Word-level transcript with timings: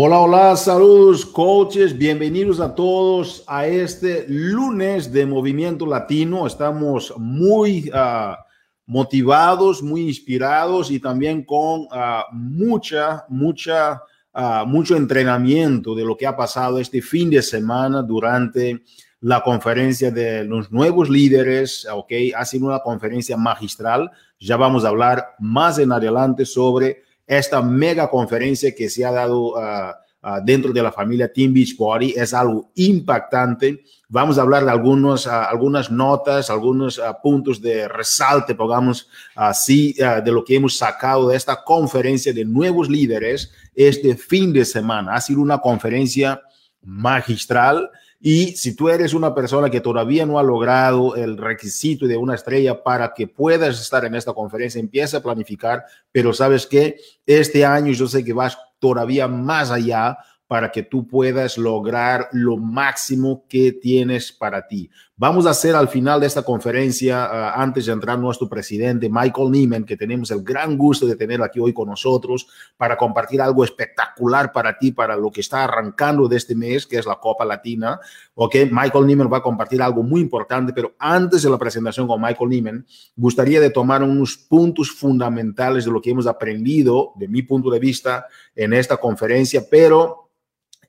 Hola, 0.00 0.20
hola, 0.20 0.56
saludos 0.56 1.26
coaches, 1.26 1.98
bienvenidos 1.98 2.60
a 2.60 2.72
todos 2.72 3.42
a 3.48 3.66
este 3.66 4.26
lunes 4.28 5.10
de 5.12 5.26
Movimiento 5.26 5.84
Latino. 5.86 6.46
Estamos 6.46 7.12
muy 7.16 7.90
ah, 7.92 8.38
motivados, 8.86 9.82
muy 9.82 10.02
inspirados 10.02 10.92
y 10.92 11.00
también 11.00 11.42
con 11.42 11.88
ah, 11.90 12.26
mucha, 12.30 13.24
mucha, 13.28 14.00
ah, 14.32 14.64
mucho 14.64 14.96
entrenamiento 14.96 15.96
de 15.96 16.04
lo 16.04 16.16
que 16.16 16.28
ha 16.28 16.36
pasado 16.36 16.78
este 16.78 17.02
fin 17.02 17.28
de 17.28 17.42
semana 17.42 18.00
durante 18.00 18.84
la 19.18 19.42
conferencia 19.42 20.12
de 20.12 20.44
los 20.44 20.70
nuevos 20.70 21.10
líderes, 21.10 21.88
ok, 21.92 22.12
ha 22.36 22.44
sido 22.44 22.66
una 22.66 22.78
conferencia 22.78 23.36
magistral. 23.36 24.12
Ya 24.38 24.56
vamos 24.56 24.84
a 24.84 24.90
hablar 24.90 25.34
más 25.40 25.76
en 25.80 25.90
adelante 25.90 26.44
sobre 26.44 27.07
esta 27.28 27.60
mega 27.60 28.08
conferencia 28.08 28.74
que 28.74 28.88
se 28.88 29.04
ha 29.04 29.12
dado 29.12 29.56
ah, 29.58 29.96
ah, 30.22 30.40
dentro 30.40 30.72
de 30.72 30.82
la 30.82 30.90
familia 30.90 31.30
Team 31.30 31.52
Beachbody 31.52 32.14
es 32.16 32.32
algo 32.32 32.70
impactante. 32.74 33.84
Vamos 34.08 34.38
a 34.38 34.42
hablar 34.42 34.64
de 34.64 34.70
algunos, 34.70 35.26
ah, 35.26 35.44
algunas 35.44 35.90
notas, 35.90 36.48
algunos 36.48 36.98
puntos 37.22 37.60
de 37.60 37.86
resalte, 37.86 38.54
pongamos 38.54 39.08
así, 39.36 39.92
de 39.92 40.32
lo 40.32 40.42
que 40.42 40.56
hemos 40.56 40.76
sacado 40.78 41.28
de 41.28 41.36
esta 41.36 41.62
conferencia 41.62 42.32
de 42.32 42.46
nuevos 42.46 42.88
líderes 42.88 43.52
este 43.74 44.16
fin 44.16 44.52
de 44.52 44.64
semana. 44.64 45.14
Ha 45.14 45.20
sido 45.20 45.42
una 45.42 45.58
conferencia 45.58 46.40
magistral 46.82 47.90
y 48.20 48.56
si 48.56 48.74
tú 48.74 48.88
eres 48.88 49.14
una 49.14 49.32
persona 49.32 49.70
que 49.70 49.80
todavía 49.80 50.26
no 50.26 50.38
ha 50.38 50.42
logrado 50.42 51.14
el 51.14 51.36
requisito 51.36 52.06
de 52.06 52.16
una 52.16 52.34
estrella 52.34 52.82
para 52.82 53.14
que 53.14 53.28
puedas 53.28 53.80
estar 53.80 54.04
en 54.04 54.16
esta 54.16 54.32
conferencia, 54.32 54.80
empieza 54.80 55.18
a 55.18 55.22
planificar, 55.22 55.84
pero 56.10 56.32
sabes 56.32 56.66
que 56.66 56.96
este 57.26 57.64
año 57.64 57.92
yo 57.92 58.08
sé 58.08 58.24
que 58.24 58.32
vas 58.32 58.58
todavía 58.80 59.28
más 59.28 59.70
allá 59.70 60.18
para 60.48 60.72
que 60.72 60.82
tú 60.82 61.06
puedas 61.06 61.58
lograr 61.58 62.28
lo 62.32 62.56
máximo 62.56 63.44
que 63.48 63.70
tienes 63.70 64.32
para 64.32 64.66
ti. 64.66 64.90
Vamos 65.20 65.46
a 65.46 65.50
hacer 65.50 65.74
al 65.74 65.88
final 65.88 66.20
de 66.20 66.28
esta 66.28 66.44
conferencia, 66.44 67.24
ah, 67.24 67.60
antes 67.60 67.86
de 67.86 67.92
entrar 67.92 68.16
nuestro 68.20 68.48
presidente 68.48 69.08
Michael 69.10 69.50
Neiman, 69.50 69.82
que 69.82 69.96
tenemos 69.96 70.30
el 70.30 70.44
gran 70.44 70.78
gusto 70.78 71.06
de 71.06 71.16
tener 71.16 71.42
aquí 71.42 71.58
hoy 71.58 71.72
con 71.72 71.88
nosotros 71.88 72.46
para 72.76 72.96
compartir 72.96 73.42
algo 73.42 73.64
espectacular 73.64 74.52
para 74.52 74.78
ti, 74.78 74.92
para 74.92 75.16
lo 75.16 75.32
que 75.32 75.40
está 75.40 75.64
arrancando 75.64 76.28
de 76.28 76.36
este 76.36 76.54
mes, 76.54 76.86
que 76.86 76.98
es 76.98 77.04
la 77.04 77.16
Copa 77.16 77.44
Latina. 77.44 77.98
Ok, 78.36 78.54
Michael 78.70 79.06
Neiman 79.06 79.28
va 79.32 79.38
a 79.38 79.42
compartir 79.42 79.82
algo 79.82 80.04
muy 80.04 80.20
importante, 80.20 80.72
pero 80.72 80.94
antes 81.00 81.42
de 81.42 81.50
la 81.50 81.58
presentación 81.58 82.06
con 82.06 82.22
Michael 82.22 82.50
Neiman, 82.50 82.86
gustaría 83.16 83.60
de 83.60 83.70
tomar 83.70 84.04
unos 84.04 84.36
puntos 84.36 84.92
fundamentales 84.92 85.84
de 85.84 85.90
lo 85.90 86.00
que 86.00 86.10
hemos 86.10 86.28
aprendido, 86.28 87.10
de 87.16 87.26
mi 87.26 87.42
punto 87.42 87.70
de 87.70 87.80
vista, 87.80 88.26
en 88.54 88.72
esta 88.72 88.98
conferencia, 88.98 89.64
pero 89.68 90.30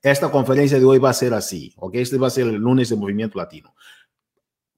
esta 0.00 0.30
conferencia 0.30 0.78
de 0.78 0.84
hoy 0.84 0.98
va 0.98 1.10
a 1.10 1.14
ser 1.14 1.34
así, 1.34 1.74
¿ok? 1.78 1.96
Este 1.96 2.16
va 2.16 2.28
a 2.28 2.30
ser 2.30 2.46
el 2.46 2.54
lunes 2.54 2.90
de 2.90 2.96
Movimiento 2.96 3.36
Latino. 3.36 3.74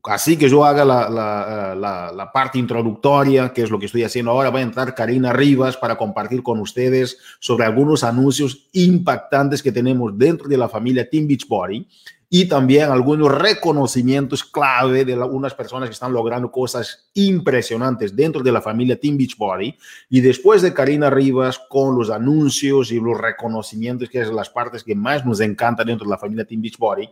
Así 0.04 0.36
que 0.36 0.48
yo 0.48 0.64
haga 0.64 0.84
la, 0.84 1.08
la, 1.08 2.12
la, 2.12 2.32
parte 2.32 2.58
introductoria, 2.58 3.52
que 3.52 3.62
es 3.62 3.70
lo 3.70 3.78
que 3.78 3.86
estoy 3.86 4.02
haciendo 4.02 4.32
ahora, 4.32 4.50
va 4.50 4.58
a 4.58 4.62
entrar 4.62 4.96
Karina 4.96 5.32
Rivas 5.32 5.76
para 5.76 5.96
compartir 5.96 6.42
con 6.42 6.58
ustedes 6.58 7.18
sobre 7.38 7.64
algunos 7.64 8.02
anuncios 8.02 8.66
impactantes 8.72 9.62
que 9.62 9.70
tenemos 9.70 10.18
dentro 10.18 10.48
de 10.48 10.58
la 10.58 10.68
familia 10.68 11.08
Team 11.08 11.28
Beachbody 11.28 11.86
y 12.34 12.46
también 12.46 12.90
algunos 12.90 13.30
reconocimientos 13.30 14.42
clave 14.42 15.04
de 15.04 15.12
algunas 15.12 15.54
personas 15.54 15.90
que 15.90 15.92
están 15.92 16.14
logrando 16.14 16.50
cosas 16.50 17.10
impresionantes 17.12 18.16
dentro 18.16 18.42
de 18.42 18.50
la 18.50 18.62
familia 18.62 18.98
Team 18.98 19.18
Beachbody. 19.18 19.76
Y 20.08 20.20
después 20.22 20.62
de 20.62 20.72
Karina 20.72 21.10
Rivas 21.10 21.60
con 21.68 21.94
los 21.94 22.08
anuncios 22.08 22.90
y 22.90 22.98
los 22.98 23.20
reconocimientos, 23.20 24.08
que 24.08 24.22
es 24.22 24.32
las 24.32 24.48
partes 24.48 24.82
que 24.82 24.94
más 24.94 25.26
nos 25.26 25.40
encantan 25.40 25.86
dentro 25.86 26.06
de 26.06 26.10
la 26.10 26.16
familia 26.16 26.46
Team 26.46 26.62
Beachbody, 26.62 27.10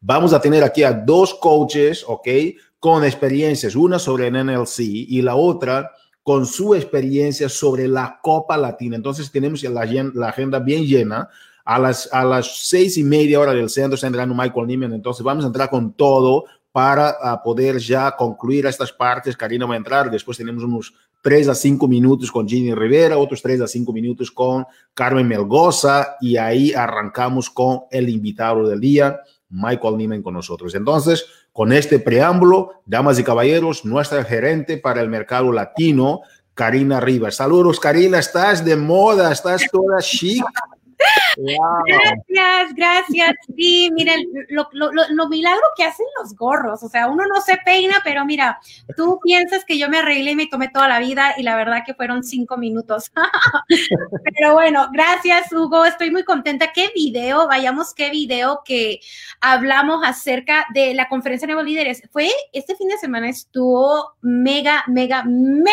vamos 0.00 0.32
a 0.32 0.40
tener 0.40 0.64
aquí 0.64 0.82
a 0.82 0.92
dos 0.92 1.34
coaches, 1.34 2.04
¿ok? 2.06 2.28
Con 2.78 3.04
experiencias, 3.04 3.76
una 3.76 3.98
sobre 3.98 4.28
el 4.28 4.44
NLC 4.44 4.80
y 4.80 5.22
la 5.22 5.34
otra 5.36 5.92
con 6.22 6.46
su 6.46 6.74
experiencia 6.74 7.48
sobre 7.48 7.88
la 7.88 8.20
Copa 8.22 8.56
Latina. 8.56 8.96
Entonces 8.96 9.30
tenemos 9.30 9.62
la, 9.62 9.84
la 10.14 10.28
agenda 10.28 10.58
bien 10.58 10.84
llena 10.84 11.28
a 11.64 11.78
las, 11.78 12.08
a 12.12 12.24
las 12.24 12.66
seis 12.66 12.98
y 12.98 13.04
media 13.04 13.40
hora 13.40 13.52
del 13.52 13.70
centro 13.70 13.94
está 13.94 14.06
entrando 14.06 14.34
Michael 14.34 14.66
Niemann, 14.66 14.92
entonces 14.92 15.22
vamos 15.22 15.44
a 15.44 15.48
entrar 15.48 15.70
con 15.70 15.92
todo 15.92 16.44
para 16.72 17.42
poder 17.42 17.78
ya 17.78 18.14
concluir 18.16 18.66
estas 18.66 18.92
partes. 18.92 19.36
Karina 19.36 19.66
va 19.66 19.74
a 19.74 19.76
entrar, 19.76 20.10
después 20.10 20.38
tenemos 20.38 20.62
unos 20.62 20.94
tres 21.22 21.48
a 21.48 21.54
cinco 21.54 21.88
minutos 21.88 22.30
con 22.30 22.48
Ginny 22.48 22.74
Rivera, 22.74 23.18
otros 23.18 23.42
tres 23.42 23.60
a 23.60 23.66
cinco 23.66 23.92
minutos 23.92 24.30
con 24.30 24.64
Carmen 24.94 25.28
Melgoza 25.28 26.16
y 26.20 26.36
ahí 26.36 26.72
arrancamos 26.72 27.50
con 27.50 27.82
el 27.90 28.08
invitado 28.08 28.66
del 28.68 28.80
día, 28.80 29.20
Michael 29.50 29.96
Niemann 29.96 30.22
con 30.22 30.34
nosotros. 30.34 30.74
Entonces, 30.74 31.26
con 31.52 31.72
este 31.72 31.98
preámbulo, 31.98 32.82
damas 32.86 33.18
y 33.18 33.24
caballeros, 33.24 33.84
nuestra 33.84 34.24
gerente 34.24 34.78
para 34.78 35.02
el 35.02 35.08
mercado 35.08 35.52
latino, 35.52 36.22
Karina 36.54 37.00
Rivas. 37.00 37.36
Saludos, 37.36 37.80
Karina, 37.80 38.18
estás 38.18 38.64
de 38.64 38.76
moda, 38.76 39.32
estás 39.32 39.66
toda 39.70 39.98
chic. 40.00 40.44
Gracias, 41.36 42.74
gracias. 42.74 43.30
Sí, 43.56 43.90
miren, 43.92 44.24
lo, 44.48 44.68
lo, 44.72 44.90
lo, 44.92 45.28
milagro 45.28 45.62
que 45.76 45.84
hacen 45.84 46.06
los 46.20 46.34
gorros. 46.34 46.82
O 46.82 46.88
sea, 46.88 47.08
uno 47.08 47.24
no 47.26 47.40
se 47.40 47.56
peina, 47.58 48.00
pero 48.04 48.24
mira, 48.24 48.60
tú 48.96 49.20
piensas 49.22 49.64
que 49.64 49.78
yo 49.78 49.88
me 49.88 49.98
arreglé 49.98 50.32
y 50.32 50.36
me 50.36 50.46
tomé 50.46 50.68
toda 50.68 50.88
la 50.88 50.98
vida 50.98 51.34
y 51.36 51.42
la 51.42 51.56
verdad 51.56 51.82
que 51.86 51.94
fueron 51.94 52.24
cinco 52.24 52.56
minutos. 52.56 53.12
pero 54.34 54.54
bueno, 54.54 54.88
gracias, 54.92 55.52
Hugo. 55.52 55.84
Estoy 55.84 56.10
muy 56.10 56.24
contenta. 56.24 56.72
Qué 56.72 56.90
video, 56.94 57.46
vayamos, 57.46 57.94
qué 57.94 58.10
video 58.10 58.62
que 58.64 59.00
hablamos 59.40 60.04
acerca 60.04 60.66
de 60.74 60.94
la 60.94 61.08
conferencia 61.08 61.46
de 61.46 61.54
nuevos 61.54 61.70
líderes. 61.70 62.02
Fue 62.10 62.28
este 62.52 62.74
fin 62.76 62.88
de 62.88 62.98
semana 62.98 63.28
estuvo 63.28 64.14
mega, 64.20 64.84
mega, 64.88 65.24
mega 65.24 65.70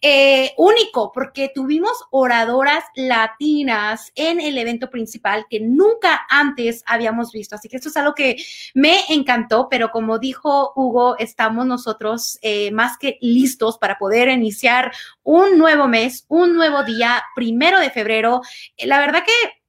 eh, 0.00 0.52
único 0.56 1.12
porque 1.12 1.50
tuvimos 1.54 1.92
oradoras 2.10 2.84
latinas 2.94 4.12
en 4.14 4.40
el 4.40 4.56
evento 4.58 4.69
principal 4.78 5.46
que 5.50 5.58
nunca 5.58 6.20
antes 6.28 6.84
habíamos 6.86 7.32
visto. 7.32 7.56
Así 7.56 7.68
que 7.68 7.76
esto 7.76 7.88
es 7.88 7.96
algo 7.96 8.14
que 8.14 8.36
me 8.74 9.00
encantó, 9.08 9.68
pero 9.68 9.90
como 9.90 10.18
dijo 10.18 10.72
Hugo, 10.76 11.16
estamos 11.18 11.66
nosotros 11.66 12.38
eh, 12.42 12.70
más 12.70 12.96
que 12.98 13.18
listos 13.20 13.78
para 13.78 13.98
poder 13.98 14.28
iniciar 14.28 14.92
un 15.22 15.58
nuevo 15.58 15.88
mes, 15.88 16.24
un 16.28 16.54
nuevo 16.54 16.84
día, 16.84 17.22
primero 17.34 17.80
de 17.80 17.90
febrero. 17.90 18.42
La 18.78 19.00
verdad 19.00 19.24
que 19.24 19.59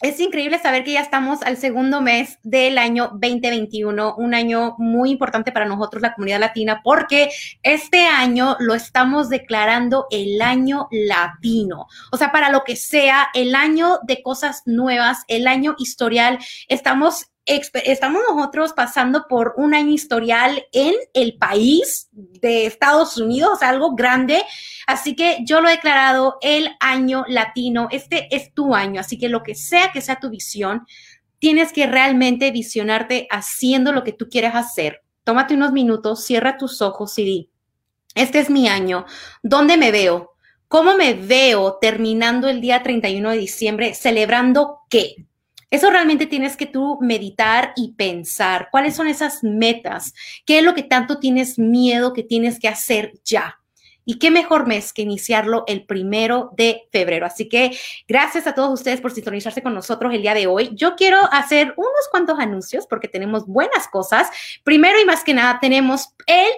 es 0.00 0.18
increíble 0.18 0.58
saber 0.58 0.84
que 0.84 0.92
ya 0.92 1.00
estamos 1.00 1.42
al 1.42 1.56
segundo 1.56 2.00
mes 2.00 2.38
del 2.42 2.78
año 2.78 3.10
2021, 3.12 4.14
un 4.16 4.34
año 4.34 4.74
muy 4.78 5.10
importante 5.10 5.52
para 5.52 5.66
nosotros, 5.66 6.02
la 6.02 6.14
comunidad 6.14 6.40
latina, 6.40 6.80
porque 6.82 7.30
este 7.62 8.06
año 8.06 8.56
lo 8.60 8.74
estamos 8.74 9.28
declarando 9.28 10.06
el 10.10 10.40
año 10.40 10.88
latino. 10.90 11.86
O 12.12 12.16
sea, 12.16 12.32
para 12.32 12.50
lo 12.50 12.64
que 12.64 12.76
sea, 12.76 13.28
el 13.34 13.54
año 13.54 13.98
de 14.02 14.22
cosas 14.22 14.62
nuevas, 14.64 15.24
el 15.28 15.46
año 15.46 15.74
historial, 15.78 16.38
estamos 16.68 17.29
estamos 17.46 18.22
nosotros 18.28 18.72
pasando 18.72 19.26
por 19.28 19.54
un 19.56 19.74
año 19.74 19.92
historial 19.92 20.64
en 20.72 20.94
el 21.14 21.36
país 21.36 22.08
de 22.12 22.66
Estados 22.66 23.16
Unidos, 23.18 23.62
algo 23.62 23.94
grande. 23.94 24.42
Así 24.86 25.16
que 25.16 25.38
yo 25.44 25.60
lo 25.60 25.68
he 25.68 25.72
declarado 25.72 26.38
el 26.42 26.70
año 26.80 27.24
latino. 27.28 27.88
Este 27.90 28.28
es 28.34 28.52
tu 28.54 28.74
año. 28.74 29.00
Así 29.00 29.18
que 29.18 29.28
lo 29.28 29.42
que 29.42 29.54
sea 29.54 29.90
que 29.92 30.00
sea 30.00 30.20
tu 30.20 30.30
visión, 30.30 30.86
tienes 31.38 31.72
que 31.72 31.86
realmente 31.86 32.50
visionarte 32.50 33.26
haciendo 33.30 33.92
lo 33.92 34.04
que 34.04 34.12
tú 34.12 34.28
quieres 34.28 34.54
hacer. 34.54 35.02
Tómate 35.24 35.54
unos 35.54 35.72
minutos, 35.72 36.24
cierra 36.24 36.56
tus 36.56 36.82
ojos 36.82 37.18
y 37.18 37.24
di, 37.24 37.50
este 38.14 38.38
es 38.40 38.50
mi 38.50 38.68
año. 38.68 39.06
¿Dónde 39.42 39.76
me 39.76 39.90
veo? 39.90 40.32
¿Cómo 40.68 40.96
me 40.96 41.14
veo 41.14 41.78
terminando 41.80 42.48
el 42.48 42.60
día 42.60 42.82
31 42.82 43.30
de 43.30 43.38
diciembre? 43.38 43.94
¿Celebrando 43.94 44.80
qué? 44.88 45.26
Eso 45.70 45.88
realmente 45.90 46.26
tienes 46.26 46.56
que 46.56 46.66
tú 46.66 46.98
meditar 47.00 47.72
y 47.76 47.92
pensar. 47.92 48.68
¿Cuáles 48.70 48.96
son 48.96 49.06
esas 49.06 49.44
metas? 49.44 50.12
¿Qué 50.44 50.58
es 50.58 50.64
lo 50.64 50.74
que 50.74 50.82
tanto 50.82 51.18
tienes 51.18 51.58
miedo 51.58 52.12
que 52.12 52.24
tienes 52.24 52.58
que 52.58 52.68
hacer 52.68 53.12
ya? 53.24 53.60
Y 54.04 54.18
qué 54.18 54.32
mejor 54.32 54.66
mes 54.66 54.92
que 54.92 55.02
iniciarlo 55.02 55.62
el 55.68 55.86
primero 55.86 56.50
de 56.56 56.88
febrero. 56.90 57.26
Así 57.26 57.48
que 57.48 57.78
gracias 58.08 58.48
a 58.48 58.54
todos 58.54 58.72
ustedes 58.72 59.00
por 59.00 59.12
sintonizarse 59.12 59.62
con 59.62 59.74
nosotros 59.74 60.12
el 60.12 60.22
día 60.22 60.34
de 60.34 60.48
hoy. 60.48 60.70
Yo 60.74 60.96
quiero 60.96 61.18
hacer 61.30 61.74
unos 61.76 62.08
cuantos 62.10 62.38
anuncios 62.40 62.86
porque 62.88 63.06
tenemos 63.06 63.46
buenas 63.46 63.86
cosas. 63.86 64.28
Primero 64.64 65.00
y 65.00 65.04
más 65.04 65.22
que 65.22 65.34
nada 65.34 65.60
tenemos 65.60 66.08
el 66.26 66.50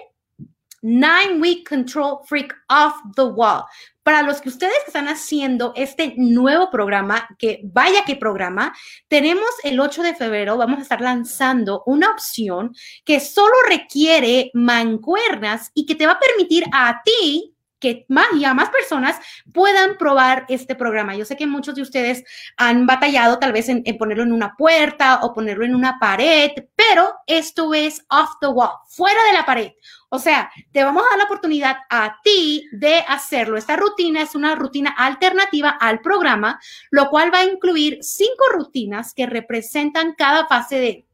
Nine 0.81 1.39
Week 1.39 1.67
Control 1.67 2.19
Freak 2.25 2.55
Off 2.69 2.95
the 3.15 3.23
Wall 3.23 3.65
para 4.03 4.21
los 4.21 4.41
que 4.41 4.49
ustedes 4.49 4.75
están 4.85 5.07
haciendo 5.07 5.73
este 5.75 6.13
nuevo 6.17 6.69
programa, 6.69 7.27
que 7.39 7.61
vaya 7.63 8.03
que 8.05 8.15
programa, 8.15 8.73
tenemos 9.07 9.49
el 9.63 9.79
8 9.79 10.03
de 10.03 10.15
febrero, 10.15 10.57
vamos 10.57 10.79
a 10.79 10.83
estar 10.83 11.01
lanzando 11.01 11.83
una 11.85 12.11
opción 12.11 12.75
que 13.05 13.19
solo 13.19 13.53
requiere 13.67 14.51
mancuernas 14.53 15.71
y 15.73 15.85
que 15.85 15.95
te 15.95 16.05
va 16.05 16.13
a 16.13 16.19
permitir 16.19 16.65
a 16.73 17.01
ti 17.03 17.53
que 17.83 18.05
más 18.07 18.27
y 18.33 18.45
a 18.45 18.53
más 18.53 18.69
personas 18.69 19.19
puedan 19.53 19.97
probar 19.97 20.45
este 20.47 20.73
programa. 20.73 21.17
Yo 21.17 21.25
sé 21.25 21.35
que 21.35 21.45
muchos 21.45 21.75
de 21.75 21.81
ustedes 21.81 22.23
han 22.55 22.87
batallado 22.87 23.39
tal 23.39 23.51
vez 23.51 23.67
en, 23.67 23.83
ponerlo 23.97 24.23
en 24.23 24.31
una 24.31 24.55
puerta 24.57 25.19
o 25.21 25.33
ponerlo 25.33 25.65
en 25.65 25.75
una 25.75 25.99
pared, 25.99 26.51
pero 26.77 27.13
esto 27.27 27.73
es 27.73 28.05
off 28.09 28.29
the 28.39 28.47
wall, 28.47 28.77
fuera 28.87 29.21
de 29.25 29.33
la 29.33 29.45
pared. 29.45 29.71
O 30.15 30.19
sea, 30.19 30.51
te 30.71 30.83
vamos 30.83 31.01
a 31.01 31.09
dar 31.09 31.17
la 31.17 31.23
oportunidad 31.23 31.75
a 31.89 32.19
ti 32.23 32.69
de 32.71 32.99
hacerlo. 33.07 33.57
Esta 33.57 33.75
rutina 33.75 34.21
es 34.21 34.35
una 34.35 34.53
rutina 34.53 34.91
alternativa 34.91 35.71
al 35.71 36.01
programa, 36.01 36.59
lo 36.91 37.09
cual 37.09 37.33
va 37.33 37.39
a 37.39 37.45
incluir 37.45 37.97
cinco 38.01 38.43
rutinas 38.51 39.15
que 39.15 39.25
representan 39.25 40.13
cada 40.13 40.45
fase 40.45 40.75
de 40.75 41.07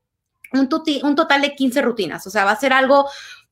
un, 0.52 0.68
total 1.16 1.42
de 1.42 1.56
15 1.56 1.82
rutinas. 1.82 2.28
O 2.28 2.30
sea, 2.30 2.44
va 2.44 2.52
a 2.52 2.60
ser 2.60 2.74
algo 2.74 3.08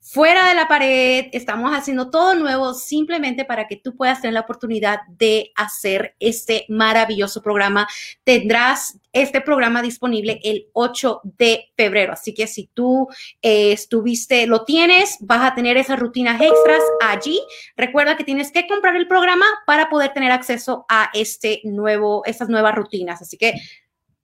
fuera 0.09 0.47
de 0.47 0.55
la 0.55 0.67
pared, 0.67 1.25
estamos 1.33 1.71
haciendo 1.71 2.09
todo 2.09 2.33
nuevo 2.35 2.73
simplemente 2.73 3.43
para 3.43 3.67
que 3.67 3.75
tú 3.75 3.95
puedas 3.95 4.21
tener 4.21 4.33
la 4.33 4.41
oportunidad 4.41 4.99
de 5.09 5.51
hacer 5.55 6.15
este 6.19 6.65
maravilloso 6.69 7.41
programa. 7.41 7.87
Tendrás 8.23 8.99
este 9.11 9.41
programa 9.41 9.81
disponible 9.81 10.39
el 10.43 10.67
8 10.73 11.21
de 11.37 11.71
febrero, 11.75 12.13
así 12.13 12.33
que 12.33 12.47
si 12.47 12.69
tú 12.73 13.07
eh, 13.41 13.73
estuviste, 13.73 14.47
lo 14.47 14.63
tienes, 14.63 15.17
vas 15.19 15.51
a 15.51 15.55
tener 15.55 15.75
esas 15.75 15.99
rutinas 15.99 16.39
extras 16.41 16.81
allí. 17.03 17.41
Recuerda 17.75 18.15
que 18.15 18.23
tienes 18.23 18.51
que 18.51 18.65
comprar 18.67 18.95
el 18.95 19.07
programa 19.07 19.45
para 19.65 19.89
poder 19.89 20.13
tener 20.13 20.31
acceso 20.31 20.85
a 20.87 21.09
este 21.13 21.59
nuevo, 21.65 22.23
estas 22.25 22.47
nuevas 22.47 22.75
rutinas, 22.75 23.21
así 23.21 23.37
que 23.37 23.53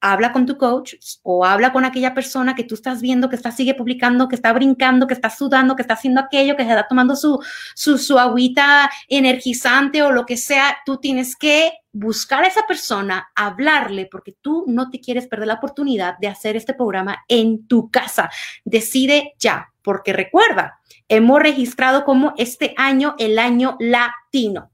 habla 0.04 0.34
con 0.34 0.46
tu 0.46 0.58
coach 0.58 0.96
o 1.24 1.46
habla 1.46 1.72
con 1.72 1.86
aquella 1.86 2.14
persona 2.14 2.56
que 2.56 2.66
tú 2.66 2.76
estás 2.76 3.02
viendo 3.02 3.30
que 3.30 3.38
está 3.38 3.52
sigue 3.52 3.74
publicando, 3.74 4.28
que 4.28 4.36
está 4.36 4.52
brincando, 4.52 5.08
que 5.08 5.14
está 5.14 5.30
sudando, 5.30 5.78
que 5.78 5.82
está 5.82 5.94
haciendo 5.94 6.20
aquello, 6.20 6.58
que 6.58 6.64
se 6.64 6.70
está 6.70 6.86
tomando 6.90 7.16
su, 7.16 7.42
su, 7.74 7.98
su 7.98 8.20
agüita 8.20 8.90
energizante 9.08 10.04
o 10.04 10.12
lo 10.12 10.26
que 10.26 10.36
sea. 10.36 10.78
Tú 10.86 10.98
tienes 10.98 11.38
que 11.38 11.72
buscar 11.94 12.44
a 12.44 12.48
esa 12.48 12.68
persona, 12.68 13.32
hablarle, 13.34 14.10
porque 14.12 14.36
tú 14.42 14.66
no 14.68 14.90
te 14.90 15.00
quieres 15.00 15.28
perder 15.28 15.48
la 15.48 15.54
oportunidad 15.54 16.18
de 16.18 16.28
hacer 16.28 16.58
este 16.58 16.74
programa 16.74 17.24
en 17.30 17.66
tu 17.66 17.90
casa. 17.90 18.30
Decide 18.66 19.36
ya, 19.40 19.72
porque 19.82 20.12
recuerda, 20.12 20.82
hemos 21.08 21.40
registrado 21.40 22.04
como 22.04 22.34
este 22.38 22.74
año 22.76 23.16
el 23.20 23.40
año 23.40 23.78
latino. 23.80 24.70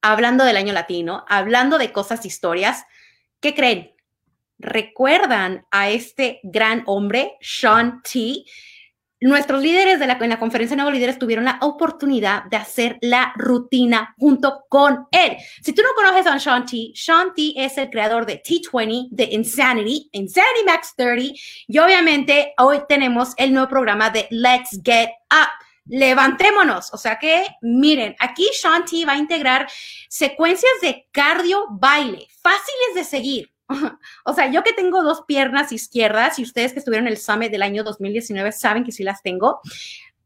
Hablando 0.00 0.44
del 0.44 0.58
año 0.58 0.72
latino, 0.72 1.24
hablando 1.28 1.76
de 1.76 1.90
cosas, 1.90 2.24
historias, 2.24 2.84
¿qué 3.40 3.52
creen? 3.54 3.93
Recuerdan 4.58 5.66
a 5.70 5.90
este 5.90 6.40
gran 6.42 6.82
hombre, 6.86 7.36
Sean 7.40 8.02
T. 8.02 8.44
Nuestros 9.20 9.62
líderes 9.62 9.98
de 9.98 10.06
la, 10.06 10.18
en 10.20 10.28
la 10.28 10.38
conferencia 10.38 10.74
de 10.74 10.82
Nuevos 10.82 10.94
Líderes 10.94 11.18
tuvieron 11.18 11.46
la 11.46 11.58
oportunidad 11.62 12.44
de 12.44 12.58
hacer 12.58 12.98
la 13.00 13.32
rutina 13.36 14.14
junto 14.18 14.64
con 14.68 15.06
él. 15.12 15.36
Si 15.62 15.72
tú 15.72 15.82
no 15.82 15.94
conoces 15.94 16.26
a 16.26 16.38
Sean 16.38 16.66
T, 16.66 16.92
Sean 16.94 17.32
T 17.34 17.54
es 17.56 17.78
el 17.78 17.88
creador 17.88 18.26
de 18.26 18.42
T20, 18.42 19.08
de 19.10 19.24
Insanity, 19.24 20.10
Insanity 20.12 20.64
Max 20.66 20.92
30, 20.96 21.34
y 21.68 21.78
obviamente 21.78 22.52
hoy 22.58 22.80
tenemos 22.86 23.32
el 23.38 23.54
nuevo 23.54 23.68
programa 23.68 24.10
de 24.10 24.26
Let's 24.30 24.80
Get 24.84 25.10
Up 25.30 25.64
levantémonos. 25.86 26.92
O 26.92 26.98
sea 26.98 27.18
que, 27.18 27.46
miren, 27.62 28.16
aquí 28.18 28.48
Sean 28.52 28.84
T 28.84 29.04
va 29.04 29.12
a 29.12 29.18
integrar 29.18 29.68
secuencias 30.08 30.72
de 30.82 31.08
cardio 31.12 31.66
baile, 31.70 32.26
fáciles 32.42 32.94
de 32.94 33.04
seguir. 33.04 33.53
O 34.24 34.32
sea, 34.34 34.50
yo 34.50 34.62
que 34.62 34.72
tengo 34.72 35.02
dos 35.02 35.22
piernas 35.26 35.72
izquierdas 35.72 36.38
y 36.38 36.42
ustedes 36.42 36.72
que 36.72 36.78
estuvieron 36.78 37.06
en 37.06 37.12
el 37.12 37.18
Summit 37.18 37.50
del 37.50 37.62
año 37.62 37.84
2019 37.84 38.52
saben 38.52 38.84
que 38.84 38.92
sí 38.92 39.02
las 39.02 39.22
tengo, 39.22 39.60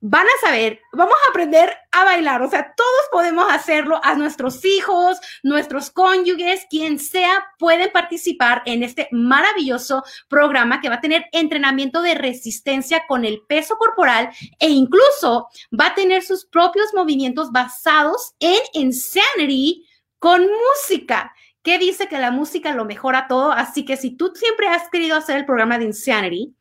van 0.01 0.27
a 0.27 0.47
saber, 0.47 0.81
vamos 0.93 1.15
a 1.25 1.31
aprender 1.31 1.75
a 1.91 2.05
bailar. 2.05 2.43
O 2.43 2.51
sea, 2.51 2.73
todos 2.77 2.91
podemos 3.11 3.51
hacerlo, 3.51 4.01
a 4.05 4.15
nuestros 4.15 4.65
hijos, 4.65 5.19
nuestros 5.43 5.91
cónyuges, 5.91 6.67
quien 6.71 6.99
sea, 6.99 7.45
pueden 7.59 7.91
participar 7.91 8.63
en 8.67 8.83
este 8.83 9.09
maravilloso 9.11 10.05
programa 10.29 10.81
que 10.81 10.89
va 10.89 10.97
a 10.97 11.01
tener 11.01 11.27
entrenamiento 11.33 12.03
de 12.03 12.15
resistencia 12.15 13.05
con 13.09 13.25
el 13.25 13.43
peso 13.49 13.77
corporal 13.77 14.31
e 14.61 14.69
incluso 14.69 15.49
va 15.79 15.89
a 15.89 15.95
tener 15.95 16.23
sus 16.23 16.45
propios 16.47 16.95
movimientos 16.95 17.51
basados 17.51 18.35
en 18.39 18.61
Insanity 18.75 19.85
con 20.19 20.43
música 20.43 21.33
que 21.63 21.79
dice 21.79 22.09
que 22.09 22.19
la 22.19 22.31
música 22.31 22.73
lo 22.73 22.85
mejora 22.85 23.27
todo. 23.29 23.53
Así 23.53 23.85
que 23.85 23.97
si 23.97 24.17
tú 24.17 24.33
siempre 24.35 24.69
has 24.69 24.89
querido 24.91 25.17
hacer 25.17 25.37
el 25.37 25.47
programa 25.47 25.79
de 25.79 25.85
Insanity, 25.85 26.55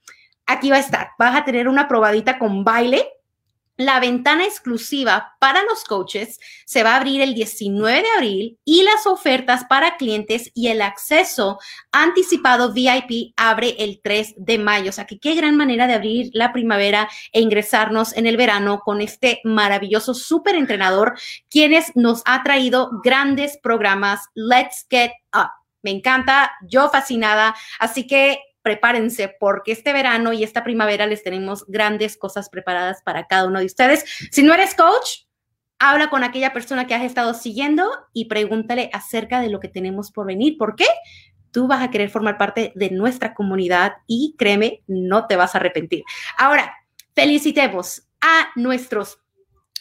aquí 0.45 0.69
va 0.69 0.77
a 0.77 0.79
estar. 0.79 1.11
Vas 1.19 1.35
a 1.35 1.45
tener 1.45 1.67
una 1.67 1.87
probadita 1.87 2.39
con 2.39 2.63
baile 2.63 3.07
la 3.77 3.99
ventana 3.99 4.43
exclusiva 4.43 5.35
para 5.39 5.63
los 5.63 5.83
coaches 5.83 6.39
se 6.65 6.83
va 6.83 6.93
a 6.93 6.97
abrir 6.97 7.21
el 7.21 7.35
19 7.35 8.01
de 8.01 8.07
abril 8.15 8.59
y 8.65 8.81
las 8.83 9.05
ofertas 9.05 9.65
para 9.65 9.97
clientes 9.97 10.51
y 10.55 10.67
el 10.67 10.81
acceso 10.81 11.59
anticipado 11.91 12.73
VIP 12.73 13.33
abre 13.37 13.75
el 13.77 14.01
3 14.03 14.33
de 14.37 14.57
mayo. 14.57 14.89
O 14.89 14.93
sea 14.93 15.05
que 15.05 15.19
qué 15.19 15.35
gran 15.35 15.55
manera 15.55 15.85
de 15.85 15.93
abrir 15.93 16.31
la 16.33 16.51
primavera 16.51 17.07
e 17.31 17.39
ingresarnos 17.39 18.17
en 18.17 18.25
el 18.25 18.35
verano 18.35 18.81
con 18.83 18.99
este 18.99 19.41
maravilloso 19.43 20.15
súper 20.15 20.55
entrenador, 20.55 21.17
quienes 21.49 21.95
nos 21.95 22.23
ha 22.25 22.41
traído 22.43 22.89
grandes 23.03 23.57
programas. 23.61 24.21
Let's 24.33 24.85
get 24.89 25.11
up. 25.33 25.51
Me 25.83 25.91
encanta, 25.91 26.51
yo 26.67 26.89
fascinada. 26.89 27.55
Así 27.79 28.07
que 28.07 28.39
prepárense 28.67 29.33
porque 29.39 29.71
este 29.71 29.93
verano 29.93 30.33
y 30.33 30.43
esta 30.43 30.61
primavera 30.61 31.07
les 31.07 31.23
tenemos 31.23 31.63
grandes 31.69 32.17
cosas 32.17 32.49
preparadas 32.49 33.01
para 33.01 33.25
cada 33.25 33.47
uno 33.47 33.59
de 33.59 33.65
ustedes. 33.65 34.03
Si 34.29 34.43
no 34.43 34.53
eres 34.53 34.75
coach, 34.75 35.21
habla 35.79 36.09
con 36.09 36.25
aquella 36.25 36.51
persona 36.51 36.85
que 36.85 36.93
has 36.93 37.03
estado 37.03 37.33
siguiendo 37.33 37.89
y 38.11 38.25
pregúntale 38.25 38.89
acerca 38.91 39.39
de 39.39 39.47
lo 39.47 39.61
que 39.61 39.69
tenemos 39.69 40.11
por 40.11 40.27
venir. 40.27 40.57
¿Por 40.57 40.75
qué? 40.75 40.83
Tú 41.51 41.65
vas 41.67 41.81
a 41.81 41.89
querer 41.91 42.09
formar 42.09 42.37
parte 42.37 42.73
de 42.75 42.89
nuestra 42.89 43.33
comunidad 43.33 43.93
y 44.05 44.35
créeme, 44.37 44.83
no 44.85 45.27
te 45.27 45.37
vas 45.37 45.55
a 45.55 45.59
arrepentir. 45.59 46.03
Ahora, 46.37 46.75
felicitemos 47.15 48.05
a 48.19 48.49
nuestros 48.57 49.21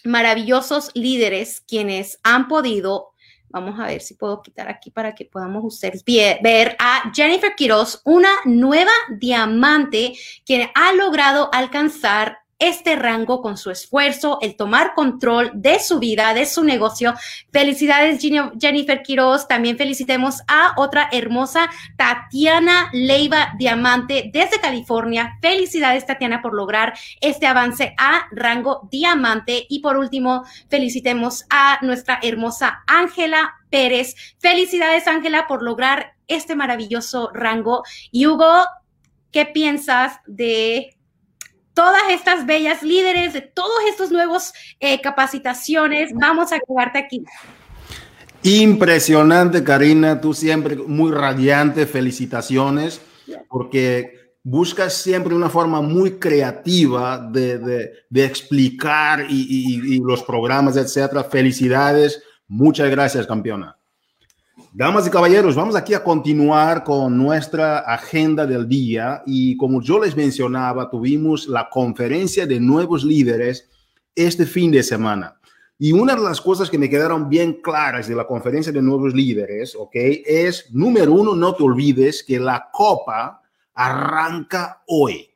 maravillosos 0.05 0.93
líderes 0.95 1.61
quienes 1.67 2.21
han 2.23 2.47
podido 2.47 3.09
Vamos 3.57 3.81
a 3.81 3.87
ver 3.87 4.03
si 4.03 4.13
puedo 4.13 4.43
quitar 4.43 4.69
aquí 4.69 4.91
para 4.91 5.15
que 5.15 5.25
podamos 5.25 5.65
ustedes 5.65 6.05
ver 6.05 6.77
a 6.79 7.11
Jennifer 7.15 7.55
Quiroz, 7.57 8.03
una 8.05 8.29
nueva 8.45 8.91
diamante 9.19 10.13
que 10.45 10.71
ha 10.75 10.93
logrado 10.93 11.49
alcanzar 11.55 12.41
este 12.59 12.97
rango 12.97 13.43
con 13.43 13.57
su 13.57 13.71
esfuerzo, 13.71 14.39
el 14.41 14.57
tomar 14.57 14.95
control 14.95 15.51
de 15.55 15.79
su 15.79 15.99
vida, 15.99 16.33
de 16.35 16.47
su 16.47 16.65
negocio. 16.65 17.15
Felicidades, 17.53 18.21
Jennifer 18.21 19.03
Quiroz. 19.03 19.47
También 19.47 19.77
felicitemos 19.77 20.43
a 20.49 20.73
otra 20.77 21.09
hermosa 21.13 21.69
Tatiana 21.97 22.89
Leiva 22.93 23.53
Diamante 23.59 24.31
desde 24.33 24.61
California. 24.61 25.39
Felicidades, 25.43 26.07
Tatiana, 26.07 26.41
por 26.41 26.55
lograr 26.55 26.95
este 27.21 27.47
avance 27.47 27.95
a 27.99 28.27
rango 28.31 28.89
diamante. 28.91 29.67
Y 29.69 29.81
por 29.81 29.97
último, 29.97 30.45
felicitemos 30.69 31.45
a 31.51 31.79
nuestra 31.83 32.19
hermosa 32.23 32.83
Ángela 32.87 33.55
Pérez. 33.71 34.15
Felicidades, 34.39 35.07
Ángela, 35.07 35.47
por 35.47 35.63
lograr 35.63 36.15
este 36.27 36.57
maravilloso 36.57 37.31
rango. 37.35 37.83
Y 38.11 38.27
Hugo, 38.27 38.65
¿qué 39.31 39.45
piensas 39.45 40.21
de 40.27 40.96
todas 41.77 42.03
estas 42.11 42.47
bellas 42.47 42.83
líderes, 42.83 43.35
de 43.35 43.43
todos 43.43 43.85
estos 43.91 44.11
nuevos 44.11 44.55
eh, 44.81 44.99
capacitaciones. 45.03 46.11
Vamos 46.15 46.51
a 46.51 46.59
quedarte 46.59 46.99
aquí. 46.99 47.23
Impresionante, 48.43 49.63
Karina, 49.63 50.19
tú 50.19 50.33
siempre 50.33 50.75
muy 50.75 51.13
radiante, 51.13 51.85
felicitaciones, 51.85 53.03
porque 53.51 54.33
buscas 54.43 54.95
siempre 54.95 55.35
una 55.35 55.51
forma 55.51 55.83
muy 55.83 56.13
creativa 56.13 57.19
de, 57.19 57.93
explicar 58.15 59.27
y, 59.29 59.97
y, 59.97 59.99
los 59.99 60.23
programas, 60.23 60.79
etcétera. 60.79 61.25
Felicidades, 61.25 62.23
muchas 62.49 62.89
gracias, 62.89 63.27
campeona. 63.27 63.76
Damas 64.79 65.07
y 65.07 65.11
caballeros, 65.11 65.55
vamos 65.55 65.75
aquí 65.75 65.95
a 65.95 66.05
continuar 66.05 66.85
con 66.85 67.17
nuestra 67.17 67.79
agenda 67.79 68.45
del 68.45 68.69
día 68.69 69.23
y 69.25 69.57
como 69.57 69.81
yo 69.81 69.99
les 69.99 70.15
mencionaba, 70.15 70.91
tuvimos 70.91 71.49
la 71.49 71.71
conferencia 71.71 72.47
de 72.47 72.61
nuevos 72.61 73.03
líderes 73.03 73.71
este 74.15 74.45
fin 74.45 74.71
de 74.71 74.83
semana. 74.83 75.41
Y 75.79 75.93
una 75.93 76.15
de 76.15 76.21
las 76.21 76.43
cosas 76.43 76.69
que 76.69 76.77
me 76.77 76.91
quedaron 76.91 77.31
bien 77.31 77.55
claras 77.63 78.07
de 78.07 78.17
la 78.17 78.27
conferencia 78.27 78.71
de 78.71 78.83
nuevos 78.83 79.15
líderes, 79.15 79.75
¿ok? 79.75 79.95
Es, 79.95 80.71
número 80.75 81.11
uno, 81.11 81.35
no 81.35 81.55
te 81.55 81.63
olvides 81.63 82.23
que 82.23 82.39
la 82.39 82.69
copa 82.71 83.41
arranca 83.73 84.83
hoy. 84.89 85.27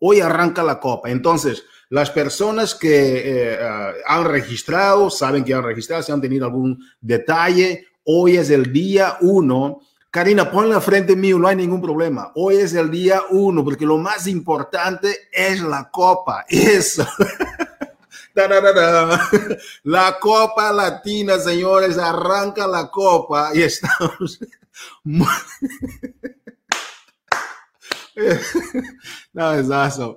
Hoy 0.00 0.18
arranca 0.18 0.64
la 0.64 0.80
copa. 0.80 1.12
Entonces, 1.12 1.62
las 1.90 2.10
personas 2.10 2.74
que 2.74 2.88
eh, 2.88 3.54
eh, 3.54 3.92
han 4.06 4.24
registrado, 4.24 5.10
saben 5.10 5.44
que 5.44 5.54
han 5.54 5.62
registrado, 5.62 6.02
si 6.02 6.10
han 6.10 6.20
tenido 6.20 6.44
algún 6.44 6.82
detalle, 7.00 7.86
Hoy 8.12 8.38
es 8.38 8.50
el 8.50 8.72
día 8.72 9.18
uno. 9.20 9.82
Karina, 10.10 10.50
ponla 10.50 10.80
frente 10.80 11.14
mío, 11.14 11.38
no 11.38 11.46
hay 11.46 11.54
ningún 11.54 11.80
problema. 11.80 12.32
Hoy 12.34 12.56
es 12.56 12.74
el 12.74 12.90
día 12.90 13.22
uno, 13.30 13.62
porque 13.62 13.86
lo 13.86 13.98
más 13.98 14.26
importante 14.26 15.28
es 15.30 15.60
la 15.60 15.88
copa. 15.92 16.44
Eso. 16.48 17.06
la 19.84 20.18
copa 20.18 20.72
latina, 20.72 21.38
señores, 21.38 21.98
arranca 21.98 22.66
la 22.66 22.90
copa 22.90 23.52
y 23.54 23.62
estamos. 23.62 24.40
no, 29.32 29.52
es 29.52 29.68
eso. 29.68 30.16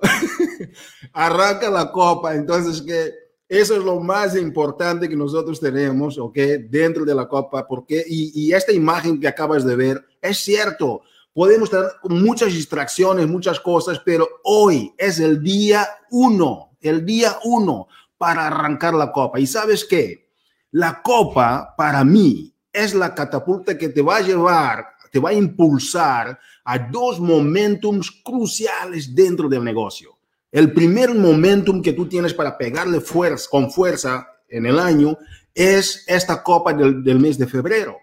arranca 1.12 1.70
la 1.70 1.92
copa, 1.92 2.34
entonces 2.34 2.82
que 2.82 3.23
eso 3.58 3.76
es 3.76 3.84
lo 3.84 4.00
más 4.00 4.36
importante 4.36 5.08
que 5.08 5.16
nosotros 5.16 5.60
tenemos, 5.60 6.18
¿ok? 6.18 6.36
Dentro 6.68 7.04
de 7.04 7.14
la 7.14 7.28
Copa, 7.28 7.66
porque, 7.66 8.04
y, 8.06 8.52
esta 8.52 8.72
imagen 8.72 9.20
que 9.20 9.28
acabas 9.28 9.64
de 9.64 9.76
ver, 9.76 10.04
es 10.20 10.38
cierto, 10.38 11.02
podemos 11.32 11.70
tener 11.70 11.86
muchas 12.04 12.52
distracciones, 12.52 13.26
muchas 13.26 13.60
cosas, 13.60 14.00
pero 14.04 14.28
hoy 14.44 14.94
es 14.96 15.18
el 15.18 15.42
día 15.42 15.86
uno, 16.10 16.76
el 16.80 17.04
día 17.04 17.38
uno 17.44 17.88
para 18.16 18.46
arrancar 18.46 18.94
la 18.94 19.12
Copa. 19.12 19.38
¿Y 19.38 19.46
sabes 19.46 19.84
qué? 19.84 20.30
La 20.70 21.02
Copa, 21.02 21.74
para 21.76 22.04
mí, 22.04 22.54
es 22.72 22.94
la 22.94 23.14
catapulta 23.14 23.78
que 23.78 23.88
te 23.88 24.02
va 24.02 24.16
a 24.16 24.22
llevar, 24.22 24.86
te 25.12 25.20
va 25.20 25.30
a 25.30 25.34
impulsar 25.34 26.38
a 26.64 26.78
dos 26.78 27.20
momentums 27.20 28.10
cruciales 28.10 29.14
dentro 29.14 29.48
del 29.48 29.62
negocio. 29.62 30.13
El 30.54 30.72
primer 30.72 31.12
momentum 31.12 31.82
que 31.82 31.94
tú 31.94 32.06
tienes 32.06 32.32
para 32.32 32.56
pegarle 32.56 33.00
fuerza, 33.00 33.48
con 33.50 33.72
fuerza 33.72 34.28
en 34.48 34.66
el 34.66 34.78
año 34.78 35.18
es 35.52 36.04
esta 36.06 36.44
copa 36.44 36.72
del, 36.72 37.18
mes 37.18 37.36
de 37.36 37.48
febrero. 37.48 37.96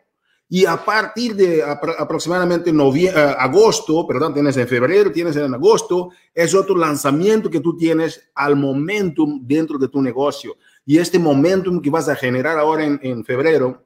Y 0.50 0.66
a 0.66 0.76
partir 0.84 1.34
de 1.34 1.64
aproximadamente 1.64 2.72
eh, 2.72 3.36
agosto, 3.40 4.06
perdón, 4.06 4.34
tienes 4.34 4.58
en 4.58 4.68
febrero, 4.68 5.14
tienes 5.14 5.38
en 5.38 5.54
agosto, 5.54 6.10
es 6.34 6.54
otro 6.54 6.76
lanzamiento 6.76 7.50
que 7.50 7.62
tú 7.62 7.78
tienes 7.78 8.30
al 8.36 8.58
momentum 8.58 9.40
dentro 9.48 9.78
de 9.78 9.88
tu 9.88 10.02
negocio. 10.02 10.58
Y 10.86 10.98
este 10.98 11.18
momentum 11.18 11.82
que 11.82 11.90
vas 11.90 12.10
a 12.10 12.18
generar 12.18 12.60
ahora 12.60 12.84
en, 12.84 13.24
febrero, 13.24 13.82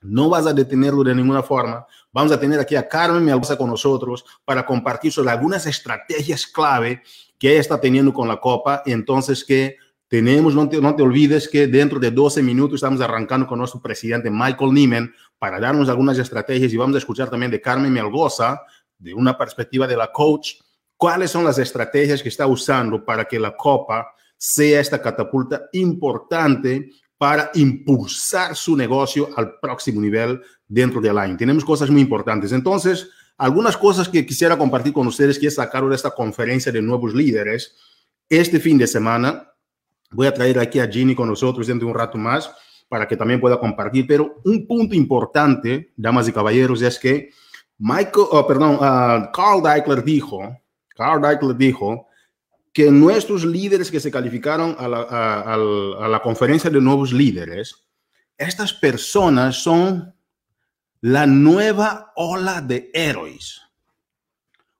no 0.00 0.28
vas 0.28 0.46
a 0.46 0.52
detenerlo 0.52 1.02
de 1.02 1.12
ninguna 1.12 1.42
forma. 1.42 1.84
Vamos 2.12 2.30
a 2.30 2.38
tener 2.38 2.60
aquí 2.60 2.76
a 2.76 2.86
Carmen 2.86 3.24
Melgoza 3.24 3.58
con 3.58 3.68
nosotros 3.68 4.24
para 4.44 4.64
compartir 4.64 5.10
sobre 5.10 5.32
algunas 5.32 5.66
estrategias 5.66 6.46
clave 6.46 7.02
que 7.38 7.58
está 7.58 7.80
teniendo 7.80 8.12
con 8.12 8.28
la 8.28 8.38
Copa. 8.38 8.82
Entonces, 8.86 9.44
que 9.44 9.76
tenemos, 10.08 10.54
no 10.54 10.68
te, 10.68 11.02
olvides 11.02 11.48
que 11.48 11.66
dentro 11.66 11.98
de 11.98 12.10
12 12.10 12.42
minutos 12.42 12.76
estamos 12.76 13.00
arrancando 13.00 13.46
con 13.46 13.58
nuestro 13.58 13.80
presidente 13.80 14.30
Michael 14.30 14.72
Neiman 14.72 15.12
para 15.38 15.58
darnos 15.58 15.88
algunas 15.88 16.18
estrategias 16.18 16.72
y 16.72 16.76
vamos 16.76 16.94
a 16.94 16.98
escuchar 16.98 17.28
también 17.28 17.50
de 17.50 17.60
Carmen 17.60 17.92
Melgoza, 17.92 18.62
de 18.98 19.12
una 19.12 19.36
perspectiva 19.36 19.86
de 19.86 19.96
la 19.96 20.12
coach, 20.12 20.54
cuáles 20.96 21.30
son 21.30 21.44
las 21.44 21.58
estrategias 21.58 22.22
que 22.22 22.28
está 22.28 22.46
usando 22.46 23.04
para 23.04 23.24
que 23.24 23.38
la 23.38 23.56
Copa 23.56 24.06
sea 24.36 24.80
esta 24.80 25.02
catapulta 25.02 25.68
importante 25.72 26.90
para 27.18 27.50
impulsar 27.54 28.54
su 28.54 28.76
negocio 28.76 29.30
al 29.36 29.58
próximo 29.58 30.00
nivel 30.00 30.40
dentro 30.68 31.00
del 31.00 31.18
año. 31.18 31.36
Tenemos 31.36 31.64
cosas 31.64 31.90
muy 31.90 32.02
importantes. 32.02 32.52
Entonces, 32.52 33.08
algunas 33.38 33.76
cosas 33.76 34.08
que 34.08 34.24
quisiera 34.24 34.56
compartir 34.56 34.92
con 34.92 35.06
ustedes 35.06 35.38
que 35.38 35.50
sacaron 35.50 35.90
de 35.90 35.96
esta 35.96 36.10
conferencia 36.10 36.72
de 36.72 36.82
nuevos 36.82 37.14
líderes. 37.14 37.76
Este 38.28 38.58
fin 38.58 38.78
de 38.78 38.86
semana 38.86 39.52
voy 40.10 40.26
a 40.26 40.34
traer 40.34 40.58
aquí 40.58 40.80
a 40.80 40.88
Ginny 40.88 41.14
con 41.14 41.28
nosotros 41.28 41.66
dentro 41.66 41.86
de 41.86 41.92
un 41.92 41.98
rato 41.98 42.18
más 42.18 42.50
para 42.88 43.06
que 43.06 43.16
también 43.16 43.40
pueda 43.40 43.58
compartir. 43.58 44.06
Pero 44.06 44.40
un 44.44 44.66
punto 44.66 44.94
importante, 44.94 45.92
damas 45.96 46.28
y 46.28 46.32
caballeros, 46.32 46.80
es 46.82 46.98
que 46.98 47.30
Michael, 47.78 48.26
oh, 48.30 48.46
perdón, 48.46 48.76
uh, 48.76 49.30
Carl 49.32 49.62
Deichler 49.62 50.02
dijo, 50.02 50.56
Carl 50.94 51.20
Deichler 51.20 51.56
dijo 51.56 52.08
que 52.72 52.90
nuestros 52.90 53.44
líderes 53.44 53.90
que 53.90 54.00
se 54.00 54.10
calificaron 54.10 54.76
a 54.78 54.88
la, 54.88 55.02
a 55.02 56.08
la 56.08 56.20
conferencia 56.22 56.70
de 56.70 56.80
nuevos 56.80 57.12
líderes, 57.12 57.86
estas 58.38 58.72
personas 58.72 59.56
son 59.56 60.14
la 61.00 61.26
nueva 61.26 62.12
ola 62.16 62.60
de 62.60 62.90
héroes. 62.92 63.60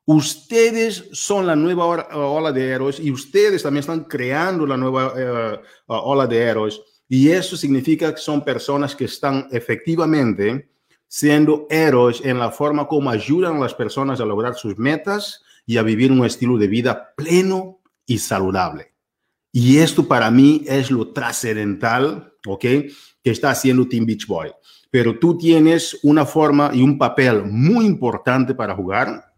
Ustedes 0.04 1.08
son 1.12 1.46
la 1.46 1.56
nueva 1.56 1.84
ola 1.84 2.52
de 2.52 2.70
héroes 2.70 3.00
y 3.00 3.10
ustedes 3.10 3.62
también 3.62 3.80
están 3.80 4.04
creando 4.04 4.64
la 4.64 4.76
nueva 4.76 5.12
eh, 5.16 5.60
ola 5.86 6.26
de 6.26 6.38
héroes. 6.38 6.80
Y 7.08 7.30
eso 7.30 7.56
significa 7.56 8.14
que 8.14 8.20
son 8.20 8.44
personas 8.44 8.94
que 8.94 9.06
están 9.06 9.48
efectivamente 9.50 10.70
siendo 11.08 11.66
héroes 11.70 12.20
en 12.24 12.38
la 12.38 12.50
forma 12.50 12.86
como 12.86 13.10
ayudan 13.10 13.56
a 13.56 13.60
las 13.60 13.74
personas 13.74 14.20
a 14.20 14.24
lograr 14.24 14.54
sus 14.54 14.78
metas 14.78 15.42
y 15.64 15.76
a 15.76 15.82
vivir 15.82 16.12
un 16.12 16.24
estilo 16.24 16.56
de 16.56 16.68
vida 16.68 17.14
pleno 17.16 17.80
y 18.06 18.18
saludable. 18.18 18.94
Y 19.52 19.78
esto 19.78 20.06
para 20.06 20.30
mí 20.30 20.62
es 20.66 20.90
lo 20.90 21.12
trascendental, 21.12 22.34
¿ok? 22.46 22.60
Que 22.60 22.90
está 23.24 23.50
haciendo 23.50 23.88
Team 23.88 24.06
Beach 24.06 24.26
Boy 24.26 24.52
pero 24.90 25.18
tú 25.18 25.36
tienes 25.36 25.98
una 26.02 26.24
forma 26.24 26.70
y 26.72 26.82
un 26.82 26.98
papel 26.98 27.44
muy 27.44 27.86
importante 27.86 28.54
para 28.54 28.74
jugar 28.74 29.32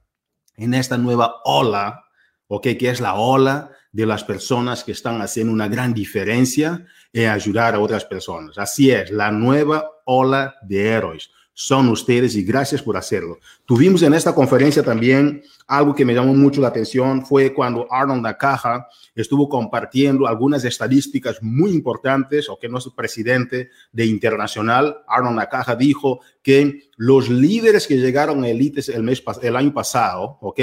en 0.57 0.75
esta 0.75 0.99
nueva 0.99 1.37
ola, 1.45 2.05
¿ok? 2.47 2.63
Que 2.79 2.91
es 2.91 3.01
la 3.01 3.15
ola 3.15 3.71
de 3.93 4.07
las 4.07 4.25
personas 4.25 4.85
que 4.85 4.93
están 4.93 5.21
haciendo 5.23 5.53
una 5.53 5.69
gran 5.69 5.95
diferencia 5.95 6.87
en 7.13 7.31
ayudar 7.31 7.75
a 7.75 7.81
otras 7.81 8.05
personas. 8.05 8.59
Así 8.59 8.91
es, 8.91 9.11
la 9.11 9.31
nueva 9.31 9.91
ola 10.05 10.57
de 10.63 10.89
héroes 10.89 11.31
son 11.61 11.89
ustedes 11.89 12.37
y 12.37 12.45
gracias 12.45 12.81
por 12.81 12.97
hacerlo. 12.97 13.41
Tuvimos 13.67 14.03
en 14.03 14.15
esta 14.15 14.33
conferencia 14.33 14.81
también 14.81 15.43
algo 15.67 15.93
que 15.93 16.05
me 16.05 16.15
llamó 16.15 16.33
mucho 16.33 16.61
la 16.61 16.69
atención, 16.69 17.27
fue 17.27 17.53
cuando 17.53 17.89
Arnold 17.91 18.23
Nakaja 18.23 18.87
estuvo 19.13 19.49
compartiendo 19.49 20.29
algunas 20.29 20.65
estadísticas 20.65 21.43
muy 21.43 21.73
importantes, 21.73 22.49
o 22.49 22.61
que 22.61 22.69
nuestro 22.69 22.95
presidente 22.95 23.71
de 23.91 24.07
Internacional, 24.07 24.99
Arnold 25.09 25.35
Nakaja, 25.35 25.75
dijo 25.75 26.21
que 26.45 26.91
los 26.97 27.29
líderes 27.29 27.89
que 27.89 27.97
llegaron 27.97 28.45
a 28.45 28.49
Elites 28.49 28.89
el, 28.89 29.03
mes, 29.03 29.21
el 29.43 29.57
año 29.57 29.75
pasado, 29.75 30.39
¿ok? 30.41 30.61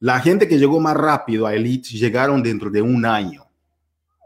La 0.00 0.20
gente 0.20 0.46
que 0.46 0.58
llegó 0.58 0.78
más 0.78 0.94
rápido 0.94 1.46
a 1.46 1.54
Elites 1.54 1.92
llegaron 1.92 2.42
dentro 2.42 2.68
de 2.68 2.82
un 2.82 3.06
año. 3.06 3.47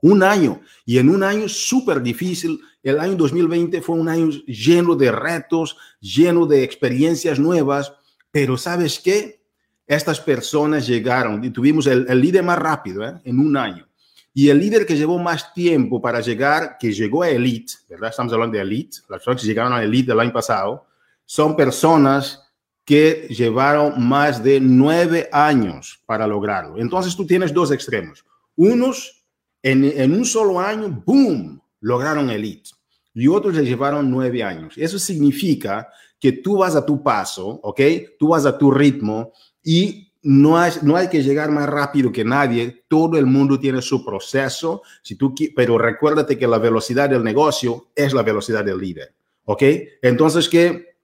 Un 0.03 0.23
año. 0.23 0.61
Y 0.85 0.99
en 0.99 1.09
un 1.09 1.23
año 1.23 1.49
súper 1.49 2.03
difícil 2.03 2.61
el 2.83 2.99
año 2.99 3.15
2020 3.15 3.81
fue 3.81 3.97
un 3.97 4.09
año 4.09 4.29
lleno 4.47 4.97
de 4.97 5.13
retos, 5.13 5.77
lleno 6.01 6.47
de 6.47 6.65
experiencias 6.65 7.39
nuevas, 7.39 7.93
pero 8.31 8.57
¿sabes 8.57 8.99
qué? 8.99 9.41
Estas 9.87 10.21
personas 10.21 10.87
llegaron 10.87 11.45
y 11.45 11.51
tuvimos 11.51 11.87
el, 11.87 12.21
líder 12.21 12.43
más 12.43 12.59
rápido 12.59 13.07
¿eh? 13.07 13.21
en 13.25 13.39
un 13.39 13.57
año. 13.57 13.87
Y 14.35 14.49
el 14.49 14.59
líder 14.59 14.87
que 14.87 14.97
llevó 14.97 15.19
más 15.19 15.53
tiempo 15.53 16.01
para 16.01 16.21
llegar, 16.21 16.77
que 16.79 16.93
llegó 16.93 17.23
a 17.23 17.29
Elite, 17.29 17.75
¿verdad? 17.89 18.11
Estamos 18.11 18.33
hablando 18.33 18.57
de 18.57 18.63
Elite, 18.63 18.99
las 19.09 19.19
personas 19.19 19.43
que 19.43 19.47
llegaron 19.47 19.73
a 19.75 19.83
Elite 19.83 20.11
del 20.11 20.21
año 20.21 20.33
pasado, 20.33 20.87
son 21.25 21.55
personas 21.55 22.43
que 22.85 23.29
llevaron 23.31 24.03
más 24.03 24.43
de 24.43 24.59
nueve 24.59 25.29
años 25.31 26.03
para 26.07 26.27
lograrlo. 26.27 26.79
Entonces 26.79 27.15
tú 27.15 27.27
tienes 27.27 27.53
dos 27.53 27.71
extremos. 27.71 28.25
Unos 28.57 29.22
en, 29.63 29.85
en 29.85 30.13
un 30.13 30.25
solo 30.25 30.61
año, 30.61 31.03
boom, 31.05 31.61
lograron 31.81 32.31
Elite. 32.31 32.71
Y 33.15 33.29
otros 33.29 33.55
le 33.55 33.65
llevaron 33.65 34.11
nueve 34.11 34.43
años. 34.43 34.75
Eso 34.77 34.99
significa 34.99 35.89
que 36.19 36.33
tú 36.33 36.59
vas 36.59 36.77
a 36.77 36.87
tu 36.87 37.03
paso, 37.03 37.61
¿ok? 37.63 37.81
Tú 38.19 38.29
vas 38.29 38.47
a 38.47 38.57
tu 38.57 38.71
ritmo 38.71 39.33
y 39.63 40.13
no 40.23 40.57
hay, 40.57 40.73
no 40.83 40.97
hay 40.97 41.09
que 41.09 41.23
llegar 41.23 41.51
más 41.51 41.69
rápido 41.69 42.13
que 42.13 42.25
nadie, 42.25 42.85
todo 42.89 43.19
el 43.19 43.27
mundo 43.27 43.59
tiene 43.59 43.83
su 43.83 44.05
proceso, 44.05 44.83
si 45.03 45.17
tú, 45.17 45.35
pero 45.55 45.79
recuérdate 45.79 46.39
que 46.39 46.47
la 46.47 46.59
velocidad 46.59 47.11
del 47.11 47.25
negocio 47.25 47.89
es 47.95 48.13
la 48.13 48.23
velocidad 48.23 48.65
del 48.65 48.79
líder, 48.79 49.15
¿ok? 49.45 49.63
Entonces 50.01 50.49
que 50.49 50.97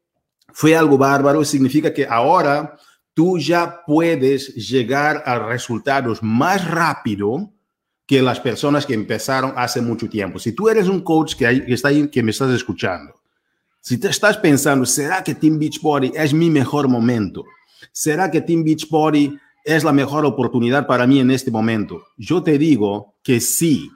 fue 0.53 0.77
algo 0.77 0.97
bárbaro, 0.97 1.45
significa 1.45 1.93
que 1.93 2.07
ahora 2.07 2.79
tú 3.13 3.39
ya 3.39 3.83
puedes 3.85 4.55
llegar 4.55 5.23
a 5.27 5.39
resultados 5.41 6.23
más 6.23 6.71
rápido 6.71 7.53
que 8.09 8.23
las 8.23 8.41
personas 8.41 8.87
que 8.87 8.95
empezaron 8.95 9.53
hace 9.55 9.83
mucho 9.83 10.09
tiempo. 10.09 10.39
Si 10.39 10.53
tú 10.53 10.71
eres 10.71 10.89
un 10.89 11.03
coach 11.03 11.35
que, 11.35 11.63
está 11.69 11.89
ahí, 11.89 12.09
que 12.09 12.23
me 12.23 12.31
estás 12.31 12.51
escuchando, 12.53 13.21
si 13.83 13.99
te 13.99 14.09
estás 14.09 14.39
pensando, 14.39 14.87
¿será 14.87 15.23
que 15.23 15.35
Team 15.35 15.59
Beachbody 15.59 16.13
es 16.15 16.33
mi 16.33 16.49
mejor 16.49 16.89
momento? 16.89 17.45
¿Será 17.93 18.31
que 18.31 18.41
Team 18.41 18.65
Beachbody 18.65 19.39
es 19.63 19.85
la 19.85 19.93
mejor 19.93 20.25
oportunidad 20.25 20.87
para 20.87 21.07
mí 21.07 21.21
en 21.21 21.31
este 21.31 21.51
momento? 21.51 22.03
Yo 22.17 22.43
te 22.43 22.57
digo 22.57 23.17
que 23.23 23.41
sí, 23.41 23.91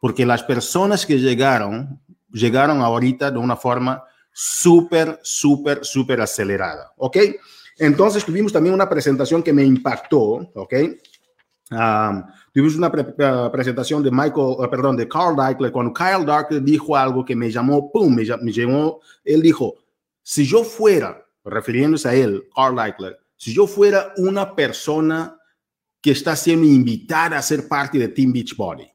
porque 0.00 0.24
las 0.24 0.42
personas 0.42 1.04
que 1.04 1.18
llegaron, 1.18 2.00
llegaron 2.32 2.80
ahorita 2.80 3.30
de 3.30 3.38
una 3.38 3.56
forma 3.56 4.02
súper, 4.32 5.20
súper, 5.22 5.84
súper 5.84 6.22
acelerada, 6.22 6.94
¿ok? 6.96 7.18
Entonces 7.76 8.24
tuvimos 8.24 8.50
también 8.50 8.74
una 8.74 8.88
presentación 8.88 9.42
que 9.42 9.52
me 9.52 9.62
impactó, 9.62 10.50
¿ok? 10.54 10.74
Tuvimos 12.52 12.76
una 12.76 12.90
presentación 13.50 14.02
de 14.02 14.10
Michael, 14.10 14.56
uh, 14.58 14.68
perdón, 14.70 14.96
de 14.96 15.08
Carl 15.08 15.36
Deichler, 15.36 15.72
cuando 15.72 15.92
Kyle 15.92 16.24
Deichler 16.24 16.62
dijo 16.62 16.96
algo 16.96 17.24
que 17.24 17.36
me 17.36 17.50
llamó, 17.50 17.90
pum, 17.90 18.14
me, 18.14 18.24
llamó, 18.24 19.00
él 19.24 19.42
dijo, 19.42 19.74
si 20.22 20.46
yo 20.46 20.64
fuera, 20.64 21.24
refiriéndose 21.44 22.08
a 22.08 22.14
él, 22.14 22.44
Carl 22.54 22.76
Deichler, 22.76 23.18
si 23.36 23.54
yo 23.54 23.66
fuera 23.66 24.12
una 24.16 24.54
persona 24.54 25.38
que 26.00 26.10
está 26.10 26.36
siendo 26.36 26.66
invitada 26.66 27.38
a 27.38 27.42
ser 27.42 27.68
parte 27.68 27.98
de 27.98 28.08
Team 28.08 28.32
Beachbody, 28.32 28.90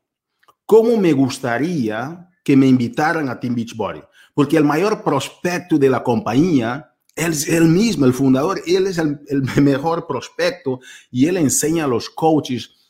¿cómo 0.65 0.97
me 0.97 1.13
gustaría 1.13 2.29
que 2.43 2.57
me 2.57 2.67
invitaran 2.67 3.29
a 3.29 3.39
Team 3.39 3.55
Beachbody? 3.55 4.01
Porque 4.33 4.57
el 4.57 4.63
mayor 4.63 5.03
prospecto 5.03 5.77
de 5.77 5.89
la 5.89 6.03
compañía 6.03 6.93
es 7.15 7.47
él 7.47 7.65
mismo, 7.65 8.05
el 8.05 8.13
fundador, 8.13 8.59
él 8.65 8.87
es 8.87 8.97
el, 8.97 9.19
el 9.27 9.43
mejor 9.61 10.07
prospecto 10.07 10.79
y 11.11 11.27
él 11.27 11.37
enseña 11.37 11.85
a 11.85 11.87
los 11.87 12.09
coaches 12.09 12.82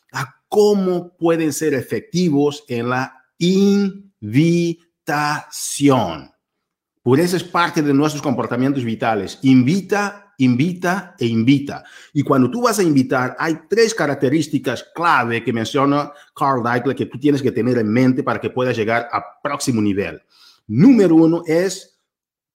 cómo 0.54 1.18
pueden 1.18 1.52
ser 1.52 1.74
efectivos 1.74 2.64
en 2.68 2.90
la 2.90 3.26
invitación. 3.40 4.22
Por 7.02 7.20
eso 7.20 7.36
es 7.36 7.44
parte 7.44 7.82
de 7.82 7.92
nuestros 7.92 8.22
comportamientos 8.22 8.84
vitales. 8.84 9.40
Invita 9.42 10.20
invita 10.38 11.16
e 11.18 11.26
invita. 11.26 11.84
Y 12.14 12.22
cuando 12.22 12.52
tú 12.52 12.62
vas 12.62 12.78
a 12.78 12.84
invitar, 12.84 13.36
hay 13.40 13.62
tres 13.68 13.96
características 13.96 14.86
clave 14.94 15.44
que 15.44 15.54
menciona 15.54 16.12
Carl 16.36 16.64
Deichler 16.64 16.96
que 16.96 17.06
tú 17.08 17.20
tienes 17.20 17.42
que 17.42 17.52
tener 17.52 17.80
en 17.80 17.92
mente 17.92 18.22
para 18.24 18.40
que 18.40 18.50
puedas 18.50 18.78
llegar 18.78 19.08
al 19.12 19.24
próximo 19.42 19.82
nivel. 19.82 20.22
Número 20.68 21.16
uno 21.16 21.44
es 21.48 22.00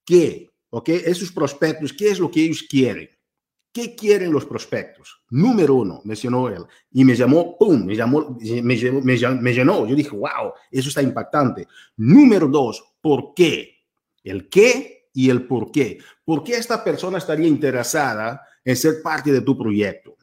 qué, 0.05 0.49
¿ok? 0.69 0.89
Esos 0.89 1.31
prospectos, 1.31 1.91
¿qué 1.93 2.11
es 2.11 2.19
lo 2.19 2.31
que 2.31 2.43
ellos 2.43 2.63
quieren? 2.63 3.09
¿Qué 3.71 3.95
quieren 3.95 4.31
los 4.31 4.45
prospectos? 4.45 5.21
Número 5.29 5.75
uno, 5.75 6.01
mencionó 6.03 6.47
él, 6.49 6.65
y 6.91 7.05
me 7.05 7.15
llamó, 7.15 7.55
¡pum! 7.57 7.85
Me 7.85 7.95
llamó, 7.95 8.37
me, 8.39 8.75
llenó, 8.75 9.01
me. 9.01 9.53
Yo 9.53 9.95
dije, 9.95 10.15
wow, 10.15 10.53
eso 10.71 10.89
está 10.89 11.01
impactante. 11.01 11.67
Número 11.97 12.47
dos, 12.47 12.83
¿por 12.99 13.33
qué? 13.35 13.75
El 14.23 14.49
qué 14.49 15.09
y 15.13 15.29
el 15.29 15.45
por 15.45 15.71
qué. 15.71 15.99
¿Por 16.25 16.43
qué 16.43 16.55
esta 16.55 16.83
persona 16.83 17.19
estaría 17.19 17.47
interesada 17.47 18.41
en 18.63 18.75
ser 18.75 19.01
parte 19.03 19.31
de 19.31 19.41
tu 19.41 19.57
proyecto? 19.57 20.17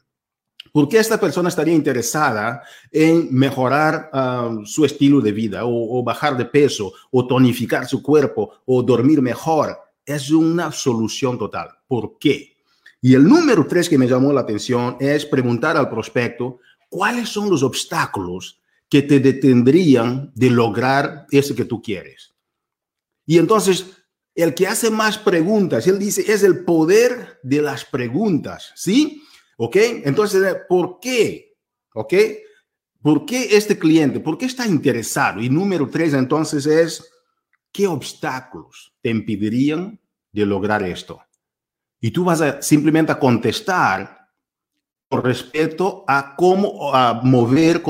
¿Por 0.71 0.89
qué 0.89 0.99
esta 0.99 1.19
persona 1.19 1.49
estaría 1.49 1.73
interesada 1.73 2.61
en 2.91 3.33
mejorar 3.33 4.11
um, 4.13 4.65
su 4.65 4.85
estilo 4.85 5.21
de 5.21 5.31
vida 5.31 5.61
o, 5.63 6.03
bajar 6.03 6.37
de 6.37 6.45
peso 6.45 6.93
o 7.09 7.25
tonificar 7.25 7.87
su 7.87 8.03
cuerpo 8.03 8.61
o 8.65 8.83
dormir 8.83 9.21
mejor? 9.21 9.77
Es 10.05 10.29
una 10.29 10.71
solución 10.71 11.37
total. 11.37 11.69
¿Por 11.87 12.19
qué? 12.19 12.56
Y 13.01 13.13
el 13.13 13.23
número 13.23 13.65
tres 13.67 13.89
que 13.89 13.97
me 13.97 14.07
llamó 14.07 14.33
la 14.33 14.41
atención 14.41 14.97
es 14.99 15.25
preguntar 15.25 15.77
al 15.77 15.89
prospecto 15.89 16.59
cuáles 16.89 17.29
son 17.29 17.49
los 17.49 17.63
obstáculos 17.63 18.61
que 18.89 19.01
te 19.01 19.19
detendrían 19.19 20.31
de 20.33 20.49
lograr 20.49 21.25
eso 21.31 21.55
que 21.55 21.65
tú 21.65 21.81
quieres. 21.81 22.33
Y 23.25 23.37
entonces 23.37 23.97
el 24.37 24.53
que 24.53 24.67
hace 24.67 24.91
más 24.91 25.17
preguntas, 25.17 25.87
él 25.87 25.97
dice, 25.97 26.31
es 26.31 26.43
el 26.43 26.63
poder 26.63 27.39
de 27.41 27.61
las 27.61 27.83
preguntas, 27.85 28.71
¿sí? 28.75 29.23
¿Ok? 29.57 29.75
Entonces, 30.05 30.57
¿por 30.69 30.99
qué? 30.99 31.57
¿Ok? 31.95 32.13
¿Por 33.01 33.25
qué 33.25 33.57
este 33.57 33.79
cliente? 33.79 34.19
¿Por 34.19 34.37
qué 34.37 34.45
está 34.45 34.67
interesado? 34.67 35.41
Y 35.41 35.49
número 35.49 35.89
tres, 35.89 36.13
entonces, 36.13 36.67
es, 36.67 37.11
¿qué 37.71 37.87
obstáculos 37.87 38.93
te 39.01 39.09
impedirían 39.09 39.99
de 40.31 40.45
lograr 40.45 40.83
esto? 40.83 41.19
Y 41.99 42.11
tú 42.11 42.23
vas 42.23 42.41
a 42.41 42.61
simplemente 42.61 43.11
a 43.11 43.19
contestar 43.19 44.17
con 45.09 45.23
respecto 45.23 46.03
a 46.07 46.35
cómo 46.35 46.93
a 46.93 47.21
mover, 47.23 47.81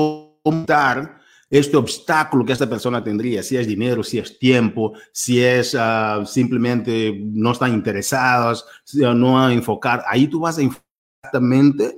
dar 0.66 1.18
este 1.50 1.76
obstáculo 1.76 2.44
que 2.44 2.52
esta 2.52 2.68
persona 2.68 3.02
tendría, 3.02 3.42
si 3.42 3.56
es 3.56 3.66
dinero, 3.66 4.02
si 4.02 4.18
es 4.18 4.38
tiempo, 4.38 4.92
si 5.12 5.42
es 5.42 5.74
ah, 5.78 6.22
simplemente 6.26 7.18
no 7.22 7.52
están 7.52 7.72
interesados, 7.72 8.66
si 8.84 9.00
no 9.00 9.40
a 9.40 9.52
enfocar, 9.52 10.04
ahí 10.06 10.26
tú 10.26 10.40
vas 10.40 10.58
a 10.58 10.62
exactamente, 10.62 11.96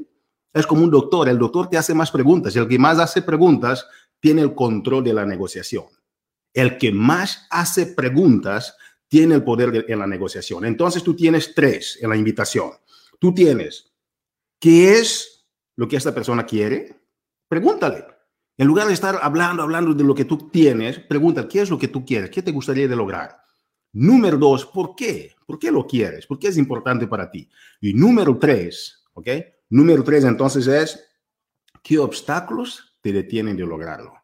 es 0.52 0.66
como 0.66 0.84
un 0.84 0.90
doctor, 0.90 1.28
el 1.28 1.38
doctor 1.38 1.68
te 1.68 1.78
hace 1.78 1.94
más 1.94 2.10
preguntas 2.10 2.54
el 2.56 2.68
que 2.68 2.78
más 2.78 2.98
hace 2.98 3.22
preguntas 3.22 3.86
tiene 4.20 4.42
el 4.42 4.54
control 4.54 5.02
de 5.02 5.14
la 5.14 5.26
negociación. 5.26 5.84
El 6.52 6.78
que 6.78 6.92
más 6.92 7.46
hace 7.50 7.86
preguntas 7.86 8.76
tiene 9.10 9.34
el 9.34 9.42
poder 9.42 9.86
en 9.88 9.98
la 9.98 10.06
negociación. 10.06 10.64
Entonces 10.64 11.02
tú 11.02 11.16
tienes 11.16 11.52
tres 11.52 11.98
en 12.00 12.10
la 12.10 12.16
invitación. 12.16 12.70
Tú 13.18 13.34
tienes, 13.34 13.92
¿qué 14.60 14.92
es 14.92 15.48
lo 15.74 15.88
que 15.88 15.96
esta 15.96 16.14
persona 16.14 16.46
quiere? 16.46 16.96
Pregúntale. 17.48 18.04
En 18.56 18.68
lugar 18.68 18.86
de 18.86 18.94
estar 18.94 19.18
hablando, 19.20 19.64
hablando 19.64 19.94
de 19.94 20.04
lo 20.04 20.14
que 20.14 20.26
tú 20.26 20.48
tienes, 20.48 21.00
pregunta, 21.00 21.48
¿qué 21.48 21.62
es 21.62 21.70
lo 21.70 21.78
que 21.78 21.88
tú 21.88 22.04
quieres? 22.04 22.30
¿Qué 22.30 22.40
te 22.40 22.52
gustaría 22.52 22.86
de 22.86 22.94
lograr? 22.94 23.36
Número 23.92 24.38
dos, 24.38 24.64
¿por 24.66 24.94
qué? 24.94 25.34
¿Por 25.44 25.58
qué 25.58 25.72
lo 25.72 25.84
quieres? 25.88 26.24
¿Por 26.24 26.38
qué 26.38 26.46
es 26.46 26.56
importante 26.56 27.08
para 27.08 27.28
ti? 27.28 27.50
Y 27.80 27.92
número 27.92 28.38
tres, 28.38 29.02
¿ok? 29.14 29.28
Número 29.70 30.04
tres 30.04 30.22
entonces 30.22 30.68
es, 30.68 31.04
¿qué 31.82 31.98
obstáculos 31.98 32.96
te 33.00 33.12
detienen 33.12 33.56
de 33.56 33.66
lograrlo? 33.66 34.14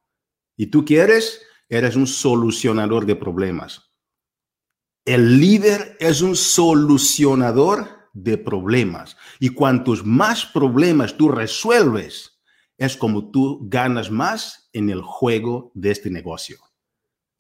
Y 0.57 0.69
tú 0.69 0.85
quieres, 0.85 1.43
eres 1.69 1.97
un 1.97 2.07
solucionador 2.07 3.05
de 3.05 3.17
problemas. 3.17 3.86
El 5.07 5.41
líder 5.41 5.97
es 6.01 6.21
un 6.21 6.35
solucionador 6.35 8.11
de 8.13 8.37
problemas. 8.37 9.17
Y 9.39 9.51
cuantos 9.51 10.05
más 10.05 10.45
problemas 10.45 11.17
tú 11.17 11.29
resuelves, 11.29 12.41
es 12.77 12.97
como 12.97 13.31
tú 13.31 13.61
ganas 13.63 14.11
más 14.11 14.69
en 14.73 14.91
el 14.91 15.01
juego 15.03 15.71
de 15.75 15.93
este 15.93 16.11
negocio. 16.11 16.59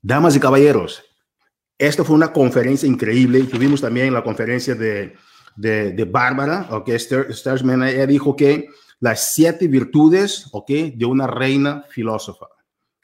Damas 0.00 0.36
y 0.36 0.40
caballeros, 0.40 1.02
esta 1.76 2.04
fue 2.04 2.14
una 2.14 2.32
conferencia 2.32 2.88
increíble. 2.88 3.42
Tuvimos 3.42 3.80
también 3.80 4.14
la 4.14 4.22
conferencia 4.22 4.74
de, 4.74 5.14
de, 5.56 6.04
Bárbara, 6.04 6.68
ok, 6.70 6.90
Stersman, 7.30 7.82
ella 7.82 8.06
dijo 8.06 8.36
que 8.36 8.68
las 9.00 9.34
siete 9.34 9.66
virtudes, 9.66 10.48
ok, 10.52 10.70
de 10.94 11.04
una 11.04 11.26
reina 11.26 11.84
filósofa. 11.90 12.46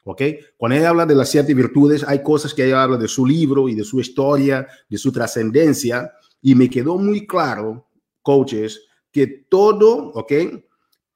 ¿Ok? 0.05 0.23
Cuando 0.57 0.77
ella 0.77 0.89
habla 0.89 1.07
de 1.07 1.15
las 1.15 1.31
siete 1.31 1.55
virtudes, 1.55 2.05
hay 2.07 2.23
cosas 2.23 2.53
que 2.55 2.65
ella 2.65 2.83
habla 2.83 2.97
de 2.97 3.09
su 3.09 3.25
libro 3.25 3.69
y 3.69 3.75
de 3.75 3.85
su 3.85 4.01
historia, 4.01 4.67
de 4.89 4.99
su 4.99 5.13
trascendencia, 5.13 6.13
y 6.41 6.55
me 6.55 6.69
quedó 6.69 6.99
muy 6.99 7.27
claro, 7.27 7.89
coaches, 8.23 8.81
que 9.13 9.27
todo, 9.27 10.11
¿ok? 10.15 10.33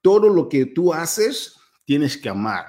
todo 0.07 0.29
lo 0.29 0.47
que 0.47 0.67
tú 0.67 0.93
haces, 0.93 1.57
tienes 1.83 2.17
que 2.17 2.29
amar. 2.29 2.65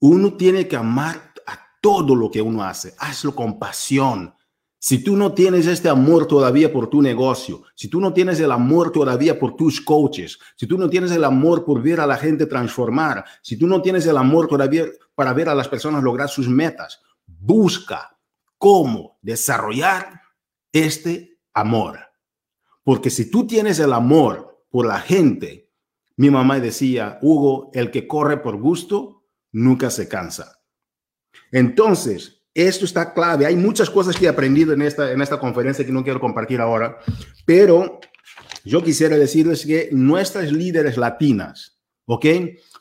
Uno 0.00 0.36
tiene 0.36 0.66
que 0.66 0.74
amar 0.74 1.32
a 1.46 1.56
todo 1.80 2.16
lo 2.16 2.32
que 2.32 2.42
uno 2.42 2.64
hace. 2.64 2.94
Hazlo 2.98 3.32
con 3.32 3.60
pasión. 3.60 4.34
Si 4.80 5.02
tú 5.02 5.16
no 5.16 5.32
tienes 5.34 5.66
este 5.66 5.88
amor 5.88 6.26
todavía 6.26 6.72
por 6.72 6.88
tu 6.88 7.02
negocio, 7.02 7.64
si 7.74 7.88
tú 7.88 8.00
no 8.00 8.12
tienes 8.12 8.38
el 8.38 8.52
amor 8.52 8.92
todavía 8.92 9.38
por 9.38 9.56
tus 9.56 9.80
coaches, 9.80 10.38
si 10.56 10.68
tú 10.68 10.78
no 10.78 10.88
tienes 10.88 11.10
el 11.10 11.24
amor 11.24 11.64
por 11.64 11.82
ver 11.82 12.00
a 12.00 12.06
la 12.06 12.16
gente 12.16 12.46
transformar, 12.46 13.24
si 13.42 13.56
tú 13.56 13.66
no 13.66 13.82
tienes 13.82 14.06
el 14.06 14.16
amor 14.16 14.46
todavía 14.46 14.86
para 15.16 15.32
ver 15.32 15.48
a 15.48 15.54
las 15.54 15.66
personas 15.66 16.04
lograr 16.04 16.28
sus 16.28 16.48
metas, 16.48 17.00
busca 17.26 18.16
cómo 18.56 19.18
desarrollar 19.20 20.22
este 20.72 21.40
amor. 21.52 21.98
Porque 22.84 23.10
si 23.10 23.30
tú 23.30 23.46
tienes 23.48 23.80
el 23.80 23.92
amor 23.92 24.64
por 24.70 24.86
la 24.86 25.00
gente, 25.00 25.72
mi 26.16 26.30
mamá 26.30 26.60
decía, 26.60 27.18
Hugo, 27.20 27.70
el 27.74 27.90
que 27.90 28.06
corre 28.06 28.38
por 28.38 28.56
gusto 28.56 29.24
nunca 29.50 29.90
se 29.90 30.08
cansa. 30.08 30.60
Entonces, 31.50 32.37
esto 32.54 32.84
está 32.84 33.12
clave. 33.12 33.46
Hay 33.46 33.56
muchas 33.56 33.90
cosas 33.90 34.16
que 34.16 34.26
he 34.26 34.28
aprendido 34.28 34.72
en 34.72 34.82
esta, 34.82 35.12
en 35.12 35.20
esta 35.22 35.38
conferencia 35.38 35.84
que 35.84 35.92
no 35.92 36.02
quiero 36.02 36.20
compartir 36.20 36.60
ahora, 36.60 36.98
pero 37.44 38.00
yo 38.64 38.82
quisiera 38.82 39.16
decirles 39.16 39.64
que 39.64 39.88
nuestras 39.92 40.52
líderes 40.52 40.96
latinas, 40.96 41.78
¿ok? 42.06 42.26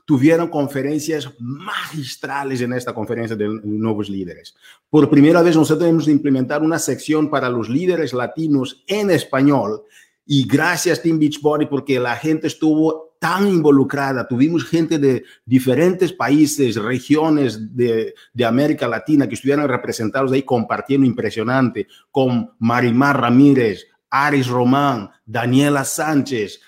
Tuvieron 0.05 0.47
conferencias 0.47 1.29
magistrales 1.39 2.61
en 2.61 2.73
esta 2.73 2.93
conferencia 2.93 3.35
de 3.35 3.47
nuevos 3.63 4.09
líderes. 4.09 4.55
Por 4.89 5.09
primera 5.09 5.41
vez 5.41 5.55
nosotros 5.55 5.85
tenemos 5.85 6.05
que 6.05 6.11
implementar 6.11 6.61
una 6.61 6.79
sección 6.79 7.29
para 7.29 7.49
los 7.49 7.69
líderes 7.69 8.13
latinos 8.13 8.83
en 8.87 9.11
español 9.11 9.83
y 10.25 10.47
gracias 10.47 11.01
Team 11.01 11.19
Beachbody 11.19 11.65
porque 11.67 11.99
la 11.99 12.15
gente 12.15 12.47
estuvo 12.47 13.06
tan 13.19 13.47
involucrada. 13.47 14.27
Tuvimos 14.27 14.65
gente 14.65 14.99
de 14.99 15.23
diferentes 15.45 16.13
países, 16.13 16.75
regiones 16.75 17.75
de, 17.75 18.13
de 18.33 18.45
América 18.45 18.87
Latina 18.87 19.27
que 19.27 19.35
estuvieron 19.35 19.67
representados 19.67 20.31
ahí 20.31 20.43
compartiendo 20.43 21.05
impresionante 21.05 21.87
con 22.11 22.51
Marimar 22.59 23.19
Ramírez, 23.19 23.85
Aris 24.09 24.47
Román, 24.47 25.09
Daniela 25.25 25.83
Sánchez, 25.83 26.61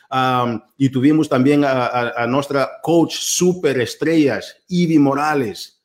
y 0.77 0.89
tuvimos 0.89 1.29
también 1.29 1.63
a, 1.63 1.85
a, 1.85 2.23
a 2.23 2.27
nuestra 2.27 2.69
coach 2.81 3.15
super 3.17 3.79
estrellas, 3.79 4.57
Ivy 4.67 4.99
Morales, 4.99 5.81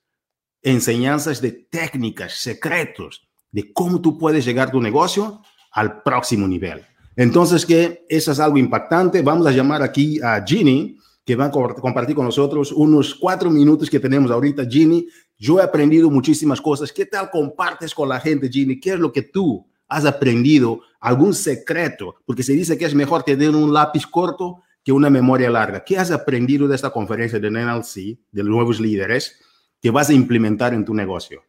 enseñanzas 0.63 1.41
de 1.41 1.53
técnicas, 1.53 2.35
secretos 2.35 3.29
de 3.53 3.73
cómo 3.73 4.01
tú 4.01 4.19
puedes 4.19 4.45
llegar 4.45 4.71
tu 4.71 4.81
negocio 4.81 5.43
al 5.71 6.03
próximo 6.03 6.49
nivel. 6.49 6.85
Entonces, 7.17 7.65
que 7.65 8.05
eso 8.09 8.33
es 8.33 8.41
algo 8.41 8.59
impactante. 8.59 9.23
Vamos 9.23 9.47
a 9.47 9.53
llamar 9.53 9.83
aquí 9.83 10.21
a 10.21 10.45
Ginny, 10.45 10.99
que 11.25 11.37
va 11.37 11.47
a 11.47 11.51
compartir 11.51 12.15
con 12.15 12.25
nosotros 12.25 12.73
unos 12.73 13.15
cuatro 13.15 13.51
minutos 13.51 13.89
que 13.89 14.01
tenemos 14.01 14.31
ahorita. 14.31 14.65
Ginny, 14.69 15.07
yo 15.39 15.59
he 15.59 15.63
aprendido 15.63 16.11
muchísimas 16.11 16.61
cosas. 16.61 16.93
¿Qué 16.93 17.07
tal 17.07 17.31
compartes 17.31 17.95
con 17.95 18.09
la 18.09 18.21
gente, 18.21 18.49
Ginny? 18.49 18.81
¿Qué 18.81 18.95
es 18.95 18.99
lo 18.99 19.13
que 19.13 19.23
tú 19.23 19.67
has 19.89 20.05
aprendido? 20.05 20.81
¿Algún 21.01 21.35
secreto? 21.35 22.17
Porque 22.27 22.43
se 22.43 22.53
dice 22.53 22.77
que 22.77 22.85
es 22.85 22.95
mejor 22.95 23.23
tener 23.23 23.51
un 23.51 23.73
lápiz 23.73 24.07
corto 24.07 24.63
que 24.85 24.93
una 24.93 25.09
memoria 25.09 25.49
larga. 25.49 25.83
¿Qué 25.83 25.97
has 25.97 26.11
aprendido 26.11 26.69
de 26.69 26.77
esta 26.77 26.91
conferencia 26.91 27.39
de 27.39 27.51
NLC, 27.51 28.19
de 28.31 28.45
nuevos 28.45 28.81
líderes, 28.81 29.41
que 29.81 29.91
vas 29.91 30.11
a 30.11 30.13
implementar 30.13 30.75
en 30.75 30.85
tu 30.85 30.93
negocio? 30.93 31.43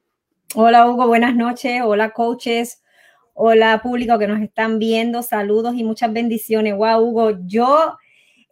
Hola, 0.54 0.90
Hugo. 0.90 1.06
Buenas 1.08 1.36
noches. 1.36 1.82
Hola, 1.84 2.12
coaches. 2.12 2.82
Hola 3.38 3.82
público 3.84 4.18
que 4.18 4.28
nos 4.28 4.42
están 4.42 4.80
viendo, 4.80 5.22
saludos 5.22 5.76
y 5.76 5.84
muchas 5.84 6.14
bendiciones. 6.14 6.74
Wow, 6.74 7.02
Hugo, 7.02 7.38
yo 7.46 7.98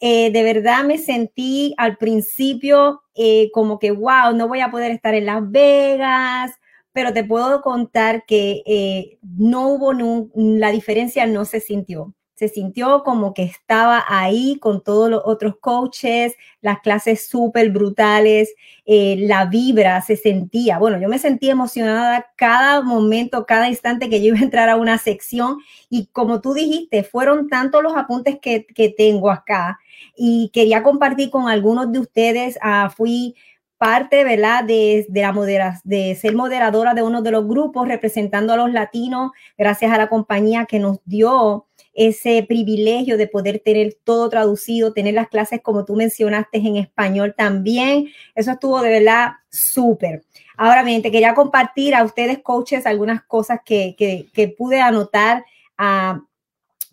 eh, 0.02 0.30
de 0.30 0.44
verdad 0.44 0.84
me 0.84 0.98
sentí 0.98 1.74
al 1.78 1.96
principio 1.96 3.02
eh, 3.16 3.50
como 3.54 3.80
que, 3.80 3.92
wow, 3.92 4.36
no 4.36 4.50
voy 4.50 4.60
a 4.60 4.72
poder 4.72 4.92
estar 4.92 5.14
en 5.14 5.26
Las 5.26 5.50
Vegas, 5.50 6.52
pero 6.92 7.14
te 7.14 7.24
puedo 7.24 7.62
contar 7.62 8.26
que 8.26 8.62
eh, 8.66 9.20
no 9.22 9.70
hubo, 9.70 9.94
la 10.36 10.70
diferencia 10.72 11.26
no 11.28 11.46
se 11.46 11.62
sintió 11.62 12.14
se 12.36 12.48
sintió 12.48 13.04
como 13.04 13.34
que 13.34 13.44
estaba 13.44 14.04
ahí 14.08 14.58
con 14.60 14.84
todos 14.84 15.10
los 15.10 15.22
otros 15.26 15.58
coaches, 15.60 16.36
las 16.62 16.80
clases 16.80 17.28
súper 17.28 17.70
brutales, 17.72 18.54
eh, 18.86 19.16
la 19.20 19.46
vibra 19.46 20.02
se 20.02 20.16
sentía. 20.16 20.80
Bueno, 20.80 21.00
yo 21.00 21.08
me 21.10 21.20
sentí 21.20 21.50
emocionada 21.50 22.28
cada 22.36 22.82
momento, 22.82 23.46
cada 23.46 23.70
instante 23.70 24.10
que 24.10 24.20
yo 24.20 24.28
iba 24.28 24.40
a 24.40 24.44
entrar 24.44 24.70
a 24.70 24.78
una 24.78 24.98
sección 24.98 25.58
y 25.90 26.08
como 26.08 26.42
tú 26.42 26.54
dijiste, 26.54 27.04
fueron 27.04 27.48
tantos 27.48 27.84
los 27.84 27.96
apuntes 27.96 28.40
que, 28.42 28.66
que 28.66 28.90
tengo 28.90 29.30
acá 29.30 29.80
y 30.16 30.50
quería 30.54 30.84
compartir 30.84 31.30
con 31.30 31.48
algunos 31.48 31.92
de 31.92 32.00
ustedes. 32.00 32.58
Uh, 32.64 32.90
fui 32.90 33.36
parte, 33.84 34.24
¿verdad? 34.24 34.64
De, 34.64 35.06
de, 35.10 35.22
la 35.22 35.82
de 35.84 36.16
ser 36.16 36.36
moderadora 36.36 36.94
de 36.94 37.04
uno 37.04 37.22
de 37.22 37.32
los 37.32 37.46
grupos 37.46 37.86
representando 37.88 38.54
a 38.54 38.58
los 38.58 38.72
latinos, 38.72 39.32
gracias 39.58 39.92
a 39.92 39.98
la 39.98 40.08
compañía 40.08 40.66
que 40.66 40.80
nos 40.80 41.00
dio 41.04 41.68
ese 41.94 42.44
privilegio 42.48 43.18
de 43.18 43.28
poder 43.28 43.60
tener 43.60 43.98
todo 44.04 44.30
traducido, 44.30 44.94
tener 44.94 45.14
las 45.14 45.30
clases 45.30 45.62
como 45.62 45.86
tú 45.86 45.96
mencionaste 45.96 46.58
en 46.58 46.78
español 46.78 47.34
también. 47.38 48.08
Eso 48.36 48.52
estuvo 48.52 48.82
de 48.82 48.90
verdad 48.90 49.34
súper. 49.50 50.24
Ahora 50.58 50.84
bien, 50.84 51.02
te 51.02 51.12
quería 51.12 51.34
compartir 51.34 51.96
a 51.96 52.04
ustedes, 52.04 52.40
coaches, 52.40 52.86
algunas 52.86 53.24
cosas 53.24 53.60
que, 53.66 53.96
que, 53.98 54.48
pude 54.48 54.82
anotar 54.82 55.46
a 55.78 56.22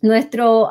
nuestro 0.01 0.69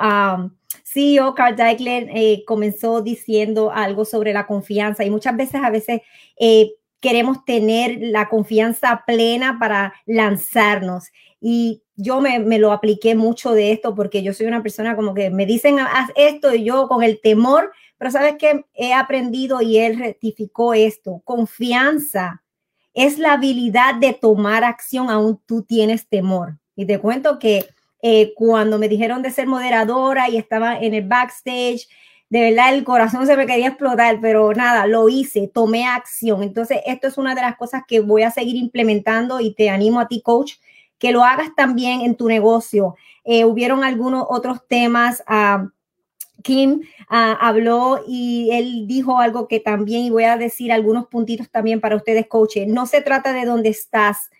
CEO, 0.85 1.35
Carl 1.35 1.57
Deichler, 1.57 2.09
eh, 2.15 2.45
comenzó 2.47 3.01
diciendo 3.01 3.71
algo 3.73 4.05
sobre 4.05 4.33
la 4.33 4.47
confianza 4.47 5.05
y 5.05 5.11
muchas 5.11 5.37
veces, 5.37 5.63
a 5.63 5.71
veces, 5.71 6.01
eh, 6.39 6.73
queremos 7.01 7.45
tener 7.45 7.99
la 8.01 8.29
confianza 8.29 9.05
plena 9.07 9.59
para 9.59 9.95
lanzarnos. 10.07 11.09
Y 11.41 11.83
yo 12.03 12.21
me, 12.21 12.59
lo 12.59 12.73
apliqué 12.73 13.15
mucho 13.15 13.53
de 13.53 13.73
esto 13.73 13.95
porque 13.95 14.23
yo 14.23 14.33
soy 14.33 14.47
una 14.47 14.63
persona 14.63 14.97
como 14.97 15.15
que 15.15 15.31
me 15.31 15.47
dicen 15.47 15.79
haz 15.79 16.11
esto 16.17 16.55
y 16.55 16.65
yo 16.65 16.89
con 16.89 17.03
el 17.03 17.21
temor, 17.21 17.73
pero 17.99 18.11
sabes 18.11 18.37
que 18.39 18.65
he 18.75 18.93
aprendido 18.93 19.61
y 19.61 19.79
él 19.79 19.99
rectificó 19.99 20.75
esto. 20.75 21.21
Confianza 21.25 22.43
es 22.95 23.19
la 23.19 23.35
habilidad 23.35 23.95
de 23.95 24.13
tomar 24.13 24.65
acción 24.65 25.11
aún 25.11 25.41
tú 25.47 25.63
tienes 25.63 26.09
temor. 26.09 26.59
Y 26.75 26.87
te 26.87 26.99
cuento 26.99 27.39
que 27.39 27.67
eh, 28.03 28.33
cuando 28.35 28.79
me 28.79 28.89
dijeron 28.89 29.23
de 29.23 29.31
ser 29.31 29.47
moderadora 29.47 30.29
y 30.29 30.39
estaba 30.39 30.79
en 30.79 30.95
el 30.95 31.07
backstage, 31.07 31.89
de 32.31 32.41
verdad 32.41 32.75
el 32.75 32.85
corazón 32.85 33.27
se 33.27 33.37
me 33.37 33.47
quería 33.47 33.69
explotar, 33.69 34.21
pero 34.21 34.55
nada, 34.55 34.87
lo 34.87 35.09
hice, 35.09 35.49
tomé 35.49 35.87
acción. 35.87 36.43
Entonces, 36.43 36.79
esto 36.87 37.09
es 37.09 37.19
una 37.19 37.35
de 37.35 37.43
las 37.43 37.57
cosas 37.57 37.83
que 37.87 38.01
voy 38.01 38.23
a 38.23 38.31
seguir 38.31 38.57
implementando 38.57 39.41
y 39.41 39.53
te 39.55 39.69
animo 39.69 40.01
a 40.01 40.09
ti, 40.09 40.23
coach, 40.23 40.55
que 41.01 41.11
lo 41.11 41.25
hagas 41.25 41.53
también 41.57 42.03
en 42.03 42.15
tu 42.15 42.29
negocio. 42.29 42.95
Eh, 43.25 43.45
hubieron 43.45 43.83
algunos 43.83 44.27
otros 44.29 44.61
temas. 44.69 45.25
Uh, 45.29 45.69
Kim 46.43 46.83
uh, 47.11 47.37
habló 47.41 48.05
y 48.07 48.51
él 48.53 48.87
dijo 48.87 49.19
algo 49.19 49.49
que 49.49 49.61
también, 49.61 50.03
y 50.03 50.11
voy 50.11 50.25
a 50.25 50.37
decir 50.37 50.71
algunos 50.71 51.07
puntitos 51.09 51.51
también 51.51 51.81
para 51.81 51.97
ustedes, 51.97 52.29
coaches. 52.29 52.69
No 52.69 52.87
se 52.87 53.01
trata 53.01 53.33
de 53.33 53.47
dónde 53.47 53.71
estás 53.71 54.31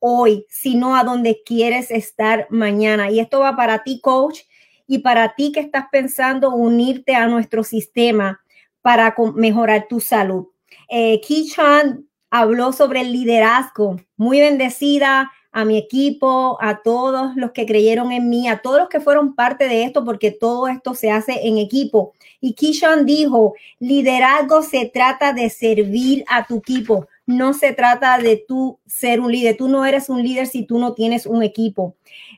hoy, 0.00 0.44
sino 0.48 0.96
a 0.96 1.04
dónde 1.04 1.42
quieres 1.44 1.90
estar 1.90 2.46
mañana. 2.50 3.10
Y 3.10 3.20
esto 3.20 3.40
va 3.40 3.56
para 3.56 3.82
ti, 3.82 4.00
coach, 4.00 4.40
y 4.86 4.98
para 4.98 5.34
ti 5.34 5.52
que 5.52 5.60
estás 5.60 5.86
pensando 5.90 6.50
unirte 6.50 7.14
a 7.14 7.26
nuestro 7.26 7.62
sistema 7.62 8.40
para 8.82 9.14
mejorar 9.34 9.86
tu 9.88 10.00
salud. 10.00 10.46
Eh, 10.88 11.20
Chan 11.20 12.04
habló 12.30 12.72
sobre 12.72 13.02
el 13.02 13.12
liderazgo. 13.12 14.00
Muy 14.16 14.40
bendecida, 14.40 15.30
a 15.50 15.64
mi 15.64 15.78
equipo, 15.78 16.58
a 16.60 16.82
todos 16.82 17.34
los 17.36 17.52
que 17.52 17.66
creyeron 17.66 18.12
en 18.12 18.28
mí, 18.28 18.48
a 18.48 18.60
todos 18.60 18.78
los 18.78 18.88
que 18.88 19.00
fueron 19.00 19.34
parte 19.34 19.68
de 19.68 19.84
esto, 19.84 20.04
porque 20.04 20.30
todo 20.30 20.68
esto 20.68 20.94
se 20.94 21.10
hace 21.10 21.46
en 21.48 21.58
equipo. 21.58 22.12
Y 22.40 22.52
Kishon 22.52 23.06
dijo, 23.06 23.54
liderazgo 23.78 24.62
se 24.62 24.86
trata 24.86 25.32
de 25.32 25.50
servir 25.50 26.24
a 26.28 26.46
tu 26.46 26.58
equipo, 26.58 27.08
no 27.26 27.52
se 27.52 27.72
trata 27.72 28.18
de 28.18 28.42
tú 28.48 28.78
ser 28.86 29.20
un 29.20 29.30
líder. 29.30 29.56
Tú 29.56 29.68
no 29.68 29.84
eres 29.84 30.08
un 30.08 30.22
líder 30.22 30.46
si 30.46 30.64
tú 30.64 30.78
no 30.78 30.94
tienes 30.94 31.26
un 31.26 31.42
equipo. 31.42 31.94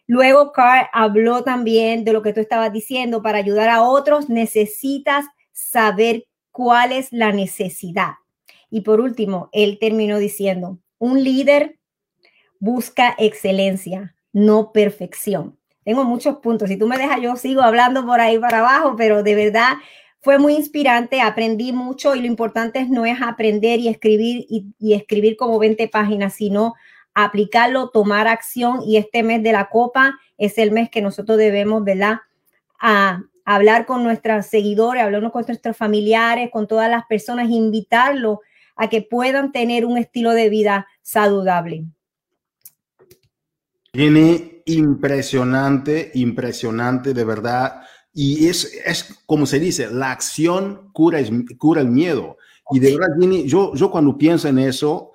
Luego 0.09 0.51
Carl 0.51 0.89
habló 0.93 1.45
también 1.45 2.05
de 2.05 2.13
lo 2.13 2.23
que 2.23 2.33
tú 2.33 2.41
estabas 2.41 2.73
diciendo, 2.73 3.23
para 3.23 3.39
ayudar 3.39 3.69
a 3.69 3.83
otros 3.83 4.29
necesitas 4.29 5.25
saber 5.53 6.27
cuál 6.51 6.91
es 6.91 7.13
la 7.13 7.33
necesidad. 7.33 8.15
Y 8.71 8.81
por 8.81 9.01
último, 9.01 9.49
él 9.53 9.79
terminó 9.81 10.19
diciendo, 10.19 10.79
un 10.99 11.23
líder 11.23 11.79
busca 12.61 13.17
excelencia, 13.19 14.15
no 14.33 14.71
perfección. 14.71 15.59
Tengo 15.83 16.05
muchos 16.05 16.37
puntos. 16.37 16.69
Si 16.69 16.77
tú 16.77 16.87
me 16.87 16.99
dejas, 16.99 17.21
yo 17.21 17.35
sigo 17.35 17.63
hablando 17.63 18.07
por 18.07 18.21
ahí 18.21 18.39
para 18.39 18.61
abajo, 18.61 18.95
pero 18.97 19.25
de 19.25 19.35
verdad 19.35 19.73
fue 20.21 20.39
muy 20.39 20.55
inspirante, 20.55 21.23
aprendí 21.23 21.73
mucho 21.73 22.15
y 22.15 22.21
lo 22.21 22.27
importante 22.27 22.85
no 22.85 23.07
es 23.07 23.21
aprender 23.23 23.81
y 23.81 23.89
escribir 23.89 24.47
y, 24.49 24.95
escribir 24.95 25.37
como 25.37 25.59
20 25.59 25.89
páginas, 25.89 26.35
sino 26.35 26.75
aplicarlo, 27.15 27.89
tomar 27.89 28.29
acción 28.29 28.83
y 28.87 28.99
este 28.99 29.23
mes 29.23 29.43
de 29.43 29.53
la 29.53 29.71
copa 29.71 30.19
es 30.37 30.59
el 30.59 30.73
mes 30.73 30.91
que 30.91 31.01
nosotros 31.01 31.39
debemos, 31.39 31.83
¿verdad? 31.83 32.19
A 32.79 33.23
hablar 33.47 33.87
con 33.87 34.05
nuestros 34.05 34.47
seguidores, 34.47 35.03
hablar 35.03 35.31
con 35.33 35.45
nuestros 35.47 35.77
familiares, 35.77 36.51
con 36.53 36.69
todas 36.69 36.91
las 36.91 37.07
personas, 37.07 37.49
invitarlos 37.51 38.39
a 38.77 38.89
que 38.89 39.01
puedan 39.01 39.53
tener 39.53 39.87
un 39.87 39.97
estilo 39.97 40.33
de 40.33 40.51
vida 40.51 40.87
saludable. 41.01 41.87
Tiene 43.93 44.63
impresionante, 44.67 46.11
impresionante, 46.15 47.13
de 47.13 47.25
verdad. 47.25 47.83
Y 48.13 48.49
es, 48.49 48.73
es 48.85 49.23
como 49.27 49.47
se 49.47 49.59
dice, 49.59 49.91
la 49.91 50.13
acción 50.13 50.91
cura, 50.93 51.21
cura 51.59 51.81
el 51.81 51.89
miedo. 51.89 52.37
Y 52.71 52.79
de 52.79 52.97
verdad, 52.97 53.17
Jenny, 53.19 53.49
yo, 53.49 53.75
yo 53.75 53.91
cuando 53.91 54.17
pienso 54.17 54.49
en 54.49 54.59
eso, 54.59 54.95
o 54.95 55.15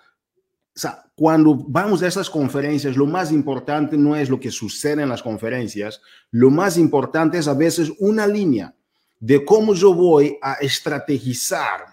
sea, 0.73 1.05
cuando 1.15 1.55
vamos 1.55 2.03
a 2.03 2.07
esas 2.07 2.29
conferencias, 2.29 2.97
lo 2.97 3.05
más 3.05 3.31
importante 3.31 3.97
no 3.97 4.15
es 4.15 4.29
lo 4.29 4.39
que 4.39 4.51
sucede 4.51 5.03
en 5.03 5.09
las 5.09 5.23
conferencias, 5.23 6.01
lo 6.31 6.49
más 6.49 6.77
importante 6.77 7.37
es 7.37 7.47
a 7.47 7.53
veces 7.53 7.93
una 7.99 8.27
línea 8.27 8.75
de 9.19 9.45
cómo 9.45 9.73
yo 9.73 9.93
voy 9.93 10.37
a 10.41 10.55
estrategizar 10.55 11.85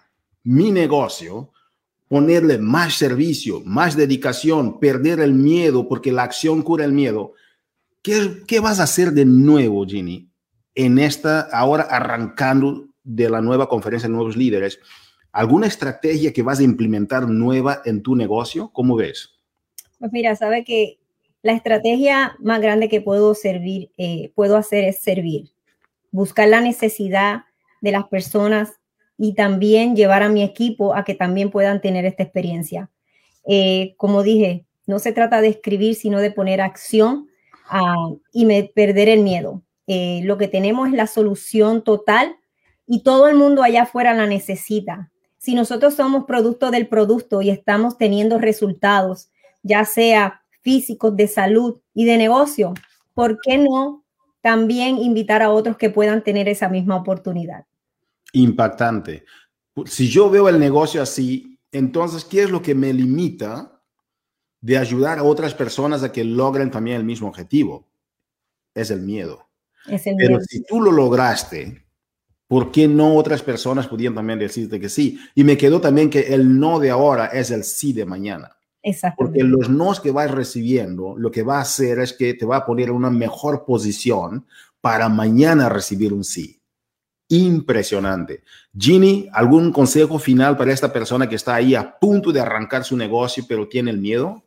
mi 0.43 0.73
negocio, 0.73 1.52
ponerle 2.13 2.59
más 2.59 2.97
servicio, 2.97 3.63
más 3.65 3.97
dedicación, 3.97 4.79
perder 4.79 5.19
el 5.21 5.33
miedo, 5.33 5.89
porque 5.89 6.13
la 6.13 6.25
acción 6.25 6.61
cura 6.61 6.85
el 6.85 6.93
miedo. 6.93 7.33
¿Qué, 8.03 8.43
qué 8.47 8.61
vas 8.61 8.81
a 8.81 8.83
hacer 8.83 9.13
de 9.13 9.25
nuevo, 9.25 9.87
Ginny, 9.87 10.29
en 10.75 10.99
esta, 10.99 11.41
ahora 11.41 11.85
arrancando 11.85 12.91
de 13.03 13.31
la 13.31 13.41
nueva 13.41 13.67
conferencia 13.67 14.11
de 14.11 14.15
nuevos 14.15 14.37
líderes? 14.37 14.79
¿Alguna 15.33 15.67
estrategia 15.67 16.35
que 16.35 16.43
vas 16.43 16.61
a 16.61 16.65
implementar 16.65 17.27
nueva 17.31 17.81
en 17.87 18.03
tu 18.03 18.15
negocio? 18.15 18.69
¿Cómo 18.75 18.95
ves? 18.95 19.31
Pues 19.99 20.13
mira, 20.13 20.37
sabe 20.37 20.65
que 20.65 20.99
la 21.41 21.55
estrategia 21.55 22.37
más 22.41 22.61
grande 22.61 22.91
que 22.91 23.01
puedo 23.01 23.35
servir, 23.35 23.91
eh, 23.97 24.33
puedo 24.35 24.59
hacer 24.59 24.85
es 24.85 25.01
servir, 25.01 25.53
buscar 26.11 26.47
la 26.47 26.61
necesidad 26.61 27.45
de 27.81 27.93
las 27.93 28.05
personas 28.09 28.82
y 29.23 29.35
también 29.35 29.95
llevar 29.95 30.25
a 30.25 30.29
mi 30.29 30.43
equipo 30.43 30.97
a 30.97 31.05
que 31.05 31.15
también 31.15 31.51
puedan 31.53 31.81
tener 31.81 32.05
esta 32.05 32.25
experiencia. 32.25 32.91
Eh, 33.47 33.95
como 33.97 34.25
dije, 34.25 34.67
no 34.85 34.99
se 34.99 35.13
trata 35.13 35.41
de 35.41 35.47
escribir, 35.47 35.95
sino 35.95 36.19
de 36.19 36.33
poner 36.33 36.61
acción 36.61 37.29
ah, 37.69 38.11
y 38.33 38.47
me, 38.47 38.65
perder 38.65 39.09
el 39.09 39.21
miedo. 39.21 39.63
Eh, 39.87 40.23
lo 40.25 40.39
que 40.39 40.49
tenemos 40.49 40.89
es 40.89 40.95
la 40.95 41.07
solución 41.07 41.85
total 41.85 42.35
y 42.85 43.05
todo 43.05 43.29
el 43.29 43.37
mundo 43.37 43.63
allá 43.63 43.83
afuera 43.83 44.13
la 44.13 44.27
necesita 44.27 45.13
si 45.39 45.55
nosotros 45.55 45.95
somos 45.95 46.25
producto 46.25 46.73
del 46.73 46.89
producto 46.89 47.43
y 47.43 47.51
estamos 47.51 47.99
teniendo 47.99 48.39
resultados, 48.39 49.31
ya 49.63 49.85
sea 49.85 50.43
físicos, 50.63 51.17
de 51.17 51.29
salud 51.29 51.81
y 51.95 52.07
de 52.07 52.17
negocio, 52.17 52.75
¿por 53.13 53.41
qué 53.41 53.59
no 53.59 54.05
también 54.41 54.99
invitar 54.99 55.43
a 55.43 55.51
otros 55.51 55.77
que 55.77 55.91
puedan 55.91 56.25
tener 56.25 56.49
esa 56.49 56.69
misma 56.69 56.95
oportunidad? 56.95 57.67
Impactante. 58.33 59.25
Si 59.87 60.09
yo 60.09 60.31
veo 60.31 60.49
el 60.49 60.59
negocio 60.59 61.03
así, 61.03 61.59
entonces, 61.71 62.25
¿qué 62.25 62.43
es 62.43 62.51
lo 62.51 62.61
que 62.61 62.75
me 62.75 62.93
limita 62.93 63.83
de 64.61 64.79
ayudar 64.79 65.19
a 65.19 65.23
otras 65.23 65.55
personas 65.55 66.03
a 66.03 66.13
que 66.13 66.25
logren 66.25 66.71
también 66.71 66.99
el 66.99 67.05
mismo 67.05 67.29
objetivo? 67.29 67.89
Es 68.75 68.91
el 68.91 69.01
miedo. 69.01 69.49
Es 69.87 70.07
el 70.07 70.17
Pero 70.17 70.41
si 70.41 70.63
tú 70.65 70.81
lo 70.81 70.93
lograste, 70.93 71.85
¿por 72.47 72.71
qué 72.71 72.87
no 72.87 73.17
otras 73.17 73.43
personas 73.43 73.89
podían 73.89 74.15
también 74.15 74.39
decirte 74.39 74.79
que 74.79 74.89
sí? 74.89 75.19
Y 75.35 75.45
me 75.45 75.57
quedó 75.57 75.81
también 75.81 76.11
que 76.11 76.35
el 76.35 76.59
no 76.59 76.79
de 76.79 76.91
ahora 76.91 77.27
es 77.27 77.51
el 77.51 77.65
sí 77.65 77.93
de 77.93 78.05
mañana. 78.05 78.57
Exacto. 78.83 79.25
Porque 79.25 79.43
los 79.43 79.69
no 79.69 79.93
que 80.03 80.11
vas 80.11 80.31
recibiendo, 80.31 81.15
lo 81.17 81.31
que 81.31 81.43
va 81.43 81.59
a 81.59 81.63
hacer 81.63 82.01
es 82.01 82.13
que 82.13 82.35
te 82.35 82.45
va 82.45 82.59
a 82.59 82.67
poner 82.67 82.89
en 82.89 82.97
una 82.97 83.11
mejor 83.11 83.65
posición 83.65 84.47
para 84.81 85.09
mañana 85.09 85.69
recibir 85.69 86.13
un 86.13 86.25
sí. 86.25 86.62
Impresionante. 87.33 88.43
Ginny, 88.77 89.27
¿algún 89.33 89.73
consejo 89.73 90.19
final 90.19 90.55
para 90.55 90.71
esta 90.71 90.93
persona 90.93 91.27
que 91.27 91.37
está 91.37 91.55
ahí 91.55 91.75
a 91.75 91.99
punto 91.99 92.31
de 92.31 92.41
arrancar 92.41 92.85
su 92.85 92.95
negocio, 92.95 93.43
pero 93.49 93.67
tiene 93.67 93.91
el 93.91 93.97
miedo? 93.97 94.43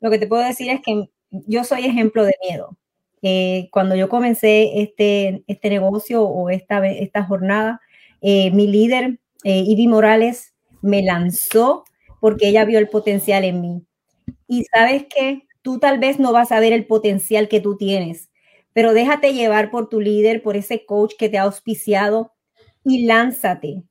Lo 0.00 0.10
que 0.10 0.18
te 0.18 0.26
puedo 0.26 0.42
decir 0.42 0.70
es 0.70 0.80
que 0.80 1.10
yo 1.30 1.62
soy 1.64 1.84
ejemplo 1.84 2.24
de 2.24 2.32
miedo. 2.48 2.78
Eh, 3.20 3.68
cuando 3.72 3.94
yo 3.94 4.08
comencé 4.08 4.80
este, 4.80 5.44
este 5.48 5.68
negocio 5.68 6.22
o 6.22 6.48
esta, 6.48 6.86
esta 6.88 7.24
jornada, 7.24 7.82
eh, 8.22 8.50
mi 8.52 8.66
líder, 8.66 9.18
eh, 9.44 9.62
Ivy 9.66 9.86
Morales, 9.86 10.54
me 10.80 11.02
lanzó 11.02 11.84
porque 12.20 12.48
ella 12.48 12.64
vio 12.64 12.78
el 12.78 12.88
potencial 12.88 13.44
en 13.44 13.60
mí. 13.60 13.82
Y 14.48 14.64
sabes 14.74 15.04
que 15.14 15.42
tú 15.60 15.78
tal 15.78 15.98
vez 15.98 16.18
no 16.18 16.32
vas 16.32 16.52
a 16.52 16.60
ver 16.60 16.72
el 16.72 16.86
potencial 16.86 17.48
que 17.48 17.60
tú 17.60 17.76
tienes, 17.76 18.29
pero 18.72 18.92
déjate 18.94 19.32
llevar 19.32 19.70
por 19.70 19.88
tu 19.88 20.00
líder, 20.00 20.42
por 20.42 20.56
ese 20.56 20.84
coach 20.84 21.14
que 21.18 21.28
te 21.28 21.38
ha 21.38 21.42
auspiciado 21.42 22.32
y 22.84 23.06
lánzate. 23.06 23.84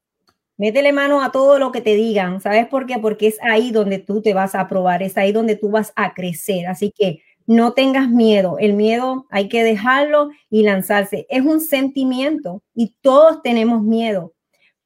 Métele 0.57 0.91
mano 0.91 1.23
a 1.23 1.31
todo 1.31 1.57
lo 1.57 1.71
que 1.71 1.81
te 1.81 1.95
digan. 1.95 2.41
¿Sabes 2.41 2.67
por 2.67 2.85
qué? 2.85 2.99
Porque 2.99 3.27
es 3.27 3.37
ahí 3.41 3.71
donde 3.71 3.99
tú 3.99 4.21
te 4.21 4.33
vas 4.33 4.55
a 4.55 4.67
probar, 4.67 5.01
es 5.03 5.17
ahí 5.17 5.31
donde 5.31 5.55
tú 5.55 5.69
vas 5.71 5.93
a 5.95 6.13
crecer. 6.13 6.67
Así 6.67 6.91
que 6.91 7.21
no 7.47 7.73
tengas 7.73 8.09
miedo. 8.09 8.57
El 8.59 8.73
miedo 8.73 9.25
hay 9.31 9.49
que 9.49 9.63
dejarlo 9.63 10.29
y 10.49 10.63
lanzarse. 10.63 11.25
Es 11.29 11.43
un 11.43 11.61
sentimiento 11.61 12.61
y 12.75 12.95
todos 13.01 13.41
tenemos 13.41 13.81
miedo, 13.81 14.33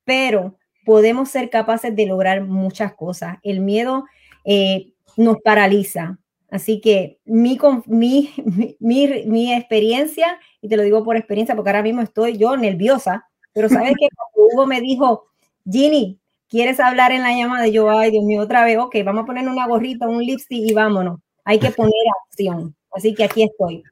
pero 0.06 0.58
podemos 0.86 1.30
ser 1.30 1.50
capaces 1.50 1.96
de 1.96 2.06
lograr 2.06 2.46
muchas 2.46 2.94
cosas. 2.94 3.38
El 3.44 3.60
miedo 3.60 4.06
eh, 4.46 4.94
nos 5.18 5.42
paraliza. 5.42 6.20
Así 6.54 6.80
que 6.80 7.20
mi, 7.26 7.58
mi, 7.88 8.32
mi, 8.80 9.24
mi, 9.26 9.54
experiencia, 9.54 10.40
y 10.62 10.70
te 10.70 10.78
lo 10.78 10.84
digo 10.84 11.04
por 11.04 11.18
experiencia 11.18 11.56
porque 11.56 11.70
ahora 11.70 11.84
mismo 11.84 12.02
estoy 12.02 12.38
yo 12.38 12.56
nerviosa, 12.56 13.28
pero 13.54 13.70
sabes 13.70 13.94
que 14.00 14.08
Hugo 14.36 14.66
me 14.66 14.80
dijo, 14.82 15.26
Ginny, 15.70 16.20
¿quieres 16.48 16.80
hablar 16.80 17.12
en 17.12 17.24
la 17.24 17.36
llamada? 17.36 17.64
de 17.64 17.72
yo, 17.72 17.90
ay, 17.90 18.12
Dios 18.12 18.24
mío, 18.24 18.42
otra 18.42 18.64
vez, 18.64 18.78
ok, 18.78 18.96
vamos 19.04 19.24
a 19.24 19.26
poner 19.26 19.48
una 19.48 19.68
gorrita, 19.68 20.08
un 20.08 20.24
lipstick 20.24 20.70
y 20.70 20.74
vámonos 20.74 21.20
hay 21.46 21.60
que 21.60 21.72
poner 21.72 21.94
acción. 22.26 22.76
Así 22.92 23.14
que 23.14 23.24
aquí 23.24 23.44
estoy. 23.44 23.84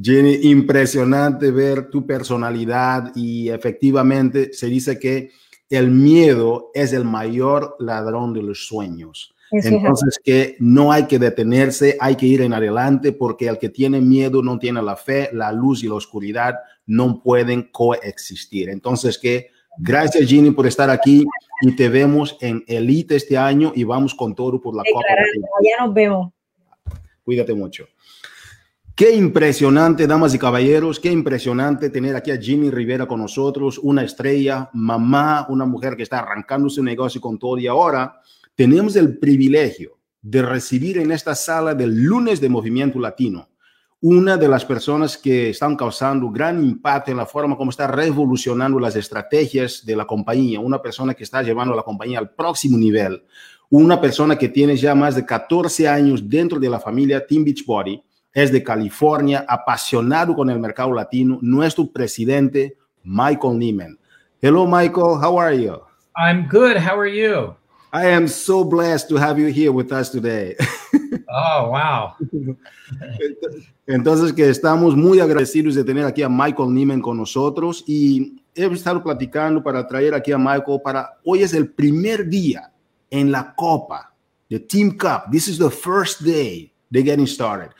Jenny, 0.00 0.50
impresionante 0.50 1.50
ver 1.50 1.90
tu 1.90 2.06
personalidad 2.06 3.12
y 3.14 3.48
efectivamente 3.48 4.52
se 4.52 4.66
dice 4.66 4.98
que 4.98 5.30
el 5.70 5.90
miedo 5.90 6.70
es 6.74 6.92
el 6.92 7.04
mayor 7.04 7.76
ladrón 7.78 8.34
de 8.34 8.42
los 8.42 8.66
sueños. 8.66 9.33
Entonces 9.50 10.18
que 10.22 10.56
no 10.58 10.90
hay 10.90 11.06
que 11.06 11.18
detenerse, 11.18 11.96
hay 12.00 12.16
que 12.16 12.26
ir 12.26 12.42
en 12.42 12.52
adelante 12.52 13.12
porque 13.12 13.48
el 13.48 13.58
que 13.58 13.68
tiene 13.68 14.00
miedo 14.00 14.42
no 14.42 14.58
tiene 14.58 14.82
la 14.82 14.96
fe, 14.96 15.30
la 15.32 15.52
luz 15.52 15.84
y 15.84 15.88
la 15.88 15.94
oscuridad 15.94 16.54
no 16.86 17.22
pueden 17.22 17.70
coexistir. 17.70 18.68
Entonces 18.68 19.18
que 19.18 19.50
gracias 19.78 20.28
Ginny 20.28 20.50
por 20.50 20.66
estar 20.66 20.90
aquí 20.90 21.24
y 21.62 21.76
te 21.76 21.88
vemos 21.88 22.36
en 22.40 22.64
Elite 22.66 23.16
este 23.16 23.36
año 23.36 23.72
y 23.74 23.84
vamos 23.84 24.14
con 24.14 24.34
todo 24.34 24.60
por 24.60 24.74
la 24.74 24.82
Copa. 24.92 25.06
Ya 25.62 25.84
nos 25.84 25.94
vemos. 25.94 26.32
Cuídate 27.24 27.54
mucho. 27.54 27.86
Qué 28.94 29.12
impresionante, 29.12 30.06
damas 30.06 30.34
y 30.34 30.38
caballeros, 30.38 31.00
qué 31.00 31.10
impresionante 31.10 31.90
tener 31.90 32.14
aquí 32.14 32.30
a 32.30 32.36
Jimmy 32.36 32.70
Rivera 32.70 33.06
con 33.06 33.18
nosotros, 33.18 33.78
una 33.78 34.04
estrella, 34.04 34.70
mamá, 34.72 35.46
una 35.48 35.64
mujer 35.64 35.96
que 35.96 36.04
está 36.04 36.20
arrancando 36.20 36.68
su 36.68 36.80
negocio 36.80 37.20
con 37.20 37.36
todo 37.36 37.58
y 37.58 37.66
ahora 37.66 38.20
tenemos 38.54 38.96
el 38.96 39.18
privilegio 39.18 39.98
de 40.22 40.42
recibir 40.42 40.98
en 40.98 41.10
esta 41.10 41.34
sala 41.34 41.74
del 41.74 42.02
lunes 42.02 42.40
de 42.40 42.48
Movimiento 42.48 42.98
Latino 42.98 43.48
una 44.06 44.36
de 44.36 44.48
las 44.48 44.66
personas 44.66 45.16
que 45.16 45.48
están 45.48 45.76
causando 45.76 46.28
gran 46.28 46.62
impacto 46.62 47.10
en 47.10 47.16
la 47.16 47.24
forma 47.24 47.56
como 47.56 47.70
está 47.70 47.86
revolucionando 47.86 48.78
las 48.78 48.96
estrategias 48.96 49.84
de 49.86 49.96
la 49.96 50.04
compañía, 50.04 50.60
una 50.60 50.82
persona 50.82 51.14
que 51.14 51.24
está 51.24 51.42
llevando 51.42 51.72
a 51.72 51.76
la 51.78 51.82
compañía 51.82 52.18
al 52.18 52.28
próximo 52.28 52.76
nivel, 52.76 53.24
una 53.70 53.98
persona 53.98 54.36
que 54.36 54.50
tiene 54.50 54.76
ya 54.76 54.94
más 54.94 55.14
de 55.14 55.24
14 55.24 55.88
años 55.88 56.28
dentro 56.28 56.60
de 56.60 56.68
la 56.68 56.78
familia 56.78 57.26
Team 57.26 57.44
Beachbody, 57.44 58.02
es 58.34 58.52
de 58.52 58.62
California, 58.62 59.46
apasionado 59.48 60.34
con 60.34 60.50
el 60.50 60.58
mercado 60.58 60.92
latino, 60.92 61.38
nuestro 61.40 61.90
presidente, 61.90 62.76
Michael 63.04 63.58
Neiman. 63.58 63.98
Hello, 64.42 64.66
Michael. 64.66 65.18
How 65.22 65.40
are 65.40 65.58
you? 65.58 65.80
I'm 66.14 66.46
good. 66.46 66.76
How 66.76 67.00
are 67.00 67.10
you? 67.10 67.56
I 67.94 68.08
am 68.08 68.26
so 68.26 68.64
blessed 68.64 69.08
to 69.10 69.16
have 69.18 69.38
you 69.38 69.46
here 69.46 69.70
with 69.70 69.92
us 69.92 70.10
today. 70.10 70.56
Oh, 71.28 71.70
wow. 71.70 72.16
Entonces, 73.86 74.32
que 74.32 74.48
estamos 74.48 74.96
muy 74.96 75.20
agradecidos 75.20 75.76
de 75.76 75.84
tener 75.84 76.04
aquí 76.04 76.22
a 76.22 76.28
Michael 76.28 76.74
Neiman 76.74 77.00
con 77.00 77.16
nosotros 77.16 77.84
y 77.86 78.42
hemos 78.52 78.78
estado 78.78 79.00
platicando 79.00 79.62
para 79.62 79.86
traer 79.86 80.12
aquí 80.12 80.32
a 80.32 80.38
Michael 80.38 80.80
para 80.82 81.20
hoy 81.24 81.42
es 81.42 81.54
el 81.54 81.70
primer 81.70 82.28
día 82.28 82.72
en 83.10 83.30
la 83.30 83.54
Copa, 83.54 84.12
the 84.48 84.58
Team 84.58 84.96
Cup. 84.96 85.30
This 85.30 85.46
is 85.46 85.58
the 85.58 85.70
first 85.70 86.22
day 86.22 86.72
de 86.90 87.02
getting 87.02 87.28
started. 87.28 87.70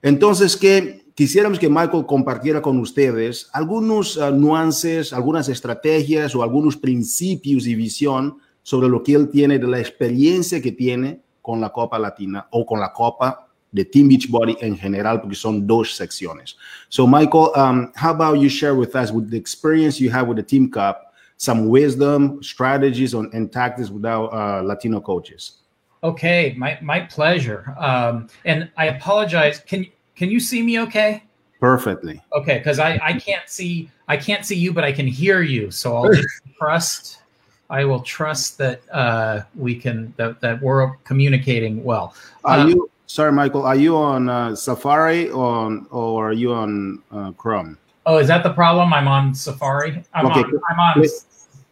Entonces, 0.00 0.56
que 0.56 1.06
quisiéramos 1.16 1.58
que 1.58 1.68
Michael 1.68 2.06
compartiera 2.06 2.62
con 2.62 2.78
ustedes 2.78 3.48
algunos 3.52 4.16
uh, 4.16 4.30
nuances, 4.30 5.12
algunas 5.12 5.48
estrategias 5.48 6.36
o 6.36 6.44
algunos 6.44 6.76
principios 6.76 7.66
y 7.66 7.74
visión 7.74 8.38
sobre 8.66 8.88
lo 8.88 9.00
que 9.00 9.14
él 9.14 9.28
tiene 9.28 9.60
de 9.60 9.68
la 9.68 9.78
experiencia 9.78 10.60
que 10.60 10.72
tiene 10.72 11.20
con 11.40 11.60
la 11.60 11.68
Copa 11.68 12.00
Latina 12.00 12.48
o 12.50 12.66
con 12.66 12.80
la 12.80 12.92
Copa 12.92 13.46
de 13.70 13.84
Team 13.84 14.08
Beachbody 14.08 14.56
en 14.60 14.76
general, 14.76 15.20
porque 15.20 15.36
son 15.36 15.64
dos 15.64 15.94
secciones. 15.94 16.56
So, 16.88 17.06
Michael, 17.06 17.52
um, 17.54 17.92
how 17.94 18.10
about 18.10 18.40
you 18.40 18.48
share 18.48 18.74
with 18.74 18.96
us 18.96 19.12
with 19.12 19.30
the 19.30 19.36
experience 19.36 20.00
you 20.00 20.10
have 20.10 20.26
with 20.26 20.38
the 20.38 20.42
Team 20.42 20.68
Cup 20.68 21.14
some 21.36 21.68
wisdom, 21.68 22.42
strategies, 22.42 23.14
on, 23.14 23.30
and 23.32 23.52
tactics 23.52 23.88
with 23.88 24.04
our 24.04 24.34
uh, 24.34 24.62
Latino 24.62 25.00
coaches? 25.00 25.62
Okay, 26.02 26.56
my 26.58 26.76
my 26.82 27.02
pleasure. 27.02 27.72
Um, 27.78 28.26
and 28.44 28.68
I 28.76 28.86
apologize. 28.86 29.60
Can 29.60 29.86
can 30.16 30.28
you 30.28 30.40
see 30.40 30.60
me? 30.60 30.80
Okay. 30.80 31.22
Perfectly. 31.60 32.20
Okay, 32.32 32.58
because 32.58 32.80
I 32.80 32.98
I 33.00 33.12
can't 33.12 33.48
see 33.48 33.88
I 34.08 34.16
can't 34.16 34.44
see 34.44 34.56
you, 34.56 34.72
but 34.72 34.82
I 34.82 34.90
can 34.90 35.06
hear 35.06 35.42
you. 35.42 35.70
So 35.70 35.96
I'll 35.96 36.12
just 36.12 36.40
trust. 36.58 37.18
I 37.68 37.84
will 37.84 38.00
trust 38.00 38.58
that 38.58 38.82
uh, 38.92 39.42
we 39.56 39.74
can 39.74 40.12
that 40.16 40.40
that 40.40 40.62
we're 40.62 40.94
communicating 41.04 41.82
well. 41.82 42.14
Are 42.44 42.58
Um, 42.60 42.68
you 42.68 42.90
sorry, 43.06 43.32
Michael? 43.32 43.62
Are 43.66 43.74
you 43.76 43.96
on 43.96 44.28
uh, 44.28 44.54
Safari 44.54 45.30
on 45.30 45.86
or 45.90 46.30
are 46.30 46.32
you 46.32 46.52
on 46.52 47.02
uh, 47.10 47.32
Chrome? 47.32 47.76
Oh, 48.06 48.18
is 48.18 48.28
that 48.28 48.44
the 48.44 48.52
problem? 48.52 48.92
I'm 48.92 49.08
on 49.08 49.34
Safari. 49.34 50.02
I'm 50.14 50.26
Okay. 50.26 50.40
on. 50.40 50.60
I'm 50.70 50.80
on. 50.80 51.04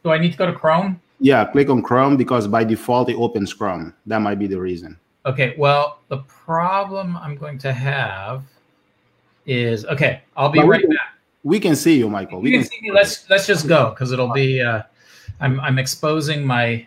Do 0.03 0.11
I 0.11 0.18
need 0.18 0.32
to 0.32 0.38
go 0.38 0.47
to 0.47 0.53
Chrome? 0.53 1.01
Yeah, 1.20 1.45
click 1.45 1.70
on 1.70 1.80
Chrome 1.80 2.16
because 2.16 2.49
by 2.49 2.64
default 2.64 3.09
it 3.09 3.16
opens 3.16 3.53
Chrome. 3.55 3.95
That 4.07 4.18
might 4.20 4.38
be 4.38 4.49
the 4.49 4.61
reason. 4.61 4.99
Okay. 5.26 5.55
Well, 5.57 6.01
the 6.09 6.18
problem 6.18 7.16
I'm 7.16 7.36
going 7.36 7.57
to 7.59 7.72
have 7.72 8.42
is 9.47 9.84
okay. 9.86 10.22
I'll 10.36 10.49
be 10.51 10.59
But 10.59 10.66
we 10.66 10.72
right 10.72 10.80
can- 10.80 10.90
back. 10.90 11.11
We 11.45 11.61
can 11.61 11.76
see 11.76 11.99
you, 11.99 12.09
Michael. 12.09 12.40
We 12.40 12.51
You 12.53 12.59
can 12.61 12.66
see 12.66 12.80
me. 12.80 12.90
Let's 12.90 13.28
let's 13.30 13.47
just 13.47 13.68
go 13.68 13.90
because 13.90 14.11
it'll 14.12 14.32
be. 14.32 14.61
Uh, 14.62 14.82
I'm 15.41 15.61
I'm 15.61 15.79
exposing 15.79 16.45
my 16.47 16.87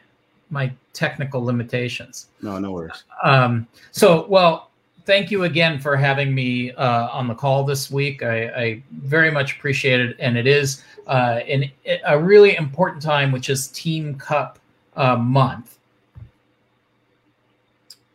my 0.50 0.72
technical 0.94 1.44
limitations. 1.44 2.28
No, 2.42 2.58
no 2.60 2.72
worries. 2.72 3.04
Um, 3.24 3.68
so, 3.92 4.26
well, 4.28 4.72
thank 5.06 5.30
you 5.32 5.44
again 5.44 5.80
for 5.80 5.96
having 5.96 6.34
me 6.34 6.72
uh, 6.74 7.10
on 7.10 7.28
the 7.28 7.36
call 7.36 7.64
this 7.64 7.92
week. 7.92 8.24
I, 8.24 8.48
I 8.48 8.84
very 8.92 9.32
much 9.32 9.58
appreciate 9.58 10.00
it, 10.00 10.16
and 10.20 10.38
it 10.38 10.48
is 10.48 10.84
uh, 11.08 11.40
in 11.48 11.70
a 12.06 12.20
really 12.20 12.56
important 12.56 13.02
time, 13.02 13.32
which 13.32 13.50
is 13.50 13.68
Team 13.70 14.16
Cup 14.16 14.60
uh, 14.96 15.16
month. 15.16 15.78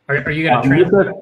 Are, 0.09 0.17
are 0.17 0.31
you 0.31 0.49
going 0.49 0.63
to 0.63 0.69
translate? 0.69 1.17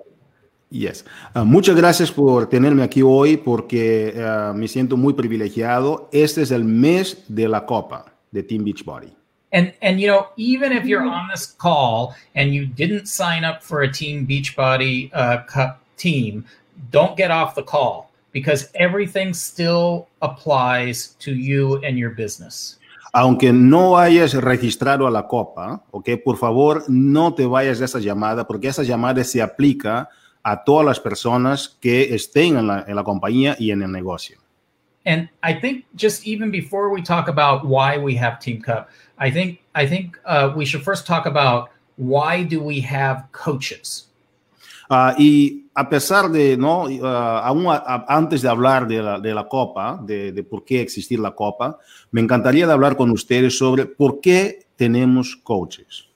Yes. 0.72 1.04
Ah, 1.34 1.42
muchas 1.42 1.74
gracias 1.74 2.12
por 2.12 2.46
tenerme 2.48 2.84
aquí 2.84 3.02
hoy 3.02 3.36
porque 3.36 4.14
ah, 4.16 4.52
me 4.54 4.68
siento 4.68 4.96
muy 4.96 5.14
privilegiado. 5.14 6.08
Este 6.12 6.42
es 6.42 6.52
el 6.52 6.64
mes 6.64 7.24
de 7.26 7.48
la 7.48 7.66
Copa 7.66 8.10
de 8.32 8.42
Team 8.42 8.64
Beachbody. 8.64 9.12
And 9.52 9.72
and 9.82 10.00
you 10.00 10.06
know, 10.06 10.28
even 10.36 10.72
if 10.72 10.84
you're 10.84 11.02
on 11.02 11.28
this 11.28 11.46
call 11.46 12.14
and 12.34 12.54
you 12.54 12.66
didn't 12.66 13.06
sign 13.06 13.44
up 13.44 13.62
for 13.62 13.82
a 13.82 13.90
Team 13.90 14.26
Beachbody 14.26 15.10
uh, 15.12 15.42
Cup 15.46 15.80
team, 15.96 16.44
don't 16.90 17.16
get 17.16 17.30
off 17.30 17.54
the 17.54 17.62
call 17.62 18.10
because 18.32 18.70
everything 18.74 19.34
still 19.34 20.06
applies 20.22 21.16
to 21.18 21.32
you 21.32 21.80
and 21.84 21.98
your 21.98 22.10
business. 22.10 22.78
Aunque 23.12 23.52
no 23.52 23.98
hayas 23.98 24.34
registrado 24.34 25.08
a 25.08 25.10
la 25.10 25.26
Copa, 25.26 25.82
¿ok? 25.90 26.10
Por 26.24 26.36
favor, 26.36 26.84
no 26.86 27.34
te 27.34 27.44
vayas 27.44 27.80
de 27.80 27.86
esa 27.86 27.98
llamada 27.98 28.46
porque 28.46 28.68
esa 28.68 28.84
llamada 28.84 29.24
se 29.24 29.42
aplica 29.42 30.08
a 30.44 30.62
todas 30.62 30.86
las 30.86 31.00
personas 31.00 31.76
que 31.80 32.14
estén 32.14 32.56
en 32.56 32.68
la, 32.68 32.84
en 32.86 32.94
la 32.94 33.02
compañía 33.02 33.56
y 33.58 33.72
en 33.72 33.82
el 33.82 33.90
negocio. 33.90 34.38
And 35.06 35.28
I 35.42 35.54
think 35.54 35.84
just 35.96 36.26
even 36.26 36.50
before 36.50 36.90
we 36.90 37.00
talk 37.02 37.28
about 37.28 37.64
why 37.64 37.96
we 37.98 38.14
have 38.16 38.38
Team 38.38 38.60
Cup, 38.60 38.90
I 39.18 39.30
think 39.30 39.60
I 39.74 39.86
think 39.86 40.18
uh, 40.26 40.52
we 40.54 40.64
should 40.66 40.82
first 40.82 41.06
talk 41.06 41.26
about 41.26 41.70
why 41.96 42.42
do 42.44 42.60
we 42.62 42.80
have 42.82 43.24
coaches. 43.32 44.06
Ah, 44.90 45.14
y 45.16 45.64
a 45.74 45.88
pesar 45.88 46.30
de, 46.30 46.56
¿no? 46.56 46.86
Ah, 47.02 47.42
aún 47.46 47.66
a- 47.66 47.76
a- 47.86 48.04
antes 48.08 48.42
de 48.42 48.48
hablar 48.48 48.86
de 48.88 49.00
la, 49.00 49.20
de 49.20 49.32
la 49.32 49.46
Copa, 49.48 49.98
de, 50.02 50.32
de 50.32 50.42
por 50.42 50.64
qué 50.64 50.80
existir 50.82 51.18
la 51.20 51.30
Copa, 51.30 51.78
me 52.10 52.20
encantaría 52.20 52.66
de 52.66 52.72
hablar 52.72 52.96
con 52.96 53.10
ustedes 53.10 53.56
sobre 53.56 53.86
por 53.86 54.20
qué 54.20 54.66
tenemos 54.76 55.36
coaches. 55.36 56.06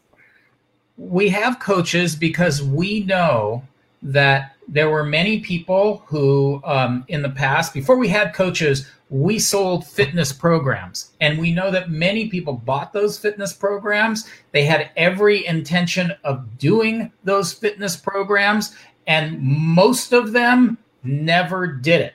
we 0.97 1.29
have 1.29 1.59
coaches 1.59 2.15
because 2.15 2.63
we 2.63 3.01
know 3.05 3.63
that 4.01 4.54
there 4.69 4.91
were 4.91 5.05
many 5.05 5.41
people 5.41 6.03
who 6.07 6.61
um, 6.65 7.05
in 7.09 7.23
the 7.23 7.31
past 7.31 7.75
before 7.75 7.97
we 7.97 8.09
had 8.09 8.35
coaches 8.35 8.91
we 9.11 9.39
sold 9.39 9.87
fitness 9.87 10.33
programs 10.33 11.13
and 11.21 11.39
we 11.39 11.53
know 11.53 11.71
that 11.71 11.91
many 11.91 12.29
people 12.29 12.55
bought 12.55 12.93
those 12.93 13.19
fitness 13.19 13.53
programs 13.53 14.29
they 14.53 14.65
had 14.65 14.91
every 14.97 15.47
intention 15.47 16.13
of 16.25 16.59
doing 16.59 17.13
those 17.25 17.53
fitness 17.53 17.97
programs 17.97 18.75
and 19.07 19.39
most 19.41 20.13
of 20.13 20.33
them 20.33 20.79
never 21.03 21.67
did 21.67 22.01
it 22.01 22.15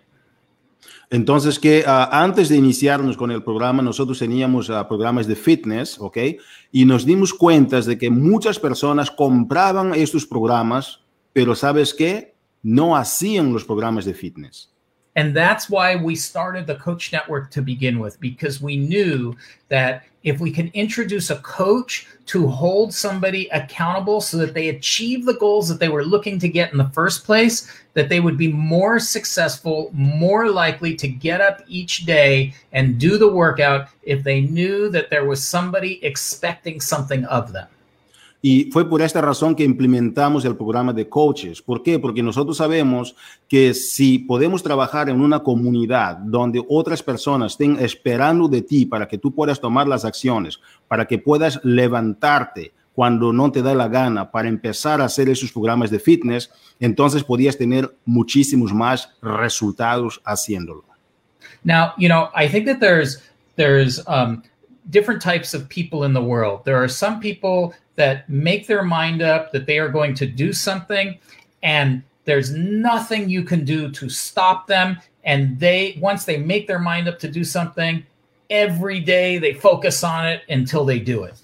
Entonces, 1.11 1.57
que 1.57 1.83
ah, 1.87 2.09
antes 2.11 2.49
de 2.49 2.55
iniciarnos 2.55 3.17
con 3.17 3.31
el 3.31 3.43
programa, 3.43 3.81
nosotros 3.81 4.19
teníamos 4.19 4.69
ah, 4.69 4.87
programas 4.87 5.25
de 5.25 5.35
fitness, 5.35 5.97
¿ok? 5.99 6.17
Y 6.71 6.85
nos 6.85 7.03
dimos 7.03 7.33
cuenta 7.33 7.81
de 7.81 7.97
que 7.97 8.11
muchas 8.11 8.59
personas 8.59 9.09
compraban 9.09 9.95
estos 9.95 10.25
programas, 10.27 10.99
pero 11.33 11.55
¿sabes 11.55 11.95
qué? 11.95 12.35
No 12.63 12.89
hacían 12.95 13.53
los 13.53 13.63
programas 13.63 14.05
de 14.05 14.13
fitness. 14.13 14.67
And 15.15 15.35
that's 15.35 15.69
why 15.69 15.95
we 15.95 16.15
started 16.15 16.65
the 16.65 16.75
Coach 16.75 17.11
Network 17.11 17.51
to 17.51 17.61
begin 17.61 17.99
with, 17.99 18.19
because 18.21 18.61
we 18.61 18.77
knew 18.77 19.35
that 19.67 20.03
if 20.23 20.39
we 20.39 20.51
can 20.51 20.69
introduce 20.73 21.29
a 21.29 21.37
coach 21.37 22.07
to 22.27 22.47
hold 22.47 22.93
somebody 22.93 23.47
accountable 23.49 24.21
so 24.21 24.37
that 24.37 24.53
they 24.53 24.69
achieve 24.69 25.25
the 25.25 25.33
goals 25.33 25.67
that 25.67 25.79
they 25.79 25.89
were 25.89 26.05
looking 26.05 26.37
to 26.39 26.47
get 26.47 26.71
in 26.71 26.77
the 26.77 26.89
first 26.89 27.25
place, 27.25 27.69
that 27.95 28.07
they 28.07 28.19
would 28.19 28.37
be 28.37 28.51
more 28.51 28.99
successful, 28.99 29.89
more 29.93 30.49
likely 30.49 30.95
to 30.95 31.07
get 31.07 31.41
up 31.41 31.63
each 31.67 32.05
day 32.05 32.53
and 32.71 32.99
do 32.99 33.17
the 33.17 33.31
workout 33.31 33.87
if 34.03 34.23
they 34.23 34.41
knew 34.41 34.89
that 34.89 35.09
there 35.09 35.25
was 35.25 35.45
somebody 35.45 36.03
expecting 36.05 36.79
something 36.79 37.25
of 37.25 37.51
them. 37.51 37.67
Y 38.41 38.71
fue 38.71 38.89
por 38.89 39.01
esta 39.01 39.19
razón 39.19 39.53
que 39.53 39.65
implementamos 39.65 40.45
el 40.45 40.55
programa 40.55 40.93
de 40.93 41.09
coaches. 41.09 41.61
¿Por 41.61 41.83
qué? 41.83 41.99
Porque 41.99 42.23
nosotros 42.23 42.57
sabemos 42.57 43.15
que 43.49 43.73
si 43.73 44.19
podemos 44.19 44.63
trabajar 44.63 45.09
en 45.09 45.19
una 45.19 45.39
comunidad 45.39 46.17
donde 46.17 46.63
otras 46.69 47.03
personas 47.03 47.53
estén 47.53 47.77
esperando 47.79 48.47
de 48.47 48.61
ti 48.61 48.85
para 48.85 49.07
que 49.07 49.17
tú 49.17 49.33
puedas 49.33 49.59
tomar 49.59 49.87
las 49.87 50.05
acciones, 50.05 50.59
para 50.87 51.05
que 51.05 51.17
puedas 51.17 51.59
levantarte 51.63 52.71
cuando 52.93 53.33
no 53.33 53.51
te 53.51 53.61
da 53.61 53.73
la 53.73 53.87
gana 53.87 54.31
para 54.31 54.49
empezar 54.49 55.01
a 55.01 55.05
hacer 55.05 55.29
esos 55.29 55.51
programas 55.51 55.89
de 55.89 55.99
fitness, 55.99 56.49
entonces 56.79 57.23
podías 57.23 57.57
tener 57.57 57.93
muchísimos 58.05 58.73
más 58.73 59.13
resultados 59.21 60.21
haciéndolo. 60.25 60.83
Now, 61.63 61.93
you 61.97 62.07
know, 62.07 62.29
I 62.35 62.47
think 62.47 62.65
that 62.67 62.79
there's 62.79 63.21
there's 63.55 64.01
um, 64.07 64.43
different 64.89 65.21
types 65.21 65.53
of 65.53 65.67
people 65.69 66.05
in 66.05 66.13
the 66.13 66.21
world. 66.21 66.63
There 66.65 66.77
are 66.77 66.89
some 66.89 67.19
people 67.19 67.73
that 67.99 68.27
make 68.27 68.65
their 68.65 68.83
mind 68.83 69.21
up 69.21 69.51
that 69.51 69.65
they 69.67 69.77
are 69.77 69.89
going 69.89 70.15
to 70.15 70.25
do 70.25 70.51
something, 70.53 71.17
and 71.61 72.01
there's 72.25 72.51
nothing 72.51 73.29
you 73.29 73.43
can 73.43 73.63
do 73.65 73.91
to 73.91 74.09
stop 74.09 74.65
them. 74.67 74.97
And 75.23 75.59
they 75.59 75.97
once 76.01 76.23
they 76.25 76.37
make 76.37 76.65
their 76.65 76.79
mind 76.79 77.07
up 77.07 77.19
to 77.19 77.27
do 77.29 77.43
something, 77.43 78.03
every 78.49 78.99
day 79.01 79.37
they 79.39 79.53
focus 79.53 80.03
on 80.03 80.25
it 80.27 80.41
until 80.49 80.85
they 80.85 80.99
do 80.99 81.25
it. 81.25 81.35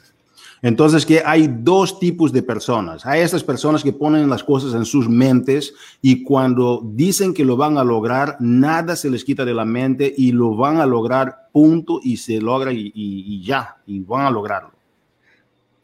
Entonces, 0.61 1.05
que 1.05 1.21
hay 1.23 1.47
dos 1.47 1.99
tipos 1.99 2.31
de 2.31 2.41
personas. 2.41 3.05
Hay 3.05 3.21
estas 3.21 3.43
personas 3.43 3.83
que 3.83 3.93
ponen 3.93 4.27
las 4.29 4.43
cosas 4.43 4.73
en 4.73 4.83
sus 4.85 5.07
mentes 5.07 5.71
y 6.01 6.23
cuando 6.23 6.81
dicen 6.83 7.35
que 7.35 7.45
lo 7.45 7.55
van 7.55 7.77
a 7.77 7.83
lograr, 7.83 8.37
nada 8.39 8.95
se 8.95 9.11
les 9.11 9.23
quita 9.23 9.45
de 9.45 9.53
la 9.53 9.65
mente 9.65 10.11
y 10.17 10.31
lo 10.31 10.55
van 10.55 10.77
a 10.77 10.87
lograr, 10.87 11.49
punto, 11.51 11.99
y 12.01 12.17
se 12.17 12.41
logra 12.41 12.71
y, 12.71 12.87
y- 12.95 13.35
y 13.35 13.43
ya, 13.43 13.75
y 13.85 13.99
van 13.99 14.25
a 14.25 14.31
lograrlo. 14.31 14.71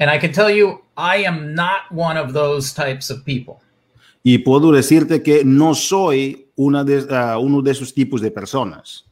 And 0.02 0.10
I 0.10 0.18
can 0.18 0.32
tell 0.34 0.50
you, 0.50 0.82
I 0.98 1.18
am 1.18 1.54
not 1.54 1.92
one 1.92 2.18
of 2.18 2.34
those 2.34 2.74
types 2.74 3.12
of 3.12 3.24
people. 3.24 3.62
Y 4.24 4.40
puedo 4.40 4.72
decirte 4.72 5.22
que 5.22 5.44
no 5.46 5.76
soy 5.76 6.48
una 6.58 6.84
de, 6.84 7.06
ah, 7.12 7.38
uno 7.38 7.62
de 7.62 7.70
esos 7.70 7.94
tipos 7.94 8.20
de 8.20 8.32
personas. 8.32 9.04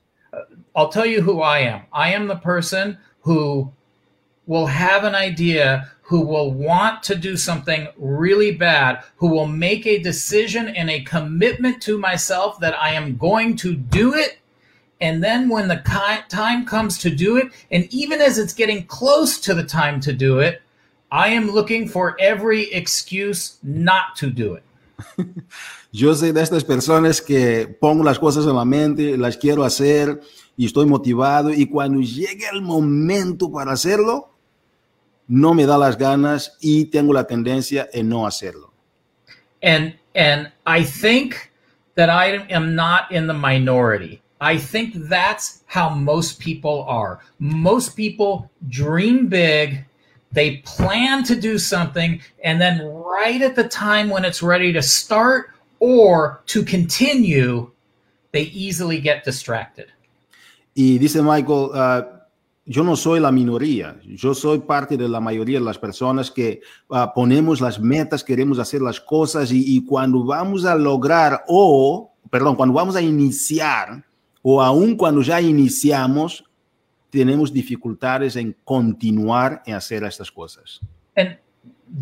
I'll 0.76 0.90
tell 0.90 1.06
you 1.06 1.22
who 1.22 1.42
I 1.44 1.60
am. 1.60 1.82
I 1.94 2.12
am 2.14 2.28
the 2.28 2.38
person 2.38 2.98
who 3.22 3.72
will 4.48 4.66
have 4.66 5.04
an 5.04 5.14
idea, 5.14 5.92
who 6.02 6.22
will 6.22 6.52
want 6.52 7.04
to 7.04 7.16
do 7.16 7.38
something 7.38 7.88
really 8.00 8.52
bad, 8.52 9.04
who 9.18 9.28
will 9.28 9.46
make 9.46 9.86
a 9.86 10.02
decision 10.02 10.70
and 10.70 10.90
a 10.90 11.04
commitment 11.04 11.84
to 11.84 12.00
myself 12.00 12.60
that 12.62 12.74
I 12.82 12.94
am 12.94 13.16
going 13.16 13.58
to 13.58 13.76
do 13.76 14.16
it. 14.16 14.40
And 15.00 15.24
then 15.24 15.50
when 15.50 15.68
the 15.68 15.84
time 16.30 16.66
comes 16.66 16.98
to 16.98 17.12
do 17.12 17.38
it, 17.38 17.52
and 17.70 17.88
even 17.94 18.22
as 18.22 18.40
it's 18.40 18.54
getting 18.54 18.88
close 18.88 19.40
to 19.42 19.54
the 19.54 19.64
time 19.64 20.00
to 20.02 20.14
do 20.14 20.40
it, 20.40 20.64
I 21.12 21.30
am 21.30 21.52
looking 21.52 21.88
for 21.90 22.16
every 22.20 22.72
excuse 22.72 23.58
not 23.64 24.16
to 24.18 24.30
do 24.30 24.56
it. 24.56 24.64
Yo 25.92 26.14
soy 26.14 26.32
de 26.32 26.42
estas 26.42 26.64
personas 26.64 27.22
que 27.22 27.68
pongo 27.80 28.04
las 28.04 28.20
cosas 28.20 28.46
en 28.46 28.56
la 28.56 28.66
mente, 28.66 29.18
las 29.18 29.38
quiero 29.38 29.64
hacer 29.64 30.22
y 30.56 30.66
estoy 30.66 30.86
motivado 30.86 31.52
y 31.52 31.66
cuando 31.66 32.02
llegue 32.02 32.46
el 32.54 32.62
momento 32.62 33.52
para 33.52 33.72
hacerlo, 33.72 34.30
no 35.28 35.54
me 35.54 35.66
da 35.66 35.78
las 35.78 35.98
ganas 35.98 36.58
y 36.60 36.86
tengo 36.86 37.14
la 37.14 37.26
tendencia 37.26 37.90
en 37.92 38.10
no 38.10 38.28
hacerlo. 38.28 38.70
and 39.62 39.94
and 40.16 40.52
I 40.66 40.84
think 40.84 41.52
that 41.96 42.10
I 42.10 42.46
am 42.50 42.76
not 42.76 43.12
in 43.12 43.28
the 43.28 43.34
minority. 43.34 44.22
I 44.42 44.58
think 44.58 44.94
that's 45.10 45.64
how 45.66 45.90
most 45.90 46.40
people 46.40 46.86
are. 46.88 47.20
Most 47.40 47.96
people 47.98 48.50
dream 48.70 49.28
big, 49.28 49.86
they 50.32 50.58
plan 50.58 51.24
to 51.24 51.36
do 51.36 51.58
something, 51.58 52.22
and 52.44 52.60
then 52.62 52.86
right 52.86 53.42
at 53.42 53.56
the 53.56 53.68
time 53.68 54.10
when 54.10 54.26
it's 54.26 54.44
ready 54.44 54.72
to 54.74 54.82
start 54.82 55.52
or 55.80 56.42
to 56.48 56.64
continue, 56.64 57.72
they 58.32 58.44
easily 58.44 59.00
get 59.00 59.24
distracted. 59.24 59.88
Y 60.76 60.98
dice 60.98 61.22
Michael, 61.22 61.72
uh, 61.74 62.02
yo 62.66 62.84
no 62.84 62.96
soy 62.96 63.20
la 63.20 63.32
minoría, 63.32 64.00
yo 64.06 64.34
soy 64.34 64.60
parte 64.60 64.96
de 64.96 65.10
la 65.10 65.20
mayoría 65.20 65.58
de 65.60 65.66
las 65.66 65.80
personas 65.80 66.30
que 66.30 66.62
uh, 66.90 67.08
ponemos 67.16 67.60
las 67.60 67.80
metas, 67.80 68.24
queremos 68.24 68.60
hacer 68.60 68.82
las 68.82 69.00
cosas 69.00 69.52
y, 69.52 69.76
y, 69.76 69.84
cuando 69.84 70.24
vamos 70.24 70.66
a 70.66 70.76
lograr 70.76 71.44
o, 71.48 72.14
perdón, 72.30 72.56
cuando 72.56 72.76
vamos 72.76 72.96
a 72.96 73.02
iniciar 73.02 74.06
o 74.44 74.62
aún 74.62 74.96
cuando 74.96 75.22
ya 75.22 75.42
iniciamos, 75.42 76.46
tenemos 77.10 77.52
dificultades 77.52 78.36
en 78.36 78.56
continuar 78.64 79.62
en 79.66 79.76
hacer 79.76 80.04
estas 80.04 80.32
cosas. 80.32 80.80
And 81.16 81.38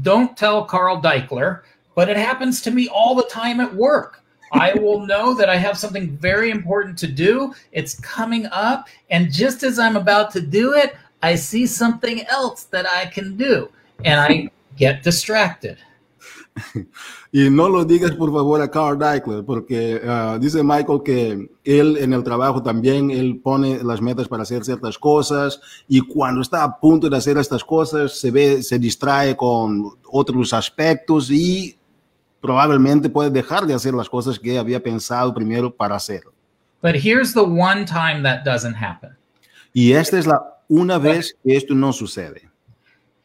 don't 0.01 0.35
tell 0.37 0.65
Carl 0.65 1.01
Deichler, 1.01 1.61
but 1.95 2.09
it 2.09 2.17
happens 2.17 2.61
to 2.61 2.71
me 2.71 2.87
all 2.89 3.15
the 3.15 3.27
time 3.29 3.59
at 3.59 3.73
work. 3.73 4.23
I 4.51 4.73
will 4.75 5.05
know 5.05 5.33
that 5.33 5.49
I 5.49 5.57
have 5.57 5.77
something 5.77 6.17
very 6.17 6.51
important 6.51 6.97
to 6.99 7.07
do. 7.07 7.53
It's 7.71 7.99
coming 7.99 8.45
up. 8.51 8.87
And 9.09 9.31
just 9.31 9.63
as 9.63 9.77
I'm 9.77 9.97
about 9.97 10.31
to 10.31 10.41
do 10.41 10.73
it, 10.73 10.95
I 11.21 11.35
see 11.35 11.65
something 11.65 12.25
else 12.27 12.63
that 12.65 12.85
I 12.87 13.07
can 13.07 13.35
do. 13.35 13.69
And 14.05 14.19
I 14.19 14.49
get 14.77 15.03
distracted. 15.03 15.77
Y 17.31 17.49
no 17.49 17.69
lo 17.69 17.85
digas 17.85 18.11
por 18.11 18.31
favor 18.31 18.61
a 18.61 18.69
Carl 18.69 18.97
Deichler, 18.97 19.43
porque 19.43 20.01
uh, 20.03 20.39
dice 20.39 20.63
Michael 20.63 21.01
que 21.03 21.49
él 21.63 21.97
en 21.97 22.13
el 22.13 22.23
trabajo 22.23 22.61
también, 22.61 23.11
él 23.11 23.39
pone 23.43 23.83
las 23.83 24.01
metas 24.01 24.27
para 24.27 24.43
hacer 24.43 24.63
ciertas 24.63 24.97
cosas 24.97 25.59
y 25.87 26.01
cuando 26.01 26.41
está 26.41 26.63
a 26.63 26.79
punto 26.79 27.09
de 27.09 27.17
hacer 27.17 27.37
estas 27.37 27.63
cosas 27.63 28.19
se 28.19 28.31
ve, 28.31 28.63
se 28.63 28.79
distrae 28.79 29.35
con 29.35 29.91
otros 30.09 30.53
aspectos 30.53 31.29
y 31.31 31.77
probablemente 32.41 33.09
puede 33.09 33.29
dejar 33.29 33.65
de 33.65 33.73
hacer 33.73 33.93
las 33.93 34.09
cosas 34.09 34.39
que 34.39 34.57
había 34.57 34.81
pensado 34.81 35.33
primero 35.33 35.73
para 35.73 35.95
hacer. 35.95 36.21
But 36.81 36.95
here's 36.95 37.33
the 37.33 37.41
one 37.41 37.85
time 37.85 38.21
that 38.23 38.43
doesn't 38.45 38.75
happen. 38.75 39.17
Y 39.73 39.93
esta 39.93 40.17
es 40.17 40.27
la 40.27 40.41
una 40.67 40.97
vez 40.97 41.35
que 41.43 41.55
esto 41.55 41.73
no 41.73 41.93
sucede. 41.93 42.49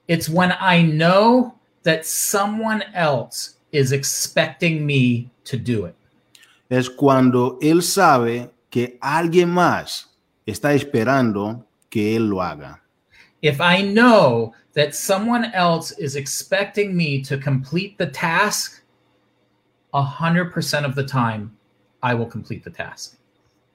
It's 0.06 0.28
when 0.28 0.50
I 0.50 0.82
know 0.82 1.58
that 1.84 2.04
someone 2.04 2.82
else 2.94 3.56
is 3.72 3.92
expecting 3.92 4.84
me 4.86 5.30
to 5.44 5.56
do 5.56 5.86
it. 5.86 5.94
Es 6.68 6.88
cuando 6.88 7.58
él 7.60 7.82
sabe 7.82 8.50
que 8.70 8.98
alguien 9.00 9.50
más 9.50 10.10
está 10.46 10.72
esperando 10.74 11.66
que 11.90 12.16
él 12.16 12.28
lo 12.28 12.42
haga. 12.42 12.80
If 13.42 13.60
I 13.60 13.82
know 13.82 14.52
that 14.74 14.94
someone 14.94 15.50
else 15.52 15.92
is 15.98 16.16
expecting 16.16 16.96
me 16.96 17.20
to 17.22 17.36
complete 17.38 17.98
the 17.98 18.06
task, 18.06 18.82
100% 19.92 20.86
of 20.86 20.94
the 20.94 21.04
time, 21.04 21.50
I 22.02 22.14
will 22.14 22.28
complete 22.28 22.64
the 22.64 22.70
task. 22.70 23.18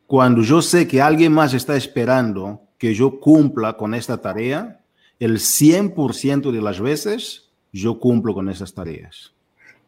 Cuando 0.08 0.42
yo 0.42 0.62
sé 0.62 0.88
que 0.88 1.02
alguien 1.02 1.34
más 1.34 1.54
está 1.54 1.76
esperando 1.76 2.62
que 2.78 2.94
yo 2.94 3.20
cumpla 3.20 3.76
con 3.76 3.94
esta 3.94 4.18
tarea, 4.18 4.80
el 5.20 5.40
100% 5.40 6.52
de 6.52 6.62
las 6.62 6.80
veces 6.80 7.47
yo 7.72 7.96
cumplo 7.96 8.34
con 8.34 8.48
esas 8.48 8.74
tareas. 8.74 9.30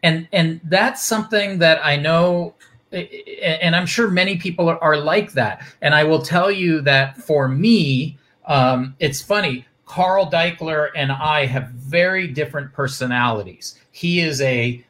And 0.03 0.27
and 0.31 0.61
that's 0.63 1.03
something 1.03 1.59
that 1.59 1.85
I 1.85 1.97
know 1.97 2.55
and 2.91 3.75
I'm 3.75 3.85
sure 3.85 4.09
many 4.09 4.37
people 4.37 4.69
are, 4.69 4.81
are 4.83 4.97
like 4.97 5.33
that. 5.33 5.63
And 5.81 5.93
I 5.93 6.03
will 6.03 6.21
tell 6.21 6.49
you 6.51 6.81
that 6.81 7.17
for 7.17 7.47
me, 7.47 8.17
um, 8.45 8.95
it's 8.99 9.21
funny. 9.21 9.65
Carl 9.85 10.29
Deichler 10.29 10.89
and 10.95 11.11
I 11.11 11.45
have 11.45 11.69
very 11.69 12.27
different 12.27 12.73
personalities. 12.73 13.79
He 13.91 14.19
is 14.19 14.41
a 14.41 14.83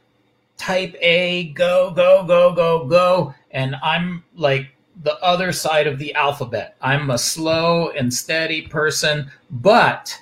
type 0.58 0.96
A, 1.02 1.50
go, 1.54 1.92
go, 1.92 2.24
go, 2.26 2.54
go, 2.54 2.86
go. 2.86 3.34
And 3.52 3.76
I'm 3.82 4.24
like 4.36 4.76
the 5.04 5.16
other 5.24 5.52
side 5.52 5.88
of 5.88 6.00
the 6.00 6.14
alphabet. 6.14 6.76
I'm 6.82 7.10
a 7.10 7.18
slow 7.18 7.90
and 7.92 8.14
steady 8.14 8.64
person. 8.64 9.32
But 9.50 10.18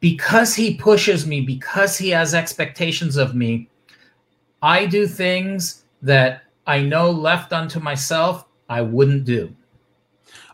because 0.00 0.54
he 0.54 0.74
pushes 0.74 1.26
me, 1.26 1.40
because 1.40 1.98
he 1.98 2.10
has 2.10 2.34
expectations 2.34 3.16
of 3.16 3.34
me, 3.34 3.68
I 4.62 4.86
do 4.86 5.06
things 5.06 5.84
that 6.02 6.42
I 6.66 6.82
know 6.82 7.10
left 7.10 7.52
unto 7.52 7.80
myself 7.80 8.44
I 8.68 8.82
wouldn't 8.82 9.24
do. 9.24 9.50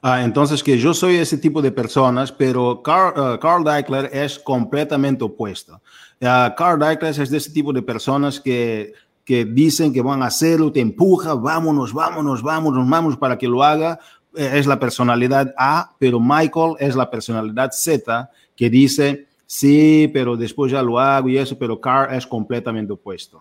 Ah, 0.02 0.22
entonces 0.22 0.62
que 0.62 0.78
yo 0.78 0.94
soy 0.94 1.16
ese 1.16 1.36
tipo 1.36 1.60
de 1.60 1.72
personas, 1.72 2.30
pero 2.30 2.82
Carl, 2.82 3.12
uh, 3.18 3.38
Carl 3.38 3.64
Deichler 3.64 4.08
es 4.12 4.38
completamente 4.38 5.24
opuesto. 5.24 5.80
Uh, 6.20 6.54
Carl 6.56 6.78
Deichler 6.78 7.10
es 7.20 7.30
de 7.30 7.36
ese 7.36 7.50
tipo 7.50 7.72
de 7.72 7.82
personas 7.82 8.40
que, 8.40 8.92
que 9.24 9.44
dicen 9.44 9.92
que 9.92 10.02
van 10.02 10.22
a 10.22 10.26
hacerlo, 10.26 10.70
te 10.72 10.80
empuja, 10.80 11.34
vámonos, 11.34 11.92
vámonos, 11.92 12.42
vámonos, 12.42 12.88
vamos 12.88 13.16
para 13.16 13.36
que 13.36 13.48
lo 13.48 13.62
haga. 13.62 13.98
Eh, 14.36 14.52
es 14.54 14.66
la 14.66 14.78
personalidad 14.78 15.52
A, 15.58 15.92
pero 15.98 16.20
Michael 16.20 16.76
es 16.78 16.94
la 16.94 17.10
personalidad 17.10 17.72
Z, 17.72 18.30
que 18.54 18.70
dice, 18.70 19.26
sí, 19.46 20.10
pero 20.12 20.36
después 20.36 20.72
ya 20.72 20.82
lo 20.82 20.98
hago 20.98 21.28
y 21.28 21.38
eso, 21.38 21.56
pero 21.58 21.80
Carl 21.80 22.14
es 22.14 22.26
completamente 22.26 22.92
opuesto. 22.92 23.40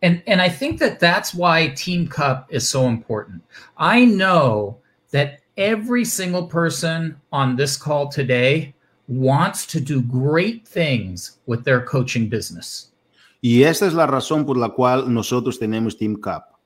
And, 0.00 0.22
and 0.26 0.40
I 0.40 0.48
think 0.48 0.78
that 0.78 1.00
that's 1.00 1.34
why 1.34 1.72
Team 1.74 2.06
Cup 2.06 2.46
is 2.50 2.68
so 2.68 2.86
important. 2.86 3.42
I 3.76 4.04
know 4.04 4.78
that 5.10 5.40
every 5.56 6.04
single 6.04 6.46
person 6.46 7.16
on 7.32 7.56
this 7.56 7.76
call 7.76 8.08
today 8.08 8.74
wants 9.08 9.66
to 9.66 9.80
do 9.80 10.00
great 10.02 10.68
things 10.68 11.38
with 11.46 11.64
their 11.64 11.84
coaching 11.84 12.28
business. 12.28 12.92
Y 13.40 13.62
esta 13.62 13.86
es 13.86 13.94
la 13.94 14.06
razón 14.06 14.44
por 14.44 14.56
la 14.56 14.70
cual 14.70 15.12
nosotros 15.12 15.58
tenemos 15.58 15.96
Team 15.96 16.16
Cup. 16.16 16.57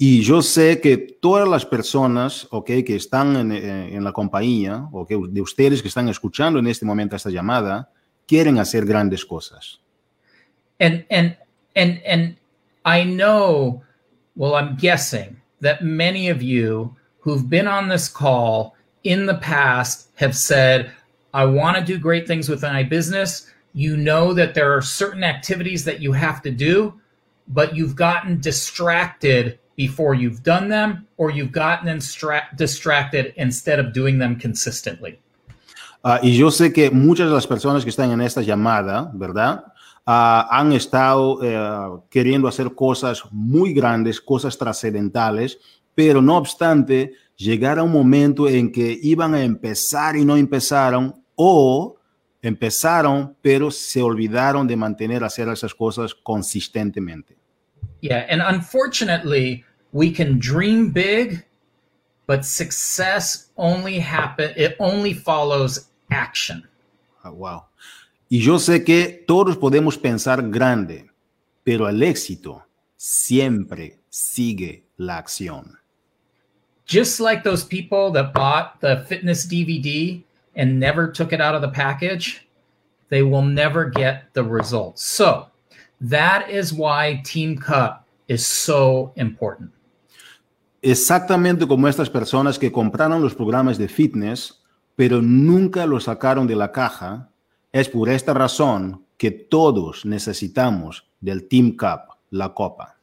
Y 0.00 0.22
yo 0.22 0.42
sé 0.42 0.80
que 0.80 0.96
todas 0.96 1.48
las 1.48 1.66
personas 1.66 2.46
okay, 2.52 2.84
que 2.84 2.94
están 2.94 3.34
en, 3.34 3.50
eh, 3.50 3.96
en 3.96 4.04
la 4.04 4.12
compañía, 4.12 4.88
o 4.92 5.00
okay, 5.00 5.18
de 5.28 5.40
ustedes 5.40 5.82
que 5.82 5.88
están 5.88 6.08
escuchando 6.08 6.60
en 6.60 6.68
este 6.68 6.86
momento 6.86 7.16
esta 7.16 7.30
llamada, 7.30 7.90
quieren 8.28 8.58
hacer 8.58 8.86
grandes 8.86 9.24
cosas. 9.24 9.80
And, 10.78 11.04
and, 11.10 11.36
and, 11.74 12.00
and 12.06 12.36
I 12.84 13.02
know, 13.02 13.82
well, 14.36 14.54
I'm 14.54 14.76
guessing 14.76 15.36
that 15.60 15.82
many 15.82 16.28
of 16.28 16.42
you 16.42 16.94
who've 17.18 17.50
been 17.50 17.66
on 17.66 17.88
this 17.88 18.08
call 18.08 18.76
in 19.02 19.26
the 19.26 19.38
past 19.38 20.10
have 20.14 20.36
said, 20.36 20.92
I 21.34 21.44
want 21.44 21.76
to 21.76 21.84
do 21.84 21.98
great 21.98 22.28
things 22.28 22.48
with 22.48 22.62
my 22.62 22.84
business. 22.84 23.50
You 23.74 23.96
know 23.96 24.32
that 24.34 24.54
there 24.54 24.72
are 24.72 24.80
certain 24.80 25.24
activities 25.24 25.84
that 25.86 26.00
you 26.00 26.12
have 26.12 26.40
to 26.42 26.52
do, 26.52 26.94
but 27.48 27.74
you've 27.74 27.96
gotten 27.96 28.40
distracted 28.40 29.58
before 29.78 30.12
you've 30.12 30.42
done 30.42 30.68
them, 30.68 31.06
or 31.16 31.30
you've 31.30 31.52
gotten 31.52 31.86
distracted 32.56 33.32
instead 33.36 33.78
of 33.78 33.92
doing 33.94 34.18
them 34.18 34.36
consistently. 34.36 35.20
Uh, 36.04 36.18
y 36.20 36.36
yo 36.36 36.50
sé 36.50 36.72
que 36.72 36.90
muchas 36.90 37.28
de 37.28 37.34
las 37.34 37.46
personas 37.46 37.84
que 37.84 37.90
están 37.90 38.10
en 38.10 38.20
esta 38.20 38.42
llamada, 38.42 39.08
¿verdad? 39.14 39.64
Uh, 40.04 40.42
han 40.50 40.72
estado 40.72 41.34
uh, 41.34 42.02
queriendo 42.10 42.48
hacer 42.48 42.74
cosas 42.74 43.22
muy 43.30 43.72
grandes, 43.72 44.20
cosas 44.20 44.58
trascendentales, 44.58 45.58
pero 45.94 46.20
no 46.20 46.36
obstante, 46.36 47.12
llegar 47.36 47.78
a 47.78 47.84
un 47.84 47.92
momento 47.92 48.48
en 48.48 48.72
que 48.72 48.98
iban 49.00 49.34
a 49.34 49.42
empezar 49.42 50.16
y 50.16 50.24
no 50.24 50.36
empezaron, 50.36 51.14
o 51.36 51.96
empezaron, 52.42 53.36
pero 53.40 53.70
se 53.70 54.02
olvidaron 54.02 54.66
de 54.66 54.76
mantener 54.76 55.22
hacer 55.22 55.48
esas 55.48 55.72
cosas 55.72 56.14
consistentemente. 56.14 57.36
Yeah, 58.00 58.26
and 58.28 58.40
unfortunately, 58.42 59.64
we 59.92 60.10
can 60.10 60.38
dream 60.38 60.90
big, 60.90 61.44
but 62.26 62.44
success 62.44 63.48
only 63.56 63.98
happen 63.98 64.52
it 64.56 64.76
only 64.78 65.14
follows 65.14 65.88
action. 66.10 66.66
Oh, 67.24 67.32
wow. 67.32 67.64
Y 68.30 68.40
yo 68.40 68.58
sé 68.58 68.84
que 68.84 69.24
todos 69.26 69.56
podemos 69.56 69.96
pensar 69.96 70.42
grande, 70.50 71.06
pero 71.64 71.86
el 71.88 72.02
éxito 72.02 72.62
siempre 72.96 73.98
sigue 74.10 74.84
la 74.98 75.16
acción. 75.16 75.78
Just 76.84 77.20
like 77.20 77.42
those 77.42 77.64
people 77.64 78.10
that 78.12 78.32
bought 78.32 78.80
the 78.80 79.04
fitness 79.06 79.46
DVD 79.46 80.22
and 80.56 80.78
never 80.78 81.10
took 81.10 81.32
it 81.32 81.40
out 81.40 81.54
of 81.54 81.62
the 81.62 81.68
package, 81.68 82.46
they 83.08 83.22
will 83.22 83.42
never 83.42 83.86
get 83.86 84.32
the 84.34 84.42
results. 84.42 85.02
So, 85.02 85.46
that 86.00 86.50
is 86.50 86.72
why 86.72 87.20
Team 87.24 87.58
Cup 87.58 88.06
is 88.28 88.46
so 88.46 89.12
important. 89.16 89.70
Exactamente 90.80 91.66
como 91.66 91.88
estas 91.88 92.08
personas 92.08 92.58
que 92.58 92.70
compraron 92.70 93.22
los 93.22 93.34
programas 93.34 93.78
de 93.78 93.88
fitness, 93.88 94.62
pero 94.96 95.20
nunca 95.20 95.86
los 95.86 96.04
sacaron 96.04 96.46
de 96.46 96.56
la 96.56 96.70
caja 96.70 97.30
Es 97.72 97.88
por 97.88 98.08
esta 98.08 98.32
razón 98.32 99.04
que 99.18 99.30
todos 99.30 100.06
necesitamos 100.06 101.06
del 101.20 101.48
Team 101.48 101.76
Cup, 101.76 102.16
la 102.30 102.54
copa. 102.54 102.96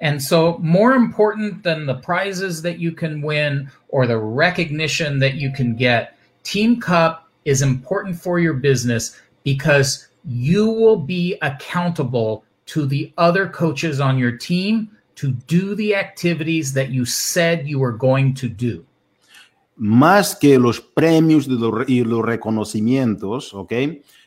And 0.00 0.20
so, 0.20 0.58
more 0.58 0.94
important 0.94 1.62
than 1.64 1.86
the 1.86 1.94
prizes 1.94 2.62
that 2.62 2.78
you 2.78 2.92
can 2.92 3.22
win 3.22 3.70
or 3.88 4.06
the 4.06 4.18
recognition 4.18 5.18
that 5.20 5.34
you 5.34 5.50
can 5.50 5.74
get, 5.74 6.16
Team 6.44 6.80
Cup 6.80 7.28
is 7.44 7.62
important 7.62 8.16
for 8.16 8.38
your 8.38 8.54
business 8.54 9.16
because 9.42 10.08
you 10.24 10.66
will 10.66 10.98
be 10.98 11.36
accountable 11.42 12.44
to 12.66 12.86
the 12.86 13.12
other 13.16 13.48
coaches 13.48 14.00
on 14.00 14.18
your 14.18 14.32
team 14.36 14.90
to 15.16 15.32
do 15.46 15.74
the 15.74 15.94
activities 15.94 16.72
that 16.74 16.90
you 16.90 17.04
said 17.04 17.66
you 17.66 17.78
were 17.80 17.96
going 17.96 18.34
to 18.34 18.48
do. 18.48 18.84
Más 19.76 20.34
que 20.34 20.58
los 20.58 20.80
premios 20.80 21.46
y 21.86 22.04
los 22.04 22.24
reconocimientos, 22.24 23.52
¿ok? 23.52 23.72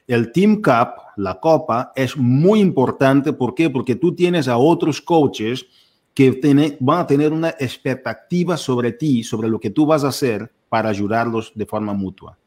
El 0.07 0.31
Team 0.31 0.61
Cup, 0.61 1.01
la 1.17 1.39
copa, 1.39 1.91
es 1.95 2.15
muy 2.17 2.59
importante. 2.59 3.33
¿Por 3.33 3.55
qué? 3.55 3.69
Porque 3.69 3.95
tú 3.95 4.13
tienes 4.13 4.47
a 4.47 4.57
otros 4.57 5.01
coaches 5.01 5.65
que 6.13 6.31
tiene, 6.33 6.77
van 6.79 6.99
a 6.99 7.07
tener 7.07 7.31
una 7.31 7.49
expectativa 7.49 8.57
sobre 8.57 8.91
ti, 8.91 9.23
sobre 9.23 9.47
lo 9.47 9.59
que 9.59 9.69
tú 9.69 9.85
vas 9.85 10.03
a 10.03 10.09
hacer 10.09 10.51
para 10.67 10.89
ayudarlos 10.89 11.51
de 11.55 11.65
forma 11.65 11.93
mutua. 11.93 12.37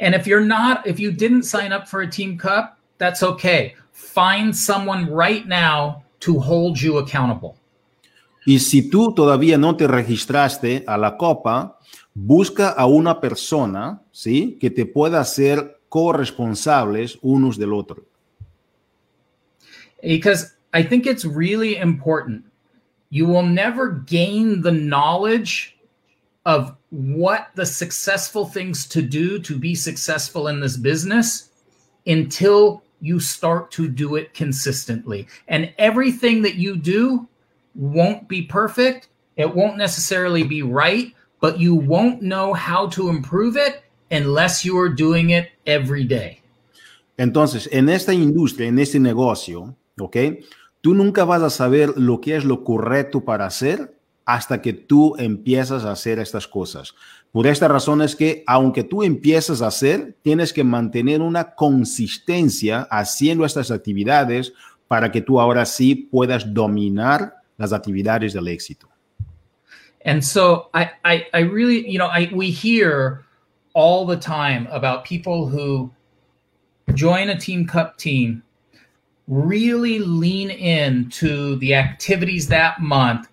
And 0.00 0.14
if 0.14 0.26
you're 0.26 0.44
not, 0.44 0.86
if 0.86 0.98
you 0.98 1.10
didn't 1.10 1.44
sign 1.44 1.72
up 1.72 1.86
for 1.86 2.02
a 2.02 2.08
Team 2.08 2.38
Cup, 2.38 2.78
that's 2.98 3.22
okay. 3.22 3.74
Find 3.92 4.54
someone 4.54 5.10
right 5.10 5.46
now 5.46 6.04
to 6.20 6.38
hold 6.38 6.80
you 6.80 6.98
accountable. 6.98 7.56
Y 8.46 8.58
si 8.58 8.90
tú 8.90 9.14
todavía 9.14 9.56
no 9.58 9.76
te 9.76 9.86
registraste 9.86 10.84
a 10.86 10.98
la 10.98 11.16
copa, 11.16 11.78
busca 12.14 12.68
a 12.70 12.86
una 12.86 13.20
persona, 13.20 14.02
¿sí? 14.12 14.58
Que 14.60 14.70
te 14.70 14.86
pueda 14.86 15.20
hacer 15.20 15.80
corresponsables 15.88 17.18
unos 17.22 17.56
del 17.56 17.72
otro. 17.72 18.04
Because 20.02 20.52
I 20.74 20.82
think 20.82 21.06
it's 21.06 21.24
really 21.24 21.76
important. 21.76 22.44
You 23.10 23.26
will 23.26 23.46
never 23.46 24.02
gain 24.06 24.60
the 24.60 24.72
knowledge 24.72 25.78
of 26.44 26.76
what 26.90 27.48
the 27.54 27.64
successful 27.64 28.44
things 28.44 28.86
to 28.88 29.00
do 29.00 29.38
to 29.38 29.58
be 29.58 29.74
successful 29.74 30.48
in 30.48 30.60
this 30.60 30.76
business 30.76 31.50
until 32.06 32.82
you 33.00 33.18
start 33.18 33.70
to 33.70 33.88
do 33.88 34.16
it 34.16 34.34
consistently. 34.34 35.26
And 35.48 35.72
everything 35.78 36.42
that 36.42 36.56
you 36.56 36.76
do 36.76 37.26
won't 37.74 38.28
be 38.28 38.42
perfect. 38.42 39.08
It 39.36 39.54
won't 39.54 39.76
necessarily 39.76 40.44
be 40.44 40.62
right, 40.62 41.12
but 41.40 41.58
you 41.58 41.74
won't 41.74 42.20
know 42.20 42.54
how 42.54 42.88
to 42.90 43.08
improve 43.08 43.56
it 43.56 43.82
unless 44.10 44.64
you 44.64 44.78
are 44.78 44.88
doing 44.88 45.30
it 45.30 45.48
every 45.66 46.04
day. 46.04 46.40
Entonces, 47.16 47.68
en 47.72 47.88
esta 47.88 48.12
industria, 48.12 48.68
en 48.68 48.78
este 48.78 48.98
negocio, 48.98 49.76
¿ok? 49.98 50.16
Tú 50.80 50.94
nunca 50.94 51.24
vas 51.24 51.42
a 51.42 51.50
saber 51.50 51.94
lo 51.96 52.20
que 52.20 52.36
es 52.36 52.44
lo 52.44 52.64
correcto 52.64 53.24
para 53.24 53.46
hacer 53.46 53.96
hasta 54.24 54.62
que 54.62 54.72
tú 54.72 55.14
empiezas 55.18 55.84
a 55.84 55.92
hacer 55.92 56.18
estas 56.18 56.48
cosas. 56.48 56.94
Por 57.30 57.46
esta 57.46 57.68
razón 57.68 58.02
es 58.02 58.16
que 58.16 58.42
aunque 58.46 58.84
tú 58.84 59.02
empieces 59.02 59.60
a 59.62 59.68
hacer, 59.68 60.16
tienes 60.22 60.52
que 60.52 60.64
mantener 60.64 61.20
una 61.20 61.54
consistencia 61.54 62.86
haciendo 62.90 63.44
estas 63.44 63.70
actividades 63.70 64.52
para 64.88 65.10
que 65.10 65.20
tú 65.20 65.40
ahora 65.40 65.66
sí 65.66 65.94
puedas 65.94 66.52
dominar 66.52 67.43
las 67.58 67.72
actividades 67.72 68.32
del 68.32 68.48
éxito. 68.48 68.88
And 70.04 70.22
so 70.22 70.68
I, 70.74 70.90
I, 71.04 71.26
I 71.32 71.38
really, 71.40 71.88
you 71.88 71.98
know, 71.98 72.06
I, 72.06 72.30
we 72.32 72.50
hear 72.50 73.24
all 73.74 74.04
the 74.06 74.16
time 74.16 74.68
about 74.70 75.04
people 75.04 75.48
who 75.48 75.90
join 76.92 77.30
a 77.30 77.38
team 77.38 77.66
cup 77.66 77.96
team, 77.96 78.42
really 79.26 79.98
lean 79.98 80.50
into 80.50 81.56
the 81.56 81.74
activities 81.74 82.48
that 82.48 82.80
month, 82.80 83.28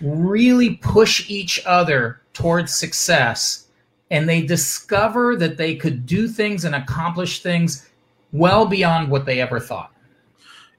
really 0.00 0.76
push 0.76 1.30
each 1.30 1.64
other 1.64 2.20
towards 2.32 2.74
success, 2.74 3.66
and 4.10 4.28
they 4.28 4.42
discover 4.42 5.36
that 5.36 5.56
they 5.56 5.76
could 5.76 6.06
do 6.06 6.26
things 6.26 6.64
and 6.64 6.74
accomplish 6.74 7.42
things 7.42 7.88
well 8.32 8.66
beyond 8.66 9.10
what 9.10 9.24
they 9.24 9.40
ever 9.40 9.60
thought. 9.60 9.92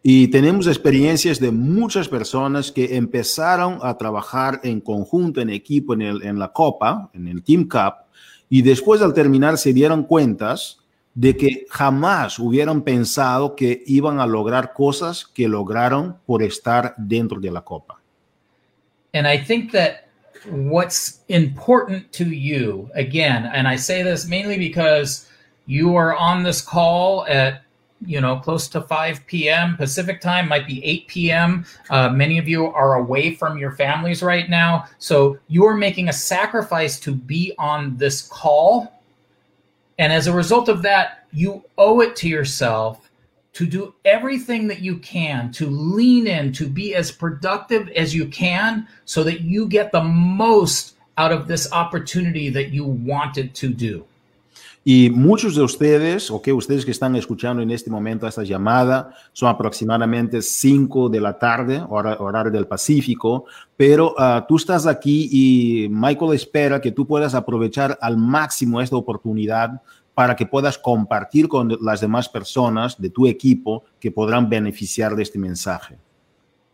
Y 0.01 0.29
tenemos 0.29 0.67
experiencias 0.67 1.39
de 1.39 1.51
muchas 1.51 2.07
personas 2.07 2.71
que 2.71 2.95
empezaron 2.95 3.79
a 3.81 3.97
trabajar 3.97 4.61
en 4.63 4.79
conjunto, 4.79 5.41
en 5.41 5.49
equipo, 5.49 5.93
en, 5.93 6.01
el, 6.01 6.23
en 6.23 6.39
la 6.39 6.53
Copa, 6.53 7.09
en 7.13 7.27
el 7.27 7.43
Team 7.43 7.67
Cup, 7.67 8.05
y 8.49 8.61
después 8.61 9.01
al 9.01 9.13
terminar 9.13 9.57
se 9.57 9.73
dieron 9.73 10.03
cuentas 10.03 10.79
de 11.13 11.35
que 11.35 11.65
jamás 11.69 12.39
hubieran 12.39 12.81
pensado 12.81 13.55
que 13.55 13.83
iban 13.87 14.19
a 14.19 14.25
lograr 14.25 14.73
cosas 14.73 15.25
que 15.25 15.47
lograron 15.47 16.17
por 16.25 16.41
estar 16.41 16.95
dentro 16.97 17.39
de 17.39 17.51
la 17.51 17.61
Copa. 17.61 17.99
And 19.13 19.27
I 19.27 19.37
think 19.37 19.71
that 19.71 20.07
what's 20.49 21.23
important 21.27 22.11
to 22.13 22.25
you, 22.25 22.89
again, 22.95 23.49
and 23.53 23.67
I 23.67 23.75
say 23.75 24.03
this 24.03 24.27
mainly 24.27 24.57
because 24.57 25.27
you 25.67 25.97
are 25.97 26.15
on 26.15 26.43
this 26.43 26.61
call 26.61 27.25
at 27.27 27.63
you 28.05 28.21
know, 28.21 28.37
close 28.37 28.67
to 28.69 28.81
5 28.81 29.25
p.m. 29.27 29.75
Pacific 29.75 30.21
time, 30.21 30.47
might 30.47 30.65
be 30.65 30.83
8 30.83 31.07
p.m. 31.07 31.65
Uh, 31.89 32.09
many 32.09 32.37
of 32.37 32.47
you 32.47 32.67
are 32.67 32.95
away 32.95 33.35
from 33.35 33.57
your 33.57 33.71
families 33.71 34.23
right 34.23 34.49
now. 34.49 34.85
So 34.99 35.37
you're 35.47 35.75
making 35.75 36.09
a 36.09 36.13
sacrifice 36.13 36.99
to 37.01 37.13
be 37.13 37.53
on 37.57 37.97
this 37.97 38.21
call. 38.21 39.01
And 39.97 40.13
as 40.13 40.27
a 40.27 40.33
result 40.33 40.69
of 40.69 40.81
that, 40.83 41.25
you 41.31 41.63
owe 41.77 41.99
it 41.99 42.15
to 42.17 42.29
yourself 42.29 43.09
to 43.53 43.65
do 43.65 43.93
everything 44.05 44.67
that 44.67 44.79
you 44.79 44.97
can 44.99 45.51
to 45.51 45.67
lean 45.67 46.27
in, 46.27 46.53
to 46.53 46.67
be 46.67 46.95
as 46.95 47.11
productive 47.11 47.89
as 47.89 48.15
you 48.15 48.27
can 48.27 48.87
so 49.05 49.23
that 49.23 49.41
you 49.41 49.67
get 49.67 49.91
the 49.91 50.03
most 50.03 50.95
out 51.17 51.33
of 51.33 51.47
this 51.47 51.71
opportunity 51.73 52.49
that 52.49 52.69
you 52.69 52.85
wanted 52.85 53.53
to 53.55 53.67
do. 53.67 54.05
Y 54.83 55.09
muchos 55.09 55.55
de 55.55 55.61
ustedes, 55.61 56.31
ok, 56.31 56.49
ustedes 56.53 56.85
que 56.85 56.91
están 56.91 57.15
escuchando 57.15 57.61
en 57.61 57.69
este 57.69 57.89
momento 57.89 58.25
esta 58.25 58.43
llamada, 58.43 59.13
son 59.33 59.49
aproximadamente 59.49 60.41
5 60.41 61.09
de 61.09 61.19
la 61.19 61.37
tarde, 61.37 61.83
hora, 61.89 62.15
horario 62.19 62.51
del 62.51 62.65
Pacífico, 62.65 63.45
pero 63.75 64.15
uh, 64.17 64.45
tú 64.47 64.55
estás 64.55 64.87
aquí 64.87 65.29
y 65.31 65.89
Michael 65.89 66.33
espera 66.33 66.79
que 66.79 66.91
tú 66.91 67.05
puedas 67.05 67.35
aprovechar 67.35 67.97
al 68.01 68.15
máximo 68.17 68.79
esta 68.79 68.95
oportunidad 68.95 69.81
para 70.13 70.35
que 70.35 70.45
puedas 70.45 70.77
compartir 70.77 71.47
con 71.47 71.77
las 71.81 72.01
demás 72.01 72.27
personas 72.27 72.99
de 72.99 73.09
tu 73.09 73.27
equipo 73.27 73.83
que 73.99 74.11
podrán 74.11 74.49
beneficiar 74.49 75.15
de 75.15 75.23
este 75.23 75.37
mensaje. 75.37 75.97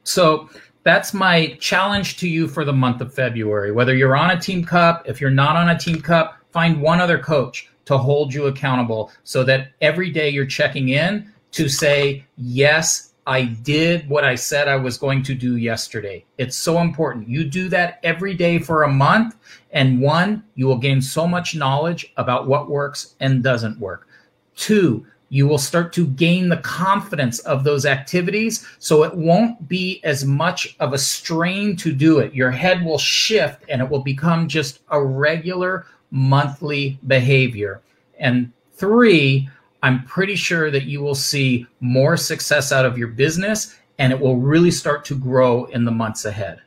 So, 0.03 0.47
that's 0.84 1.14
my 1.14 1.58
challenge 1.60 2.18
to 2.18 2.28
you 2.28 2.47
for 2.47 2.64
the 2.64 2.72
month 2.72 3.01
of 3.01 3.14
February. 3.14 3.72
Whether 3.72 3.95
you're 3.95 4.16
on 4.16 4.30
a 4.30 4.39
team 4.39 4.64
cup, 4.64 5.03
if 5.06 5.20
you're 5.20 5.34
not 5.34 5.56
on 5.56 5.70
a 5.70 5.78
team 5.78 6.01
cup, 6.01 6.38
find 6.51 6.82
one 6.82 7.01
other 7.01 7.20
coach 7.20 7.68
to 7.86 7.97
hold 7.97 8.33
you 8.33 8.45
accountable 8.47 9.11
so 9.23 9.43
that 9.43 9.69
every 9.81 10.11
day 10.11 10.29
you're 10.29 10.45
checking 10.45 10.89
in 10.89 11.31
to 11.51 11.69
say, 11.69 12.25
yes, 12.38 13.13
I 13.27 13.43
did 13.43 14.07
what 14.07 14.23
I 14.23 14.36
said 14.36 14.67
I 14.67 14.75
was 14.75 14.97
going 14.97 15.23
to 15.23 15.33
do 15.33 15.57
yesterday. 15.57 16.25
It's 16.38 16.55
so 16.55 16.79
important. 16.79 17.27
You 17.27 17.43
do 17.43 17.69
that 17.69 17.99
every 18.03 18.36
day 18.36 18.59
for 18.59 18.83
a 18.83 18.91
month, 18.91 19.36
and 19.71 19.99
one, 19.99 20.43
you 20.53 20.67
will 20.67 20.77
gain 20.77 21.01
so 21.01 21.27
much 21.27 21.55
knowledge 21.55 22.13
about 22.17 22.47
what 22.47 22.69
works 22.69 23.15
and 23.19 23.41
doesn't 23.41 23.79
work. 23.79 24.07
Two, 24.55 25.07
you 25.29 25.47
will 25.47 25.57
start 25.57 25.91
to 25.93 26.05
gain 26.05 26.49
the 26.49 26.57
confidence 26.57 27.39
of 27.39 27.63
those 27.63 27.86
activities 27.86 28.65
so 28.77 29.03
it 29.03 29.15
won't 29.15 29.67
be 29.67 29.99
as 30.03 30.23
much 30.23 30.75
of 30.79 30.93
a 30.93 30.97
strain 30.97 31.75
to 31.77 31.91
do 31.91 32.19
it. 32.19 32.33
Your 32.33 32.51
head 32.51 32.86
will 32.86 32.99
shift 32.99 33.65
and 33.67 33.81
it 33.81 33.89
will 33.89 34.03
become 34.03 34.47
just 34.47 34.81
a 34.91 35.03
regular 35.03 35.88
monthly 36.12 36.99
behavior. 37.08 37.82
And 38.20 38.51
three, 38.74 39.49
I'm 39.84 40.03
pretty 40.06 40.36
sure 40.36 40.72
that 40.72 40.86
you 40.86 41.01
will 41.01 41.16
see 41.16 41.68
more 41.80 42.18
success 42.18 42.72
out 42.72 42.86
of 42.86 42.97
your 42.97 43.10
business 43.10 43.76
and 43.99 44.12
it 44.12 44.20
will 44.20 44.38
really 44.38 44.72
start 44.72 45.06
to 45.06 45.16
grow 45.16 45.66
in 45.66 45.86
the 45.86 45.91
months 45.91 46.26
ahead. 46.26 46.62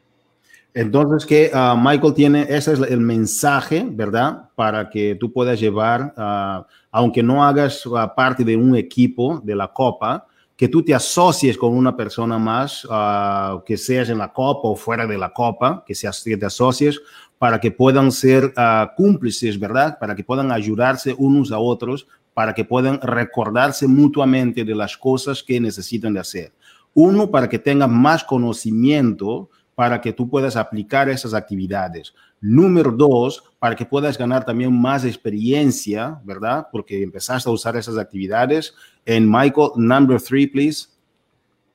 Entonces, 0.75 1.27
que 1.27 1.51
uh, 1.53 1.75
Michael 1.77 2.15
tiene, 2.15 2.47
ese 2.49 2.73
es 2.73 2.81
el 2.81 3.01
mensaje, 3.01 3.85
¿verdad? 3.91 4.49
Para 4.55 4.89
que 4.89 5.17
tú 5.17 5.33
puedas 5.33 5.59
llevar, 5.59 6.15
uh, 6.17 6.65
aunque 6.93 7.23
no 7.23 7.45
hagas 7.45 7.85
uh, 7.85 8.09
parte 8.15 8.45
de 8.45 8.57
un 8.57 8.77
equipo 8.77 9.41
de 9.43 9.57
la 9.57 9.67
Copa, 9.73 10.27
que 10.57 10.69
tú 10.69 10.85
te 10.85 10.95
asocies 10.95 11.57
con 11.57 11.73
una 11.73 11.97
persona 11.97 12.37
más, 12.37 12.87
que 13.65 13.77
seas 13.77 14.09
en 14.09 14.19
la 14.19 14.33
Copa 14.33 14.63
o 14.65 14.75
fuera 14.75 15.07
de 15.07 15.17
la 15.17 15.33
Copa, 15.33 15.85
que, 15.87 15.95
seas, 15.95 16.21
que 16.25 16.37
te 16.37 16.47
asocies, 16.47 17.01
para 17.39 17.61
que 17.61 17.71
puedan 17.71 18.11
ser 18.11 18.47
uh, 18.57 18.95
cómplices, 18.97 19.59
¿verdad? 19.59 19.99
Para 19.99 20.15
que 20.15 20.25
puedan 20.25 20.51
ayudarse 20.51 21.15
unos 21.17 21.53
a 21.53 21.59
otros, 21.59 22.07
para 22.35 22.55
que 22.55 22.65
puedan 22.65 23.01
recordarse 23.01 23.87
mutuamente 23.87 24.65
de 24.65 24.75
las 24.75 24.97
cosas 24.97 25.43
que 25.43 25.61
necesitan 25.61 26.15
de 26.15 26.21
hacer. 26.21 26.53
Uno, 26.95 27.31
para 27.31 27.49
que 27.49 27.59
tengan 27.59 27.95
más 27.95 28.25
conocimiento, 28.25 29.51
para 29.75 30.01
que 30.01 30.13
tú 30.13 30.29
puedas 30.29 30.57
aplicar 30.57 31.09
esas 31.09 31.35
actividades. 31.35 32.13
Número 32.41 32.91
dos, 32.91 33.45
para 33.59 33.77
que 33.77 33.85
puedas 33.85 34.19
ganar 34.19 34.45
también 34.45 34.73
más 34.73 35.05
experiencia, 35.05 36.21
¿verdad? 36.25 36.67
Porque 36.73 37.03
empezaste 37.03 37.49
a 37.49 37.53
usar 37.53 37.77
esas 37.77 37.97
actividades. 37.97 38.75
En 39.05 39.31
Michael, 39.31 39.71
number 39.77 40.21
three, 40.21 40.49
please. 40.49 40.89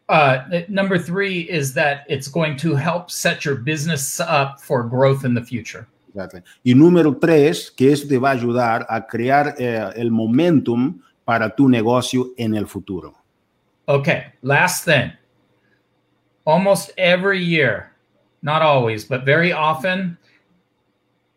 Uh, 0.10 0.62
number 0.68 0.98
three 0.98 1.42
is 1.42 1.74
that 1.74 2.06
it's 2.10 2.28
going 2.28 2.58
to 2.58 2.76
help 2.76 3.10
set 3.10 3.46
your 3.46 3.56
business 3.56 4.20
up 4.20 4.62
for 4.62 4.84
growth 4.84 5.24
in 5.24 5.34
the 5.34 5.42
future. 5.42 5.88
Exactly. 6.10 6.44
Y 6.64 6.74
número 6.74 7.20
tres, 7.20 7.72
que 7.72 7.92
eso 7.92 8.08
te 8.08 8.18
va 8.18 8.32
a 8.32 8.36
ayudar 8.36 8.86
a 8.90 9.02
crear 9.02 9.56
eh, 9.58 9.92
el 9.96 10.12
momentum 10.12 11.02
para 11.26 11.50
tu 11.56 11.68
negocio 11.68 12.34
en 12.38 12.56
el 12.56 12.66
futuro. 12.66 13.16
Okay, 13.88 14.28
last 14.44 14.86
thing. 14.86 15.12
Almost 16.46 16.92
every 16.98 17.40
year, 17.40 17.94
not 18.42 18.62
always, 18.62 19.06
but 19.06 19.26
very 19.26 19.52
often, 19.52 20.18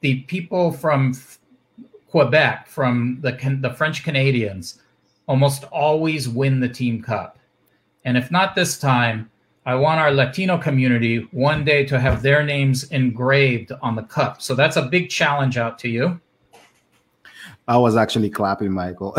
the 0.01 0.21
people 0.23 0.73
from 0.73 1.15
Quebec, 2.09 2.67
from 2.67 3.19
the, 3.21 3.33
the 3.61 3.71
French 3.71 4.05
Canadians, 4.05 4.81
almost 5.27 5.65
always 5.65 6.29
win 6.29 6.61
the 6.61 6.69
Team 6.69 7.01
Cup. 7.03 7.36
And 8.07 8.17
if 8.17 8.31
not 8.31 8.55
this 8.55 8.79
time, 8.79 9.29
I 9.67 9.75
want 9.75 9.99
our 9.99 10.13
Latino 10.13 10.57
community 10.59 11.27
one 11.33 11.65
day 11.65 11.85
to 11.87 11.99
have 11.99 12.23
their 12.23 12.45
names 12.45 12.85
engraved 12.93 13.73
on 13.83 13.97
the 13.97 14.05
cup. 14.05 14.41
So 14.41 14.55
that's 14.55 14.77
a 14.77 14.83
big 14.83 15.11
challenge 15.11 15.59
out 15.59 15.77
to 15.81 15.89
you. 15.89 16.21
I 17.67 17.77
was 17.77 17.97
actually 17.97 18.31
clapping, 18.31 18.73
Michael. 18.73 19.17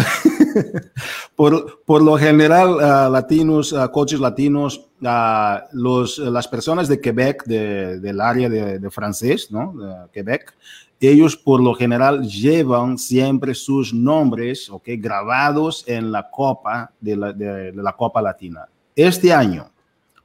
por, 1.35 1.79
por, 1.85 2.01
lo 2.01 2.17
general, 2.17 2.79
uh, 2.79 3.09
latinos, 3.09 3.73
uh, 3.73 3.89
coaches 3.89 4.21
latinos, 4.21 4.79
uh, 5.03 5.67
los, 5.73 6.17
las 6.17 6.47
personas 6.47 6.88
de 6.88 7.01
Quebec, 7.01 7.43
de, 7.43 7.99
del 7.99 8.21
área 8.21 8.47
de, 8.47 8.79
de 8.79 8.89
francés, 8.89 9.51
¿no? 9.51 9.73
De 9.73 10.09
Quebec, 10.13 10.55
ellos 11.01 11.35
por 11.35 11.61
lo 11.61 11.73
general 11.75 12.25
llevan 12.25 12.97
siempre 12.97 13.53
sus 13.53 13.93
nombres, 13.93 14.69
¿ok? 14.69 14.91
Grabados 14.97 15.83
en 15.85 16.09
la 16.09 16.29
copa 16.31 16.93
de 17.01 17.17
la, 17.17 17.33
de 17.33 17.73
la 17.73 17.91
Copa 17.91 18.21
Latina. 18.21 18.65
Este 18.97 19.31
año, 19.31 19.69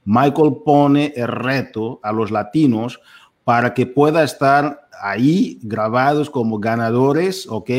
Michael 0.03 0.57
pone 0.65 1.13
el 1.15 1.27
reto 1.27 1.99
a 2.01 2.11
los 2.11 2.31
latinos 2.31 2.99
para 3.43 3.71
que 3.75 3.85
pueda 3.85 4.23
estar 4.23 4.87
ahí 4.99 5.59
grabados 5.61 6.27
como 6.27 6.57
ganadores, 6.57 7.45
¿ok? 7.47 7.69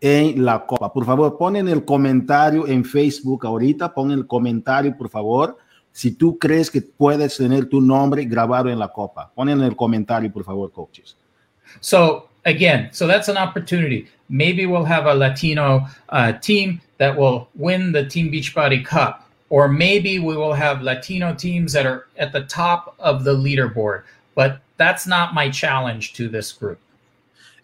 En 0.00 0.44
la 0.44 0.66
copa. 0.66 0.92
Por 0.92 1.06
favor, 1.06 1.38
pon 1.38 1.54
en 1.54 1.68
el 1.68 1.84
comentario 1.84 2.66
en 2.66 2.84
Facebook 2.84 3.46
ahorita, 3.46 3.94
pon 3.94 4.10
el 4.10 4.26
comentario, 4.26 4.96
por 4.98 5.08
favor, 5.08 5.58
si 5.92 6.10
tú 6.10 6.36
crees 6.40 6.72
que 6.72 6.82
puedes 6.82 7.36
tener 7.36 7.66
tu 7.66 7.80
nombre 7.80 8.24
grabado 8.24 8.68
en 8.68 8.80
la 8.80 8.88
copa. 8.88 9.30
Pon 9.32 9.48
en 9.48 9.60
el 9.60 9.76
comentario, 9.76 10.32
por 10.32 10.42
favor, 10.42 10.72
coaches. 10.72 11.16
So, 11.78 12.28
again, 12.44 12.88
so 12.90 13.06
that's 13.06 13.28
an 13.28 13.36
opportunity. 13.36 14.08
Maybe 14.28 14.66
we'll 14.66 14.84
have 14.84 15.06
a 15.06 15.14
Latino 15.14 15.86
uh, 16.08 16.32
team 16.40 16.80
that 16.98 17.16
will 17.16 17.46
win 17.54 17.92
the 17.92 18.08
Team 18.08 18.32
Beachbody 18.32 18.84
Cup. 18.84 19.25
Or 19.50 19.68
maybe 19.68 20.18
we 20.18 20.36
will 20.36 20.54
have 20.54 20.82
Latino 20.82 21.34
teams 21.34 21.72
that 21.72 21.86
are 21.86 22.06
at 22.18 22.32
the 22.32 22.42
top 22.42 22.94
of 22.98 23.24
the 23.24 23.34
leaderboard. 23.34 24.02
But 24.34 24.60
that's 24.76 25.06
not 25.06 25.34
my 25.34 25.50
challenge 25.50 26.12
to 26.14 26.28
this 26.28 26.52
group. 26.52 26.78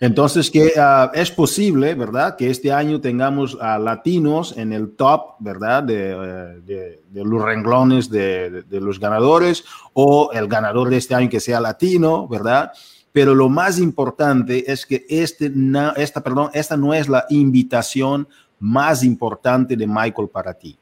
Entonces, 0.00 0.50
que 0.50 0.72
uh, 0.76 1.12
es 1.14 1.30
posible, 1.30 1.94
¿verdad? 1.94 2.36
Que 2.36 2.50
este 2.50 2.72
año 2.72 3.00
tengamos 3.00 3.56
a 3.60 3.78
latinos 3.78 4.52
en 4.56 4.72
el 4.72 4.96
top, 4.96 5.36
¿verdad? 5.38 5.84
De, 5.84 6.16
uh, 6.16 6.66
de, 6.66 7.02
de 7.08 7.24
los 7.24 7.40
renglones 7.40 8.10
de, 8.10 8.62
de, 8.62 8.80
los 8.80 8.98
ganadores 8.98 9.64
o 9.92 10.32
el 10.32 10.48
ganador 10.48 10.90
de 10.90 10.96
este 10.96 11.14
año 11.14 11.30
que 11.30 11.38
sea 11.38 11.60
latino, 11.60 12.26
¿verdad? 12.26 12.72
Pero 13.12 13.34
lo 13.34 13.48
más 13.48 13.78
importante 13.78 14.72
es 14.72 14.86
que 14.86 15.06
este, 15.08 15.52
esta, 15.96 16.20
perdón, 16.20 16.50
esta 16.54 16.76
no 16.76 16.94
es 16.94 17.08
la 17.08 17.26
invitación 17.28 18.26
más 18.58 19.04
importante 19.04 19.76
de 19.76 19.86
Michael 19.86 20.30
para 20.30 20.54
ti. 20.54 20.76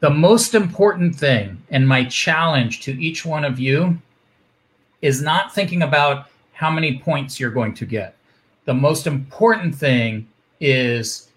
The 0.00 0.10
most 0.10 0.54
important 0.54 1.16
thing, 1.16 1.60
and 1.70 1.86
my 1.86 2.04
challenge 2.04 2.80
to 2.82 2.92
each 3.02 3.26
one 3.26 3.44
of 3.44 3.58
you, 3.58 3.98
is 5.02 5.20
not 5.20 5.52
thinking 5.52 5.82
about 5.82 6.26
how 6.52 6.70
many 6.70 6.98
points 6.98 7.40
you're 7.40 7.50
going 7.50 7.74
to 7.74 7.86
get. 7.86 8.16
The 8.64 8.74
most 8.74 9.06
important 9.06 9.74
thing 9.74 10.28
is 10.60 11.30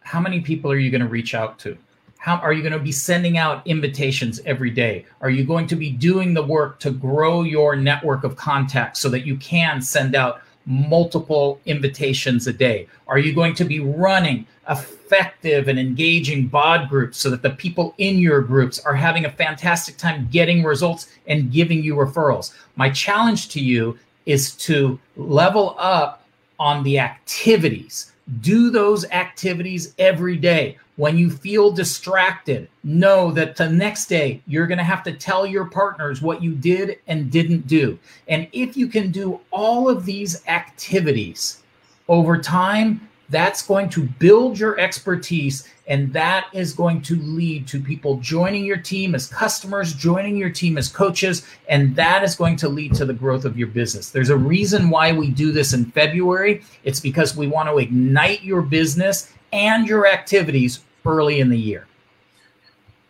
how 0.00 0.20
many 0.20 0.40
people 0.40 0.70
are 0.70 0.76
you 0.76 0.90
going 0.90 1.00
to 1.00 1.08
reach 1.08 1.34
out 1.34 1.58
to? 1.60 1.78
How 2.18 2.36
are 2.36 2.52
you 2.52 2.60
going 2.60 2.72
to 2.72 2.78
be 2.78 2.92
sending 2.92 3.38
out 3.38 3.66
invitations 3.66 4.40
every 4.44 4.70
day? 4.70 5.06
Are 5.20 5.30
you 5.30 5.44
going 5.44 5.66
to 5.68 5.76
be 5.76 5.90
doing 5.90 6.34
the 6.34 6.42
work 6.42 6.78
to 6.80 6.90
grow 6.90 7.42
your 7.42 7.76
network 7.76 8.24
of 8.24 8.36
contacts 8.36 9.00
so 9.00 9.08
that 9.10 9.24
you 9.24 9.36
can 9.36 9.80
send 9.80 10.14
out 10.14 10.42
multiple 10.66 11.60
invitations 11.64 12.46
a 12.46 12.52
day? 12.52 12.88
Are 13.06 13.18
you 13.18 13.32
going 13.32 13.54
to 13.54 13.64
be 13.64 13.80
running 13.80 14.46
effective 14.68 15.68
and 15.68 15.78
engaging 15.78 16.48
bod 16.48 16.88
groups 16.88 17.18
so 17.18 17.30
that 17.30 17.42
the 17.42 17.50
people 17.50 17.94
in 17.98 18.18
your 18.18 18.42
groups 18.42 18.80
are 18.80 18.94
having 18.94 19.24
a 19.24 19.30
fantastic 19.30 19.96
time 19.96 20.28
getting 20.30 20.64
results 20.64 21.08
and 21.26 21.52
giving 21.52 21.82
you 21.82 21.94
referrals? 21.94 22.52
My 22.74 22.90
challenge 22.90 23.48
to 23.50 23.60
you 23.60 23.98
is 24.26 24.54
to 24.56 24.98
level 25.16 25.76
up 25.78 26.24
on 26.58 26.82
the 26.82 26.98
activities. 26.98 28.12
Do 28.40 28.70
those 28.70 29.04
activities 29.06 29.94
every 29.98 30.36
day. 30.36 30.78
When 30.96 31.18
you 31.18 31.30
feel 31.30 31.70
distracted, 31.70 32.68
know 32.82 33.30
that 33.32 33.56
the 33.56 33.68
next 33.68 34.06
day 34.06 34.42
you're 34.46 34.66
going 34.66 34.78
to 34.78 34.84
have 34.84 35.02
to 35.04 35.12
tell 35.12 35.46
your 35.46 35.66
partners 35.66 36.22
what 36.22 36.42
you 36.42 36.54
did 36.54 36.98
and 37.06 37.30
didn't 37.30 37.66
do. 37.66 37.98
And 38.28 38.48
if 38.52 38.76
you 38.76 38.88
can 38.88 39.10
do 39.10 39.40
all 39.50 39.90
of 39.90 40.06
these 40.06 40.46
activities 40.48 41.62
over 42.08 42.38
time, 42.38 43.08
that's 43.28 43.66
going 43.66 43.88
to 43.90 44.04
build 44.04 44.58
your 44.58 44.78
expertise 44.78 45.68
and 45.88 46.12
that 46.12 46.46
is 46.52 46.72
going 46.72 47.00
to 47.02 47.16
lead 47.16 47.66
to 47.68 47.80
people 47.80 48.16
joining 48.18 48.64
your 48.64 48.76
team 48.76 49.14
as 49.14 49.28
customers, 49.28 49.94
joining 49.94 50.36
your 50.36 50.50
team 50.50 50.78
as 50.78 50.88
coaches, 50.88 51.46
and 51.68 51.94
that 51.94 52.24
is 52.24 52.34
going 52.34 52.56
to 52.56 52.68
lead 52.68 52.94
to 52.94 53.04
the 53.04 53.12
growth 53.12 53.44
of 53.44 53.56
your 53.56 53.68
business. 53.68 54.10
There's 54.10 54.30
a 54.30 54.36
reason 54.36 54.90
why 54.90 55.12
we 55.12 55.30
do 55.30 55.52
this 55.52 55.72
in 55.74 55.84
February. 55.92 56.62
It's 56.84 57.00
because 57.00 57.36
we 57.36 57.46
want 57.46 57.68
to 57.68 57.78
ignite 57.78 58.42
your 58.42 58.62
business 58.62 59.32
and 59.52 59.86
your 59.86 60.06
activities 60.06 60.80
early 61.06 61.40
in 61.40 61.50
the 61.50 61.60
year. 61.60 61.86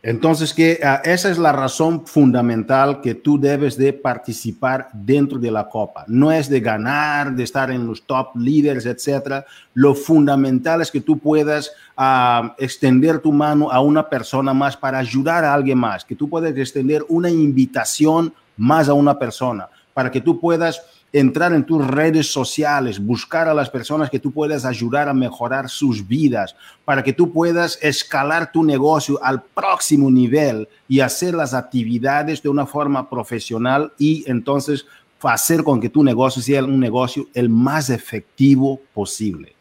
Entonces, 0.06 0.54
que 0.54 0.78
uh, 0.84 1.00
esa 1.02 1.30
es 1.32 1.36
la 1.36 1.50
razón 1.50 2.06
fundamental 2.06 3.00
que 3.00 3.16
tú 3.16 3.40
debes 3.40 3.76
de 3.76 3.92
participar 3.92 4.88
dentro 4.92 5.36
de 5.36 5.50
la 5.50 5.68
Copa. 5.68 6.04
No 6.06 6.30
es 6.30 6.48
de 6.48 6.60
ganar, 6.60 7.34
de 7.34 7.42
estar 7.42 7.72
en 7.72 7.84
los 7.88 8.06
top 8.06 8.36
líderes, 8.36 8.86
etcétera. 8.86 9.44
Lo 9.74 9.96
fundamental 9.96 10.80
es 10.80 10.92
que 10.92 11.00
tú 11.00 11.18
puedas 11.18 11.72
uh, 11.98 12.52
extender 12.56 13.18
tu 13.18 13.32
mano 13.32 13.68
a 13.72 13.80
una 13.80 14.08
persona 14.08 14.54
más 14.54 14.76
para 14.76 14.98
ayudar 14.98 15.44
a 15.44 15.52
alguien 15.52 15.78
más, 15.78 16.04
que 16.04 16.14
tú 16.14 16.28
puedas 16.28 16.56
extender 16.56 17.04
una 17.08 17.28
invitación 17.28 18.32
más 18.56 18.88
a 18.88 18.94
una 18.94 19.18
persona, 19.18 19.68
para 19.92 20.12
que 20.12 20.20
tú 20.20 20.38
puedas 20.38 20.80
entrar 21.18 21.52
en 21.52 21.64
tus 21.64 21.86
redes 21.86 22.30
sociales, 22.30 22.98
buscar 22.98 23.48
a 23.48 23.54
las 23.54 23.70
personas 23.70 24.10
que 24.10 24.18
tú 24.18 24.32
puedas 24.32 24.64
ayudar 24.64 25.08
a 25.08 25.14
mejorar 25.14 25.68
sus 25.68 26.06
vidas, 26.06 26.54
para 26.84 27.02
que 27.02 27.12
tú 27.12 27.32
puedas 27.32 27.78
escalar 27.80 28.52
tu 28.52 28.62
negocio 28.62 29.18
al 29.22 29.42
próximo 29.42 30.10
nivel 30.10 30.68
y 30.88 31.00
hacer 31.00 31.34
las 31.34 31.54
actividades 31.54 32.42
de 32.42 32.48
una 32.48 32.66
forma 32.66 33.08
profesional 33.08 33.92
y 33.98 34.24
entonces 34.26 34.86
hacer 35.22 35.64
con 35.64 35.80
que 35.80 35.88
tu 35.88 36.04
negocio 36.04 36.42
sea 36.42 36.62
un 36.62 36.78
negocio 36.78 37.26
el 37.34 37.48
más 37.48 37.90
efectivo 37.90 38.80
posible. 38.92 39.54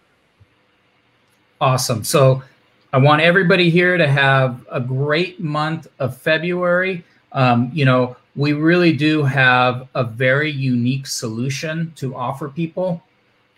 Awesome. 1.60 2.04
So 2.04 2.44
I 2.92 2.98
want 2.98 3.22
everybody 3.22 3.70
here 3.70 3.98
to 3.98 4.08
have 4.08 4.66
a 4.70 4.80
great 4.80 5.40
month 5.40 5.88
of 6.00 6.18
February. 6.18 7.04
Um, 7.36 7.70
you 7.74 7.86
know, 7.86 8.16
we 8.36 8.54
really 8.54 8.94
do 8.94 9.24
have 9.24 9.88
a 9.94 10.04
very 10.04 10.52
unique 10.52 11.06
solution 11.06 11.94
to 11.98 12.16
offer 12.16 12.50
people. 12.50 13.04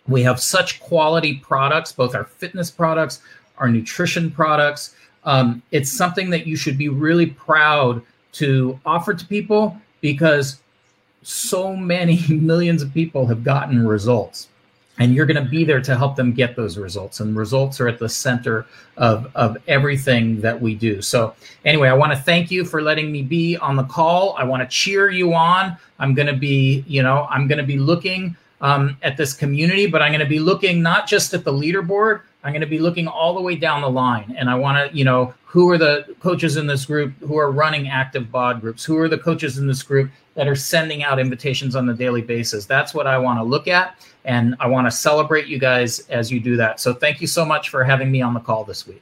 We 0.08 0.24
have 0.24 0.42
such 0.42 0.80
quality 0.80 1.36
products, 1.36 1.92
both 1.92 2.14
our 2.16 2.26
fitness 2.26 2.70
products, 2.70 3.22
our 3.58 3.70
nutrition 3.70 4.30
products. 4.30 4.96
Um, 5.24 5.62
it's 5.72 5.92
something 5.92 6.30
that 6.32 6.46
you 6.46 6.56
should 6.56 6.78
be 6.78 6.90
really 6.90 7.28
proud 7.28 8.02
to 8.34 8.80
offer 8.86 9.14
to 9.14 9.26
people 9.26 9.80
because 10.02 10.60
so 11.22 11.76
many 11.76 12.22
millions 12.30 12.82
of 12.82 12.94
people 12.94 13.28
have 13.28 13.44
gotten 13.44 13.88
results 13.88 14.48
and 15.00 15.14
you're 15.14 15.26
going 15.26 15.44
to 15.44 15.50
be 15.50 15.64
there 15.64 15.82
to 15.82 15.96
help 15.96 16.16
them 16.16 16.34
get 16.34 16.56
those 16.56 16.78
results. 16.78 17.20
And 17.20 17.36
results 17.36 17.80
are 17.80 17.88
at 17.88 18.00
the 18.00 18.10
center 18.10 18.66
of, 18.98 19.30
of 19.36 19.58
everything 19.68 20.42
that 20.42 20.60
we 20.60 20.76
do. 20.76 21.02
So 21.02 21.36
anyway 21.66 21.90
i 21.90 21.94
want 21.94 22.12
to 22.12 22.18
thank 22.18 22.50
you 22.50 22.66
for 22.66 22.82
letting 22.82 23.12
me 23.12 23.22
be 23.22 23.58
on 23.58 23.76
the 23.76 23.84
call. 23.84 24.36
I 24.38 24.44
want 24.44 24.62
to 24.64 24.68
cheer 24.68 25.10
you 25.10 25.34
on. 25.34 25.78
I'm 26.00 26.14
going 26.14 26.28
to 26.28 26.36
be 26.36 26.84
you 26.88 27.02
know 27.04 27.28
i'm 27.30 27.48
going 27.48 27.58
to 27.58 27.66
be 27.66 27.78
looking 27.78 28.36
um, 28.62 28.98
at 29.04 29.18
this 29.18 29.34
community 29.34 29.88
but 29.88 30.02
i'm 30.02 30.12
going 30.12 30.20
to 30.20 30.26
be 30.26 30.40
looking 30.40 30.82
not 30.82 31.08
just 31.08 31.34
at 31.34 31.44
the 31.44 31.54
leaderboard. 31.54 32.22
I'm 32.44 32.54
going 32.54 32.62
to 32.62 32.68
be 32.68 32.80
looking 32.80 33.08
all 33.08 33.34
the 33.36 33.42
way 33.42 33.56
down 33.56 33.82
the 33.82 33.90
line. 33.90 34.36
And 34.38 34.50
i 34.50 34.56
want 34.56 34.92
to 34.92 34.98
you 34.98 35.06
know 35.06 35.34
who 35.48 35.70
are 35.70 35.78
the 35.78 36.16
coaches 36.20 36.58
in 36.58 36.68
this 36.68 36.86
group 36.86 37.14
who 37.20 37.38
are 37.38 37.52
running 37.52 37.88
active 37.88 38.32
bod 38.32 38.62
groups 38.62 38.84
who 38.84 38.98
are 38.98 39.08
the 39.08 39.18
coaches 39.18 39.58
in 39.58 39.66
this 39.68 39.82
group 39.82 40.12
that 40.36 40.48
are 40.48 40.56
sending 40.56 41.04
out 41.04 41.20
invitations 41.20 41.76
on 41.76 41.90
a 41.90 41.94
daily 41.94 42.22
basis 42.22 42.66
that's 42.66 42.94
what 42.94 43.08
i 43.08 43.18
want 43.18 43.40
to 43.40 43.44
look 43.44 43.68
at 43.68 43.98
and 44.28 44.56
I 44.60 44.68
want 44.68 44.86
to 44.86 44.92
celebrate 44.92 45.48
you 45.48 45.58
guys 45.58 46.02
as 46.10 46.32
you 46.32 46.40
do 46.40 46.58
that. 46.58 46.80
So 46.80 46.94
thank 46.94 47.22
you 47.22 47.28
so 47.28 47.46
much 47.46 47.70
for 47.70 47.84
having 47.84 48.12
me 48.12 48.22
on 48.22 48.34
the 48.34 48.42
call 48.42 48.66
this 48.66 48.86
week. 48.86 49.02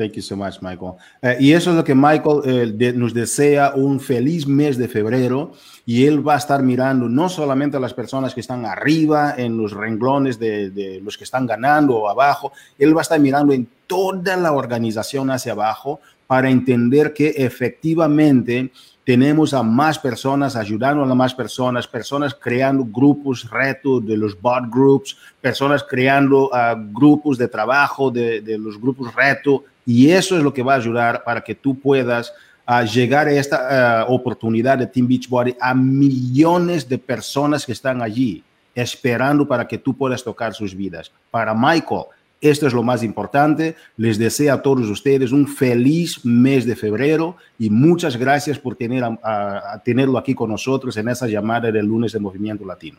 Thank 0.00 0.14
you 0.14 0.22
so 0.22 0.34
much, 0.34 0.62
Michael. 0.62 0.94
Eh, 1.20 1.36
y 1.40 1.52
eso 1.52 1.68
es 1.68 1.76
lo 1.76 1.84
que 1.84 1.94
Michael 1.94 2.40
eh, 2.46 2.92
nos 2.96 3.12
desea 3.12 3.74
un 3.74 4.00
feliz 4.00 4.46
mes 4.46 4.78
de 4.78 4.88
febrero 4.88 5.52
y 5.84 6.06
él 6.06 6.26
va 6.26 6.36
a 6.36 6.38
estar 6.38 6.62
mirando 6.62 7.06
no 7.06 7.28
solamente 7.28 7.76
a 7.76 7.80
las 7.80 7.92
personas 7.92 8.32
que 8.32 8.40
están 8.40 8.64
arriba 8.64 9.34
en 9.36 9.58
los 9.58 9.72
renglones 9.72 10.38
de, 10.38 10.70
de, 10.70 11.02
los 11.02 11.18
que 11.18 11.24
están 11.24 11.46
ganando 11.46 11.98
o 11.98 12.08
abajo, 12.08 12.50
él 12.78 12.96
va 12.96 13.00
a 13.00 13.02
estar 13.02 13.20
mirando 13.20 13.52
en 13.52 13.68
toda 13.86 14.38
la 14.38 14.52
organización 14.52 15.30
hacia 15.30 15.52
abajo 15.52 16.00
para 16.26 16.48
entender 16.48 17.12
que 17.12 17.34
efectivamente 17.36 18.70
tenemos 19.04 19.52
a 19.52 19.62
más 19.62 19.98
personas 19.98 20.56
ayudando 20.56 21.02
a 21.02 21.14
más 21.14 21.34
personas, 21.34 21.86
personas 21.86 22.34
creando 22.34 22.84
grupos 22.84 23.50
retos 23.50 24.06
de 24.06 24.16
los 24.16 24.40
bot 24.40 24.64
groups, 24.70 25.16
personas 25.40 25.82
creando 25.82 26.46
uh, 26.46 26.76
grupos 26.90 27.36
de 27.36 27.48
trabajo 27.48 28.10
de, 28.10 28.40
de 28.40 28.56
los 28.56 28.80
grupos 28.80 29.14
reto 29.14 29.64
y 29.86 30.10
eso 30.10 30.36
es 30.36 30.42
lo 30.42 30.52
que 30.52 30.62
va 30.62 30.74
a 30.74 30.76
ayudar 30.76 31.24
para 31.24 31.40
que 31.40 31.54
tú 31.54 31.78
puedas 31.78 32.32
uh, 32.68 32.84
llegar 32.84 33.28
a 33.28 33.32
esta 33.32 34.06
uh, 34.08 34.12
oportunidad 34.12 34.78
de 34.78 34.86
Team 34.86 35.08
Beachbody 35.08 35.56
a 35.60 35.74
millones 35.74 36.88
de 36.88 36.98
personas 36.98 37.66
que 37.66 37.72
están 37.72 38.02
allí 38.02 38.42
esperando 38.74 39.46
para 39.46 39.66
que 39.66 39.78
tú 39.78 39.96
puedas 39.96 40.22
tocar 40.22 40.54
sus 40.54 40.74
vidas. 40.74 41.10
Para 41.30 41.54
Michael, 41.54 42.04
esto 42.40 42.66
es 42.66 42.72
lo 42.72 42.82
más 42.82 43.02
importante. 43.02 43.76
Les 43.96 44.18
deseo 44.18 44.54
a 44.54 44.62
todos 44.62 44.88
ustedes 44.88 45.32
un 45.32 45.46
feliz 45.46 46.24
mes 46.24 46.64
de 46.64 46.76
febrero 46.76 47.36
y 47.58 47.68
muchas 47.68 48.16
gracias 48.16 48.58
por 48.58 48.76
tener 48.76 49.04
a, 49.04 49.18
a, 49.22 49.72
a 49.74 49.82
tenerlo 49.82 50.16
aquí 50.16 50.34
con 50.34 50.50
nosotros 50.50 50.96
en 50.96 51.08
esa 51.08 51.26
llamada 51.26 51.70
del 51.70 51.86
lunes 51.86 52.12
de 52.12 52.20
Movimiento 52.20 52.64
Latino. 52.64 52.98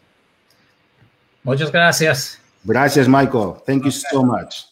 Muchas 1.43 1.71
gracias. 1.71 2.39
Gracias, 2.63 3.07
Michael. 3.07 3.55
Thank 3.65 3.85
you 3.85 3.91
so 3.91 4.23
much. 4.23 4.70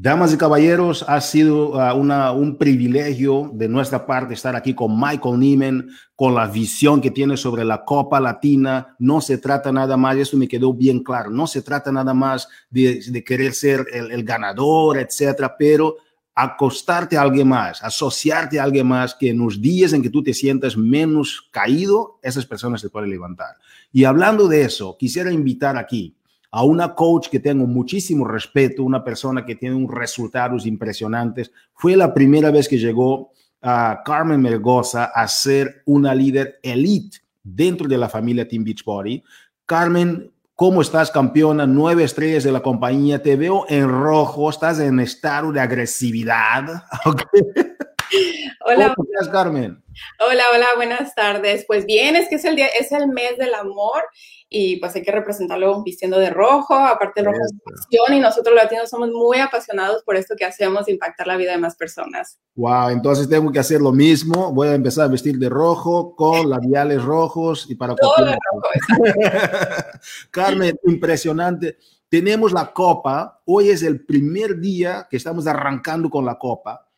Damas 0.00 0.32
y 0.32 0.36
caballeros, 0.36 1.04
ha 1.08 1.20
sido 1.20 1.70
una, 1.96 2.30
un 2.30 2.56
privilegio 2.56 3.50
de 3.52 3.68
nuestra 3.68 4.06
parte 4.06 4.34
estar 4.34 4.54
aquí 4.54 4.72
con 4.72 4.96
Michael 4.96 5.40
Neiman, 5.40 5.90
con 6.14 6.36
la 6.36 6.46
visión 6.46 7.00
que 7.00 7.10
tiene 7.10 7.36
sobre 7.36 7.64
la 7.64 7.84
Copa 7.84 8.20
Latina. 8.20 8.94
No 9.00 9.20
se 9.20 9.38
trata 9.38 9.72
nada 9.72 9.96
más, 9.96 10.16
eso 10.16 10.36
me 10.36 10.46
quedó 10.46 10.72
bien 10.72 11.02
claro, 11.02 11.30
no 11.30 11.48
se 11.48 11.62
trata 11.62 11.90
nada 11.90 12.14
más 12.14 12.48
de, 12.70 13.00
de 13.10 13.24
querer 13.24 13.52
ser 13.52 13.86
el, 13.92 14.12
el, 14.12 14.22
ganador, 14.22 14.98
etcétera, 14.98 15.56
pero 15.58 15.96
acostarte 16.32 17.16
a 17.16 17.22
alguien 17.22 17.48
más, 17.48 17.82
asociarte 17.82 18.60
a 18.60 18.62
alguien 18.62 18.86
más, 18.86 19.16
que 19.16 19.30
en 19.30 19.38
los 19.38 19.60
días 19.60 19.92
en 19.94 20.02
que 20.02 20.10
tú 20.10 20.22
te 20.22 20.32
sientas 20.32 20.76
menos 20.76 21.48
caído, 21.50 22.20
esas 22.22 22.46
personas 22.46 22.80
se 22.80 22.88
pueden 22.88 23.10
levantar. 23.10 23.56
Y 23.90 24.04
hablando 24.04 24.46
de 24.46 24.62
eso, 24.62 24.96
quisiera 24.96 25.32
invitar 25.32 25.76
aquí 25.76 26.17
a 26.50 26.64
una 26.64 26.94
coach 26.94 27.28
que 27.28 27.40
tengo 27.40 27.66
muchísimo 27.66 28.24
respeto, 28.26 28.82
una 28.82 29.04
persona 29.04 29.44
que 29.44 29.54
tiene 29.54 29.76
unos 29.76 29.94
resultados 29.94 30.66
impresionantes. 30.66 31.52
Fue 31.74 31.96
la 31.96 32.14
primera 32.14 32.50
vez 32.50 32.68
que 32.68 32.78
llegó 32.78 33.32
a 33.60 34.02
Carmen 34.04 34.40
Melgoza 34.40 35.06
a 35.06 35.26
ser 35.28 35.82
una 35.84 36.14
líder 36.14 36.58
elite 36.62 37.18
dentro 37.42 37.88
de 37.88 37.98
la 37.98 38.08
familia 38.08 38.48
Team 38.48 38.64
Beachbody. 38.64 39.22
Carmen, 39.66 40.32
¿cómo 40.54 40.80
estás, 40.80 41.10
campeona? 41.10 41.66
Nueve 41.66 42.04
estrellas 42.04 42.44
de 42.44 42.52
la 42.52 42.60
compañía. 42.60 43.22
Te 43.22 43.36
veo 43.36 43.66
en 43.68 43.88
rojo, 43.88 44.48
estás 44.48 44.80
en 44.80 45.00
estado 45.00 45.52
de 45.52 45.60
agresividad. 45.60 46.84
Okay. 47.04 48.42
Hola. 48.64 48.94
¿Cómo 48.96 49.06
estás, 49.12 49.28
Carmen? 49.28 49.82
Hola, 50.18 50.42
hola, 50.54 50.66
buenas 50.76 51.14
tardes. 51.14 51.64
Pues 51.66 51.84
bien, 51.84 52.16
es 52.16 52.28
que 52.28 52.36
es 52.36 52.44
el, 52.46 52.56
día, 52.56 52.68
es 52.68 52.90
el 52.92 53.08
mes 53.08 53.36
del 53.36 53.54
amor 53.54 54.02
y 54.50 54.76
pues 54.76 54.94
hay 54.94 55.02
que 55.02 55.12
representarlo 55.12 55.82
vistiendo 55.82 56.18
de 56.18 56.30
rojo, 56.30 56.74
aparte 56.74 57.20
el 57.20 57.26
rojo 57.26 57.38
es 57.44 57.52
pasión 57.62 58.16
y 58.16 58.20
nosotros 58.20 58.54
los 58.54 58.64
latinos 58.64 58.88
somos 58.88 59.10
muy 59.10 59.38
apasionados 59.38 60.02
por 60.04 60.16
esto 60.16 60.34
que 60.36 60.46
hacemos, 60.46 60.86
de 60.86 60.92
impactar 60.92 61.26
la 61.26 61.36
vida 61.36 61.52
de 61.52 61.58
más 61.58 61.76
personas. 61.76 62.38
Wow, 62.54 62.88
entonces 62.88 63.28
tengo 63.28 63.52
que 63.52 63.58
hacer 63.58 63.80
lo 63.80 63.92
mismo, 63.92 64.52
voy 64.52 64.68
a 64.68 64.74
empezar 64.74 65.04
a 65.04 65.08
vestir 65.08 65.38
de 65.38 65.50
rojo 65.50 66.16
con 66.16 66.48
labiales 66.48 67.02
rojos 67.02 67.66
y 67.68 67.74
para 67.74 67.94
Todo 67.94 68.24
de 68.24 68.32
rojo, 68.32 68.62
Carmen, 70.30 70.78
impresionante. 70.84 71.76
Tenemos 72.08 72.52
la 72.52 72.72
copa, 72.72 73.42
hoy 73.44 73.68
es 73.68 73.82
el 73.82 74.06
primer 74.06 74.58
día 74.58 75.06
que 75.10 75.18
estamos 75.18 75.46
arrancando 75.46 76.08
con 76.08 76.24
la 76.24 76.38
copa. 76.38 76.88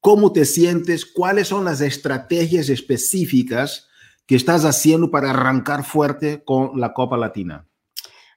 ¿Cómo 0.00 0.32
te 0.32 0.44
sientes? 0.44 1.06
¿Cuáles 1.06 1.46
son 1.46 1.64
las 1.64 1.80
estrategias 1.80 2.68
específicas 2.68 3.87
que 4.28 4.36
estás 4.36 4.66
haciendo 4.66 5.10
para 5.10 5.30
arrancar 5.30 5.84
fuerte 5.84 6.44
con 6.44 6.78
la 6.78 6.92
Copa 6.92 7.16
Latina? 7.16 7.66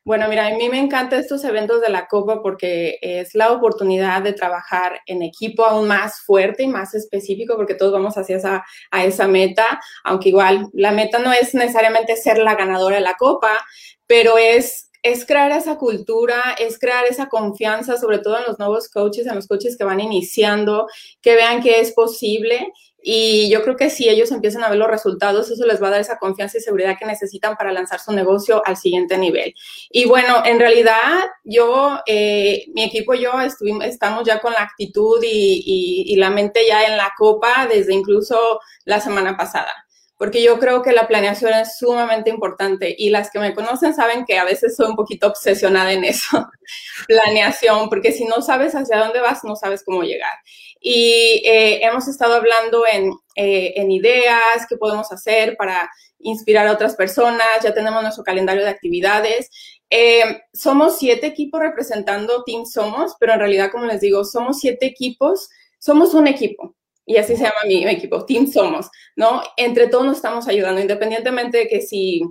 Bueno, 0.03 0.27
mira, 0.29 0.47
a 0.47 0.49
mí 0.49 0.69
me 0.69 0.79
encantan 0.79 1.19
estos 1.19 1.43
eventos 1.43 1.81
de 1.81 1.89
la 1.89 2.07
Copa 2.07 2.41
porque 2.41 2.97
es 3.01 3.35
la 3.35 3.51
oportunidad 3.51 4.23
de 4.23 4.33
trabajar 4.33 5.01
en 5.05 5.21
equipo 5.21 5.63
aún 5.63 5.89
más 5.89 6.21
fuerte 6.21 6.63
y 6.63 6.67
más 6.67 6.95
específico 6.95 7.55
porque 7.55 7.75
todos 7.75 7.91
vamos 7.91 8.17
hacia 8.17 8.37
esa, 8.37 8.65
a 8.89 9.03
esa 9.03 9.27
meta, 9.27 9.79
aunque 10.03 10.29
igual 10.29 10.69
la 10.73 10.91
meta 10.91 11.19
no 11.19 11.31
es 11.33 11.53
necesariamente 11.53 12.15
ser 12.15 12.39
la 12.39 12.55
ganadora 12.55 12.95
de 12.95 13.03
la 13.03 13.15
Copa, 13.19 13.59
pero 14.07 14.37
es 14.37 14.87
es 15.03 15.25
crear 15.25 15.51
esa 15.51 15.77
cultura, 15.77 16.55
es 16.59 16.77
crear 16.77 17.05
esa 17.05 17.27
confianza, 17.27 17.97
sobre 17.97 18.19
todo 18.19 18.37
en 18.37 18.43
los 18.45 18.59
nuevos 18.59 18.87
coaches, 18.87 19.25
en 19.25 19.35
los 19.35 19.47
coaches 19.47 19.75
que 19.75 19.83
van 19.83 19.99
iniciando, 19.99 20.87
que 21.21 21.35
vean 21.35 21.61
que 21.61 21.79
es 21.79 21.91
posible 21.91 22.71
y 23.04 23.49
yo 23.49 23.64
creo 23.64 23.76
que 23.76 23.89
si 23.89 24.08
ellos 24.10 24.32
empiezan 24.32 24.64
a 24.64 24.70
ver 24.70 24.78
los 24.78 24.88
resultados, 24.88 25.49
eso 25.49 25.66
les 25.66 25.82
va 25.82 25.88
a 25.88 25.91
dar 25.91 26.02
esa 26.02 26.18
confianza 26.18 26.58
y 26.58 26.62
seguridad 26.62 26.97
que 26.99 27.06
necesitan 27.06 27.56
para 27.56 27.72
lanzar 27.72 27.99
su 27.99 28.12
negocio 28.12 28.62
al 28.66 28.78
siguiente 28.78 29.18
nivel. 29.18 29.56
Y 29.89 30.06
bueno, 30.06 30.43
en 30.45 30.60
realidad 30.60 31.20
yo, 31.43 31.99
eh, 32.06 32.66
mi 32.74 32.84
equipo 32.84 33.14
y 33.14 33.22
yo 33.22 33.39
estuvimos, 33.41 33.86
estamos 33.86 34.24
ya 34.26 34.39
con 34.39 34.54
la 34.54 34.62
actitud 34.62 35.20
y, 35.24 36.16
la 36.22 36.30
mente 36.30 36.68
ya 36.68 36.84
en 36.84 36.97
la 36.97 37.14
copa 37.18 37.68
desde 37.68 37.93
incluso 37.93 38.60
la 38.86 38.99
semana 38.99 39.36
pasada 39.38 39.74
porque 40.18 40.43
yo 40.43 40.60
creo 40.60 40.84
que 40.84 40.91
la 40.91 41.08
planeación 41.08 41.52
es 41.54 41.80
sumamente 41.80 42.30
importante 42.30 42.95
y 42.95 43.10
las 43.10 43.32
que 43.32 43.39
me 43.39 43.56
conocen 43.56 43.95
saben 43.95 44.24
que 44.24 44.38
a 44.38 44.43
veces 44.43 44.76
soy 44.76 44.86
un 44.86 44.95
poquito 44.95 45.26
obsesionada 45.26 45.91
en 45.93 46.04
eso, 46.04 46.47
planeación, 47.08 47.89
porque 47.89 48.12
si 48.12 48.26
no 48.26 48.43
sabes 48.43 48.76
hacia 48.76 48.99
dónde 48.99 49.20
vas, 49.20 49.43
no 49.43 49.56
sabes 49.56 49.84
cómo 49.84 50.04
llegar. 50.04 50.38
Y 50.84 51.43
eh, 51.45 51.86
hemos 51.86 52.07
estado 52.07 52.34
hablando 52.34 52.84
en, 52.91 53.11
eh, 53.36 53.73
en 53.75 53.91
ideas, 53.91 54.65
qué 54.67 54.77
podemos 54.77 55.11
hacer 55.11 55.55
para 55.55 55.89
inspirar 56.17 56.67
a 56.67 56.73
otras 56.73 56.95
personas, 56.95 57.47
ya 57.63 57.73
tenemos 57.73 58.01
nuestro 58.01 58.23
calendario 58.23 58.63
de 58.63 58.69
actividades. 58.69 59.49
Eh, 59.91 60.41
somos 60.53 60.97
siete 60.97 61.27
equipos 61.27 61.61
representando 61.61 62.43
Team 62.43 62.65
Somos, 62.65 63.15
pero 63.19 63.34
en 63.34 63.39
realidad, 63.39 63.71
como 63.71 63.86
les 63.86 64.01
digo, 64.01 64.23
somos 64.23 64.59
siete 64.59 64.88
equipos, 64.88 65.49
somos 65.79 66.15
un 66.15 66.27
equipo 66.27 66.75
y 67.05 67.17
así 67.17 67.36
se 67.36 67.43
llama 67.43 67.55
mi, 67.67 67.86
mi, 67.86 67.91
equipo, 67.91 68.25
Team 68.25 68.47
Somos, 68.47 68.89
¿no? 69.15 69.43
Entre 69.57 69.88
todos 69.88 70.05
nos 70.05 70.15
estamos 70.17 70.47
ayudando, 70.47 70.82
independientemente 70.82 71.59
de 71.59 71.67
que 71.67 71.82
si 71.82 72.23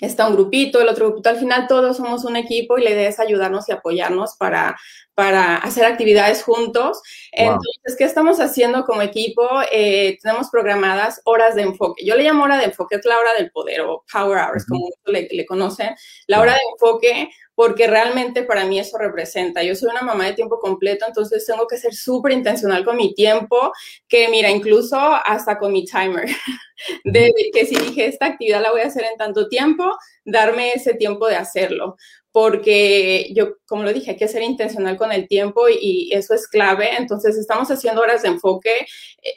está 0.00 0.26
un 0.26 0.34
grupito, 0.34 0.80
el 0.80 0.88
otro 0.88 1.08
grupito, 1.08 1.28
al 1.28 1.38
final 1.38 1.66
todos 1.68 1.96
somos 1.96 2.24
un 2.24 2.36
equipo 2.36 2.78
y 2.78 2.82
la 2.82 2.90
idea 2.90 3.08
es 3.08 3.20
ayudarnos 3.20 3.68
y 3.68 3.72
apoyarnos 3.72 4.36
para, 4.36 4.76
para 5.14 5.56
hacer 5.56 5.84
actividades 5.84 6.42
juntos. 6.42 7.02
Wow. 7.36 7.46
Entonces, 7.46 7.96
¿qué 7.98 8.04
estamos 8.04 8.40
haciendo 8.40 8.84
como 8.84 9.02
equipo? 9.02 9.46
Eh, 9.70 10.18
tenemos 10.22 10.48
programadas 10.50 11.20
horas 11.24 11.54
de 11.54 11.62
enfoque. 11.62 12.04
Yo 12.04 12.16
le 12.16 12.24
llamo 12.24 12.44
hora 12.44 12.58
de 12.58 12.64
enfoque, 12.64 12.96
es 12.96 13.04
la 13.04 13.18
hora 13.18 13.34
del 13.34 13.50
poder 13.50 13.82
o 13.82 14.04
power 14.12 14.38
hours, 14.38 14.64
uh 14.64 14.66
-huh. 14.66 14.68
como 14.68 14.88
le, 15.06 15.28
le 15.30 15.46
conocen. 15.46 15.94
La 16.26 16.40
hora 16.40 16.54
de 16.54 16.60
enfoque 16.72 17.30
porque 17.60 17.86
realmente 17.86 18.42
para 18.42 18.64
mí 18.64 18.78
eso 18.78 18.96
representa. 18.96 19.62
Yo 19.62 19.74
soy 19.74 19.90
una 19.90 20.00
mamá 20.00 20.24
de 20.24 20.32
tiempo 20.32 20.58
completo, 20.58 21.04
entonces 21.06 21.44
tengo 21.44 21.66
que 21.66 21.76
ser 21.76 21.92
súper 21.92 22.32
intencional 22.32 22.86
con 22.86 22.96
mi 22.96 23.12
tiempo, 23.12 23.70
que 24.08 24.30
mira, 24.30 24.48
incluso 24.48 24.96
hasta 24.98 25.58
con 25.58 25.70
mi 25.70 25.84
timer, 25.84 26.24
de 27.04 27.30
que 27.52 27.66
si 27.66 27.74
dije 27.74 28.06
esta 28.06 28.24
actividad 28.24 28.62
la 28.62 28.70
voy 28.70 28.80
a 28.80 28.86
hacer 28.86 29.04
en 29.04 29.18
tanto 29.18 29.46
tiempo, 29.46 29.94
darme 30.24 30.72
ese 30.72 30.94
tiempo 30.94 31.28
de 31.28 31.36
hacerlo 31.36 31.98
porque 32.32 33.32
yo, 33.34 33.56
como 33.66 33.82
lo 33.82 33.92
dije, 33.92 34.12
hay 34.12 34.16
que 34.16 34.28
ser 34.28 34.42
intencional 34.42 34.96
con 34.96 35.10
el 35.10 35.26
tiempo 35.26 35.68
y, 35.68 35.78
y, 35.80 36.12
eso 36.12 36.32
es 36.34 36.46
clave. 36.46 36.90
Entonces, 36.96 37.36
estamos 37.36 37.70
haciendo 37.70 38.02
horas 38.02 38.22
de 38.22 38.28
enfoque. 38.28 38.86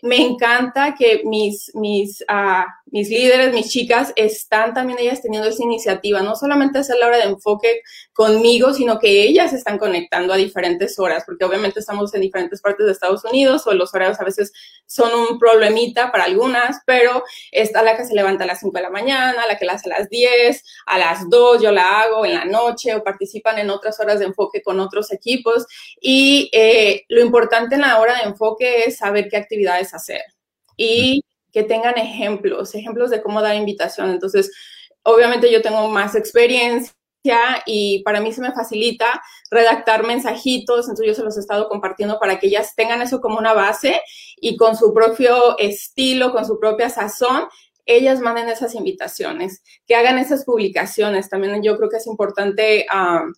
Me 0.03 0.17
encanta 0.17 0.95
que 0.97 1.23
mis, 1.25 1.71
mis, 1.73 2.21
uh, 2.21 2.65
mis 2.85 3.09
líderes, 3.09 3.53
mis 3.53 3.69
chicas, 3.69 4.13
están 4.15 4.73
también 4.73 4.99
ellas 4.99 5.21
teniendo 5.21 5.49
esa 5.49 5.63
iniciativa, 5.63 6.21
no 6.21 6.35
solamente 6.35 6.79
hacer 6.79 6.97
la 6.99 7.07
hora 7.07 7.17
de 7.17 7.23
enfoque 7.23 7.81
conmigo, 8.13 8.73
sino 8.73 8.99
que 8.99 9.23
ellas 9.23 9.53
están 9.53 9.79
conectando 9.79 10.31
a 10.33 10.37
diferentes 10.37 10.99
horas, 10.99 11.23
porque 11.25 11.45
obviamente 11.45 11.79
estamos 11.79 12.13
en 12.13 12.21
diferentes 12.21 12.61
partes 12.61 12.85
de 12.85 12.91
Estados 12.91 13.25
Unidos 13.25 13.65
o 13.65 13.73
los 13.73 13.93
horarios 13.93 14.19
a 14.19 14.23
veces 14.23 14.53
son 14.85 15.11
un 15.13 15.39
problemita 15.39 16.11
para 16.11 16.25
algunas, 16.25 16.81
pero 16.85 17.23
está 17.51 17.81
la 17.81 17.97
que 17.97 18.05
se 18.05 18.13
levanta 18.13 18.43
a 18.43 18.47
las 18.47 18.59
5 18.59 18.71
de 18.71 18.83
la 18.83 18.89
mañana, 18.91 19.47
la 19.47 19.57
que 19.57 19.65
la 19.65 19.73
hace 19.73 19.91
a 19.91 19.99
las 19.99 20.09
10, 20.09 20.63
a 20.85 20.99
las 20.99 21.29
2 21.29 21.61
yo 21.61 21.71
la 21.71 22.01
hago 22.01 22.25
en 22.25 22.35
la 22.35 22.45
noche 22.45 22.82
o 22.91 23.03
participan 23.03 23.59
en 23.59 23.69
otras 23.69 23.99
horas 23.99 24.19
de 24.19 24.25
enfoque 24.25 24.61
con 24.61 24.79
otros 24.79 25.11
equipos. 25.11 25.65
Y 26.01 26.49
eh, 26.51 27.05
lo 27.09 27.21
importante 27.21 27.75
en 27.75 27.81
la 27.81 27.99
hora 27.99 28.17
de 28.17 28.23
enfoque 28.23 28.83
es 28.85 28.97
saber 28.97 29.29
qué 29.29 29.37
actividades 29.37 29.93
hacer 29.93 30.23
y 30.75 31.23
que 31.51 31.63
tengan 31.63 31.97
ejemplos, 31.97 32.73
ejemplos 32.75 33.11
de 33.11 33.21
cómo 33.21 33.41
dar 33.41 33.55
invitación. 33.55 34.09
Entonces, 34.09 34.51
obviamente 35.03 35.51
yo 35.51 35.61
tengo 35.61 35.87
más 35.87 36.15
experiencia 36.15 36.93
y 37.65 38.03
para 38.03 38.19
mí 38.19 38.33
se 38.33 38.41
me 38.41 38.51
facilita 38.51 39.21
redactar 39.49 40.05
mensajitos, 40.05 40.89
entonces 40.89 41.07
yo 41.07 41.13
se 41.13 41.23
los 41.23 41.37
he 41.37 41.39
estado 41.39 41.69
compartiendo 41.69 42.19
para 42.19 42.39
que 42.39 42.47
ellas 42.47 42.75
tengan 42.75 43.01
eso 43.01 43.21
como 43.21 43.37
una 43.37 43.53
base 43.53 44.01
y 44.37 44.57
con 44.57 44.75
su 44.75 44.93
propio 44.93 45.57
estilo, 45.57 46.33
con 46.33 46.45
su 46.45 46.59
propia 46.59 46.89
sazón, 46.89 47.47
ellas 47.85 48.19
manden 48.19 48.49
esas 48.49 48.75
invitaciones, 48.75 49.63
que 49.87 49.95
hagan 49.95 50.17
esas 50.17 50.45
publicaciones. 50.45 51.29
También 51.29 51.61
yo 51.63 51.77
creo 51.77 51.89
que 51.89 51.97
es 51.97 52.07
importante 52.07 52.85
uh, 52.93 53.31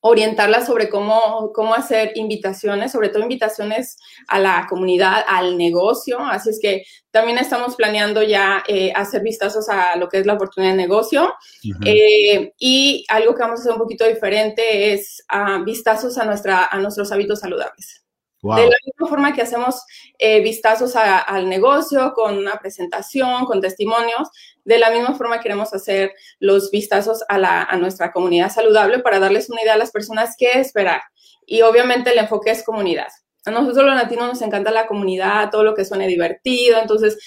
orientarlas 0.00 0.66
sobre 0.66 0.88
cómo, 0.88 1.52
cómo 1.52 1.74
hacer 1.74 2.12
invitaciones, 2.14 2.92
sobre 2.92 3.08
todo 3.08 3.22
invitaciones 3.22 3.96
a 4.28 4.38
la 4.38 4.66
comunidad, 4.68 5.24
al 5.26 5.56
negocio. 5.56 6.20
Así 6.20 6.50
es 6.50 6.60
que 6.60 6.84
también 7.10 7.38
estamos 7.38 7.74
planeando 7.74 8.22
ya 8.22 8.62
eh, 8.68 8.92
hacer 8.94 9.22
vistazos 9.22 9.68
a 9.68 9.96
lo 9.96 10.08
que 10.08 10.18
es 10.18 10.26
la 10.26 10.34
oportunidad 10.34 10.72
de 10.72 10.78
negocio. 10.78 11.34
eh, 11.84 12.52
y 12.58 13.04
algo 13.08 13.34
que 13.34 13.42
vamos 13.42 13.60
a 13.60 13.62
hacer 13.62 13.72
un 13.72 13.78
poquito 13.78 14.06
diferente 14.06 14.92
es 14.92 15.24
uh, 15.32 15.64
vistazos 15.64 16.16
a, 16.18 16.24
nuestra, 16.24 16.66
a 16.66 16.78
nuestros 16.78 17.10
hábitos 17.10 17.40
saludables. 17.40 18.04
De 18.40 18.66
la 18.66 18.76
misma 18.86 19.08
forma 19.08 19.32
que 19.32 19.42
hacemos 19.42 19.82
eh, 20.18 20.40
vistazos 20.40 20.94
al 20.94 21.48
negocio 21.48 22.12
con 22.14 22.38
una 22.38 22.56
presentación, 22.60 23.46
con 23.46 23.60
testimonios, 23.60 24.28
de 24.64 24.78
la 24.78 24.90
misma 24.90 25.14
forma 25.14 25.40
queremos 25.40 25.74
hacer 25.74 26.12
los 26.38 26.70
vistazos 26.70 27.24
a, 27.28 27.36
la, 27.36 27.64
a 27.64 27.76
nuestra 27.76 28.12
comunidad 28.12 28.50
saludable 28.52 29.00
para 29.00 29.18
darles 29.18 29.50
una 29.50 29.62
idea 29.62 29.74
a 29.74 29.78
las 29.78 29.90
personas 29.90 30.36
qué 30.38 30.52
esperar. 30.60 31.00
Y 31.46 31.62
obviamente 31.62 32.10
el 32.12 32.18
enfoque 32.18 32.50
es 32.50 32.62
comunidad. 32.62 33.08
A 33.44 33.50
nosotros 33.50 33.86
los 33.86 33.96
latinos 33.96 34.28
nos 34.28 34.42
encanta 34.42 34.70
la 34.70 34.86
comunidad, 34.86 35.50
todo 35.50 35.64
lo 35.64 35.74
que 35.74 35.84
suene 35.84 36.06
divertido, 36.06 36.78
entonces 36.80 37.18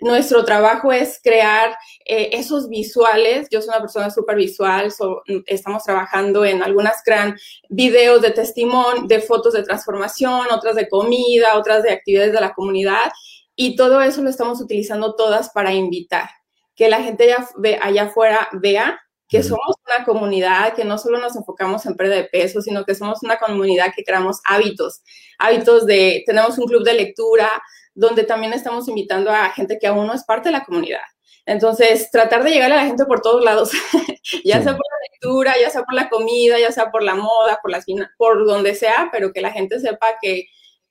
nuestro 0.00 0.44
trabajo 0.44 0.92
es 0.92 1.20
crear 1.22 1.76
eh, 2.04 2.30
esos 2.32 2.68
visuales. 2.68 3.48
Yo 3.50 3.60
soy 3.60 3.70
una 3.70 3.80
persona 3.80 4.10
súper 4.10 4.36
visual, 4.36 4.90
so, 4.90 5.22
estamos 5.46 5.84
trabajando 5.84 6.44
en 6.44 6.62
algunas 6.62 7.02
gran 7.04 7.36
videos 7.68 8.22
de 8.22 8.30
testimonio, 8.30 9.04
de 9.06 9.20
fotos 9.20 9.52
de 9.52 9.62
transformación, 9.62 10.46
otras 10.50 10.76
de 10.76 10.88
comida, 10.88 11.56
otras 11.56 11.82
de 11.82 11.90
actividades 11.92 12.32
de 12.32 12.40
la 12.40 12.52
comunidad. 12.52 13.12
Y 13.54 13.76
todo 13.76 14.00
eso 14.00 14.22
lo 14.22 14.30
estamos 14.30 14.60
utilizando 14.60 15.14
todas 15.14 15.50
para 15.50 15.72
invitar, 15.72 16.30
que 16.74 16.88
la 16.88 17.02
gente 17.02 17.24
allá, 17.24 17.48
allá 17.82 18.02
afuera 18.04 18.48
vea 18.52 19.00
que 19.30 19.44
somos 19.44 19.76
una 19.86 20.04
comunidad 20.04 20.74
que 20.74 20.84
no 20.84 20.98
solo 20.98 21.18
nos 21.18 21.36
enfocamos 21.36 21.86
en 21.86 21.94
pérdida 21.94 22.16
de 22.16 22.24
peso, 22.24 22.60
sino 22.60 22.84
que 22.84 22.96
somos 22.96 23.22
una 23.22 23.38
comunidad 23.38 23.92
que 23.94 24.02
creamos 24.02 24.40
hábitos, 24.44 25.02
hábitos 25.38 25.86
de, 25.86 26.24
tenemos 26.26 26.58
un 26.58 26.66
club 26.66 26.82
de 26.82 26.94
lectura, 26.94 27.48
donde 27.94 28.24
también 28.24 28.52
estamos 28.52 28.88
invitando 28.88 29.30
a 29.30 29.50
gente 29.50 29.78
que 29.78 29.86
aún 29.86 30.06
no 30.06 30.14
es 30.14 30.24
parte 30.24 30.48
de 30.48 30.52
la 30.52 30.64
comunidad. 30.64 31.02
Entonces, 31.46 32.10
tratar 32.10 32.44
de 32.44 32.50
llegar 32.50 32.70
a 32.72 32.76
la 32.76 32.86
gente 32.86 33.04
por 33.04 33.20
todos 33.20 33.42
lados, 33.42 33.70
ya 34.44 34.58
sí. 34.58 34.62
sea 34.62 34.76
por 34.76 34.86
la 34.86 35.08
lectura, 35.10 35.54
ya 35.60 35.70
sea 35.70 35.82
por 35.82 35.94
la 35.94 36.08
comida, 36.08 36.58
ya 36.58 36.70
sea 36.70 36.90
por 36.90 37.02
la 37.02 37.14
moda, 37.14 37.58
por, 37.62 37.70
las, 37.70 37.84
por 38.16 38.46
donde 38.46 38.74
sea, 38.74 39.08
pero 39.10 39.32
que 39.32 39.40
la 39.40 39.50
gente 39.50 39.80
sepa 39.80 40.18
que 40.20 40.46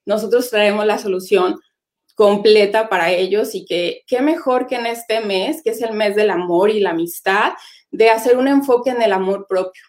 nosotros 0.06 0.50
traemos 0.50 0.86
la 0.86 0.98
solución 0.98 1.60
completa 2.16 2.90
para 2.90 3.12
ellos 3.12 3.56
y 3.56 3.66
que 3.66 4.02
qué 4.06 4.22
mejor 4.22 4.68
que 4.68 4.76
en 4.76 4.88
este 4.88 5.22
mes, 5.22 5.62
que 5.64 5.70
es 5.70 5.82
el 5.82 5.94
mes 5.94 6.16
del 6.16 6.32
amor 6.32 6.70
y 6.70 6.82
la 6.82 6.90
amistad, 6.90 7.54
de 7.92 8.10
hacer 8.10 8.38
un 8.38 8.48
enfoque 8.48 8.90
en 8.90 9.02
el 9.02 9.14
amor 9.14 9.46
propio. 9.48 9.82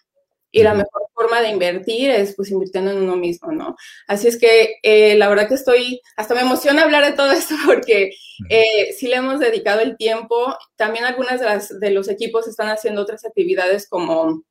Y 0.53 0.63
la 0.63 0.75
mejor 0.75 1.03
forma 1.15 1.41
de 1.41 1.49
invertir 1.49 2.11
es 2.11 2.35
pues 2.35 2.51
invirtiendo 2.51 2.91
en 2.91 2.99
uno 2.99 3.17
mismo, 3.17 3.53
¿no? 3.53 3.77
Así 4.07 4.29
es 4.29 4.39
que 4.39 4.77
eh, 4.83 5.15
la 5.17 5.29
verdad 5.29 5.49
que 5.49 5.55
estoy, 5.55 6.01
hasta 6.17 6.35
me 6.35 6.41
emociona 6.41 6.83
hablar 6.83 7.05
de 7.05 7.13
todo 7.13 7.31
esto 7.33 7.55
porque 7.67 8.11
eh, 8.49 8.93
sí 8.99 9.07
le 9.07 9.17
hemos 9.17 9.39
dedicado 9.39 9.81
el 9.81 9.97
tiempo. 9.97 10.57
También 10.77 11.05
algunas 11.05 11.41
de, 11.41 11.47
las, 11.47 11.81
de 11.81 11.91
los 11.91 12.09
equipos 12.09 12.49
están 12.49 12.69
haciendo 12.69 13.03
otras 13.03 13.25
actividades 13.25 13.89
como 13.89 14.43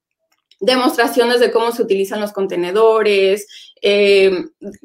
demostraciones 0.60 1.39
de 1.39 1.52
cómo 1.52 1.72
se 1.72 1.82
utilizan 1.82 2.20
los 2.20 2.34
contenedores, 2.34 3.47
eh, 3.82 4.32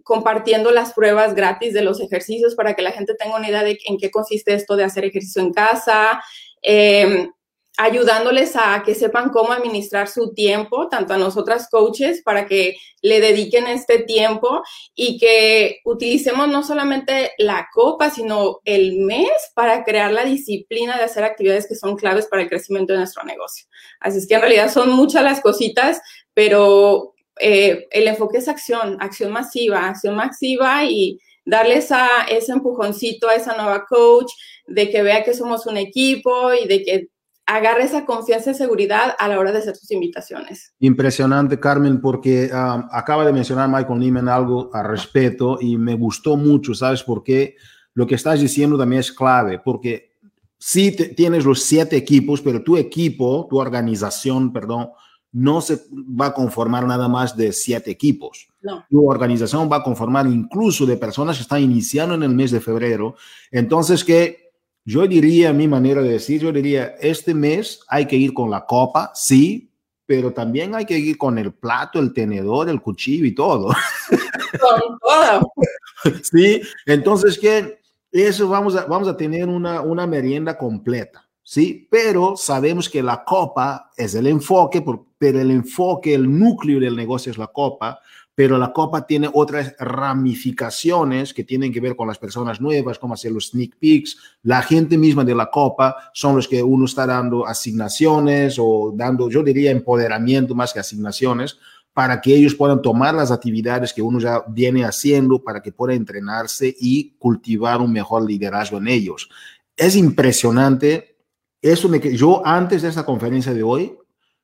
compartiendo 0.05 0.71
las 0.71 0.93
pruebas 0.93 1.35
gratis 1.35 1.75
de 1.75 1.83
los 1.83 2.01
ejercicios 2.01 2.55
para 2.55 2.75
que 2.75 2.83
la 2.83 2.93
gente 2.93 3.15
tenga 3.15 3.37
una 3.37 3.49
idea 3.49 3.65
de 3.65 3.79
en 3.87 3.99
qué 3.99 4.11
consiste 4.11 4.55
esto 4.55 4.77
de 4.77 4.85
hacer 4.85 5.05
ejercicio 5.05 5.43
en 5.43 5.53
casa. 5.53 6.23
Eh, 6.63 7.29
ayudándoles 7.77 8.55
a 8.57 8.83
que 8.85 8.95
sepan 8.95 9.31
cómo 9.31 9.53
administrar 9.53 10.09
su 10.09 10.33
tiempo, 10.33 10.89
tanto 10.89 11.15
a 11.15 11.19
nosotras 11.19 11.69
coaches, 11.69 12.23
para 12.23 12.47
que 12.47 12.77
le 13.03 13.21
dediquen 13.21 13.67
este 13.67 13.99
tiempo 13.99 14.63
y 14.95 15.19
que 15.19 15.81
utilicemos 15.85 16.49
no 16.49 16.63
solamente 16.63 17.33
la 17.39 17.69
copa, 17.73 18.11
sino 18.11 18.61
el 18.65 19.01
mes 19.01 19.31
para 19.55 19.83
crear 19.83 20.13
la 20.13 20.25
disciplina 20.25 20.97
de 20.97 21.05
hacer 21.05 21.25
actividades 21.25 21.67
que 21.67 21.75
son 21.75 21.97
claves 21.97 22.27
para 22.27 22.43
el 22.43 22.49
crecimiento 22.49 22.93
de 22.93 23.01
nuestro 23.01 23.25
negocio. 23.25 23.67
Así 24.01 24.19
es 24.19 24.29
que 24.29 24.35
en 24.35 24.41
realidad 24.43 24.73
son 24.73 24.91
muchas 24.91 25.25
las 25.25 25.41
cositas, 25.41 26.01
pero 26.33 27.15
eh, 27.41 27.87
el 27.91 28.07
enfoque 28.07 28.39
es 28.39 28.49
acción, 28.49 28.99
acción 29.01 29.33
masiva, 29.33 29.89
acción 29.89 30.15
masiva 30.15 30.85
y 30.85 31.19
darles 31.45 31.91
a 31.91 32.25
ese 32.29 32.53
empujoncito 32.53 33.29
a 33.29 33.35
esa 33.35 33.57
nueva 33.57 33.85
coach 33.87 34.33
de 34.67 34.89
que 34.91 35.03
vea 35.03 35.25
que 35.25 35.35
somos 35.35 35.67
un 35.67 35.77
equipo 35.77 36.55
y 36.55 36.67
de 36.67 36.83
que 36.83 37.09
agarre 37.47 37.85
esa 37.85 38.05
confianza 38.05 38.53
y 38.53 38.55
seguridad 38.55 39.15
a 39.19 39.29
la 39.29 39.39
hora 39.39 39.53
de 39.53 39.59
hacer 39.59 39.77
sus 39.77 39.91
invitaciones. 39.91 40.75
Impresionante, 40.81 41.61
Carmen, 41.61 42.01
porque 42.01 42.51
um, 42.53 42.89
acaba 42.91 43.25
de 43.25 43.33
mencionar 43.33 43.69
Michael 43.69 43.99
Neiman 43.99 44.29
algo 44.29 44.71
al 44.73 44.87
respecto 44.87 45.59
y 45.61 45.77
me 45.77 45.95
gustó 45.95 46.37
mucho, 46.37 46.75
¿sabes 46.75 47.03
por 47.03 47.23
qué? 47.23 47.57
Lo 47.93 48.07
que 48.07 48.15
estás 48.15 48.41
diciendo 48.41 48.79
también 48.79 49.01
es 49.01 49.13
clave, 49.13 49.59
porque 49.59 50.13
sí 50.59 50.97
te, 50.97 51.09
tienes 51.11 51.45
los 51.45 51.63
siete 51.63 51.97
equipos, 51.97 52.41
pero 52.41 52.63
tu 52.63 52.77
equipo, 52.77 53.47
tu 53.49 53.59
organización, 53.59 54.53
perdón, 54.53 54.91
no 55.33 55.61
se 55.61 55.83
va 55.93 56.27
a 56.27 56.35
conformar 56.35 56.87
nada 56.87 57.09
más 57.09 57.37
de 57.37 57.53
siete 57.53 57.91
equipos. 57.91 58.49
No. 58.63 58.85
Tu 58.89 59.07
organización 59.07 59.69
va 59.71 59.79
a 59.79 59.83
conformar 59.83 60.27
incluso 60.27 60.87
de 60.87 60.97
personas 60.97 61.37
que 61.37 61.43
están 61.43 61.61
iniciando 61.61 62.15
en 62.15 62.23
el 62.23 62.31
mes 62.31 62.53
de 62.53 62.61
febrero. 62.61 63.17
Entonces, 63.51 64.05
que 64.05 64.44
yo 64.85 65.07
diría, 65.07 65.53
mi 65.53 65.67
manera 65.67 66.03
de 66.03 66.11
decir, 66.11 66.43
yo 66.43 66.53
diría, 66.53 66.95
este 67.01 67.35
mes 67.35 67.81
hay 67.89 68.07
que 68.07 68.17
ir 68.17 68.35
con 68.35 68.51
la 68.51 68.67
copa, 68.67 69.11
sí, 69.15 69.71
pero 70.07 70.33
también 70.33 70.75
hay 70.75 70.85
que 70.85 70.99
ir 70.99 71.17
con 71.17 71.39
el 71.39 71.53
plato, 71.55 71.99
el 71.99 72.13
tenedor, 72.13 72.69
el 72.69 72.83
cuchillo 72.83 73.25
y 73.25 73.35
todo. 73.35 73.71
Sí, 76.23 76.61
entonces 76.85 77.39
que 77.39 77.79
eso 78.13 78.47
vamos 78.47 78.77
a, 78.77 78.85
vamos 78.85 79.09
a 79.09 79.17
tener 79.17 79.49
una, 79.49 79.81
una 79.81 80.07
merienda 80.07 80.59
completa, 80.59 81.27
sí, 81.43 81.89
pero 81.91 82.37
sabemos 82.37 82.91
que 82.91 83.03
la 83.03 83.25
copa 83.25 83.91
es 83.97 84.15
el 84.15 84.27
enfoque, 84.27 84.85
pero 85.17 85.41
el 85.41 85.51
enfoque, 85.51 86.13
el 86.13 86.39
núcleo 86.39 86.79
del 86.79 86.95
negocio 86.95 87.33
es 87.33 87.39
la 87.39 87.47
copa, 87.47 88.01
pero 88.35 88.59
la 88.59 88.73
copa 88.73 89.07
tiene 89.07 89.31
otras 89.33 89.75
ramificaciones 89.79 91.33
que 91.33 91.45
tienen 91.45 91.73
que 91.73 91.81
ver 91.81 91.95
con 91.95 92.09
las 92.09 92.19
personas 92.19 92.61
nuevas, 92.61 92.99
como 92.99 93.15
hacer 93.15 93.31
los 93.31 93.49
sneak 93.49 93.77
peeks. 93.79 94.19
La 94.43 94.63
gente 94.63 94.99
misma 94.99 95.25
de 95.25 95.35
la 95.35 95.51
copa 95.51 95.97
son 96.13 96.37
los 96.37 96.49
que 96.49 96.63
uno 96.63 96.87
está 96.87 97.07
dando 97.07 97.47
asignaciones 97.47 98.57
o 98.59 98.93
dando, 98.95 99.31
yo 99.31 99.43
diría, 99.43 99.71
empoderamiento 99.71 100.55
más 100.55 100.73
que 100.73 100.81
asignaciones 100.81 101.59
para 101.93 102.21
que 102.21 102.35
ellos 102.35 102.57
puedan 102.57 102.83
tomar 102.83 103.15
las 103.15 103.31
actividades 103.31 103.93
que 103.93 104.03
uno 104.03 104.19
ya 104.19 104.43
viene 104.49 104.85
haciendo 104.85 105.39
para 105.39 105.63
que 105.63 105.71
pueda 105.71 105.95
entrenarse 105.95 106.75
y 106.81 107.15
cultivar 107.19 107.81
un 107.81 107.93
mejor 107.93 108.25
liderazgo 108.25 108.79
en 108.79 108.89
ellos. 108.89 109.29
Es 109.77 109.95
impresionante. 109.95 111.19
Eso 111.63 111.89
me, 111.89 112.01
yo 112.01 112.45
antes 112.45 112.83
de 112.83 112.89
esta 112.89 113.07
conferencia 113.07 113.55
de 113.55 113.63
hoy, 113.63 113.97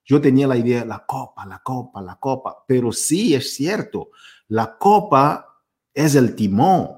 yo 0.04 0.20
tenía 0.20 0.46
la 0.46 0.56
idea, 0.56 0.84
la 0.84 1.04
copa, 1.06 1.46
la 1.46 1.60
copa, 1.60 2.02
la 2.02 2.16
copa, 2.16 2.64
pero 2.66 2.92
sí 2.92 3.34
es 3.34 3.54
cierto, 3.54 4.10
la 4.48 4.76
copa 4.78 5.46
es 5.94 6.14
el 6.14 6.34
timón, 6.34 6.88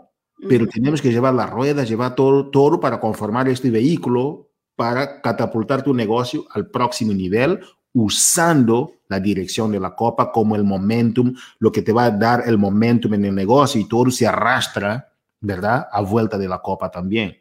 pero 0.48 0.66
tenemos 0.66 1.00
que 1.00 1.10
llevar 1.10 1.34
las 1.34 1.50
ruedas, 1.50 1.88
llevar 1.88 2.14
todo, 2.14 2.50
todo 2.50 2.80
para 2.80 2.98
conformar 2.98 3.48
este 3.48 3.70
vehículo 3.70 4.48
para 4.74 5.20
catapultar 5.20 5.82
tu 5.82 5.94
negocio 5.94 6.44
al 6.50 6.68
próximo 6.68 7.12
nivel 7.12 7.60
usando 7.92 8.94
la 9.08 9.20
dirección 9.20 9.70
de 9.70 9.78
la 9.78 9.94
copa 9.94 10.32
como 10.32 10.56
el 10.56 10.64
momentum, 10.64 11.34
lo 11.58 11.70
que 11.70 11.82
te 11.82 11.92
va 11.92 12.04
a 12.06 12.10
dar 12.10 12.44
el 12.46 12.56
momentum 12.56 13.14
en 13.14 13.26
el 13.26 13.34
negocio 13.34 13.80
y 13.80 13.86
todo 13.86 14.10
se 14.10 14.26
arrastra, 14.26 15.12
¿verdad? 15.40 15.86
A 15.92 16.00
vuelta 16.00 16.38
de 16.38 16.48
la 16.48 16.60
copa 16.60 16.90
también. 16.90 17.36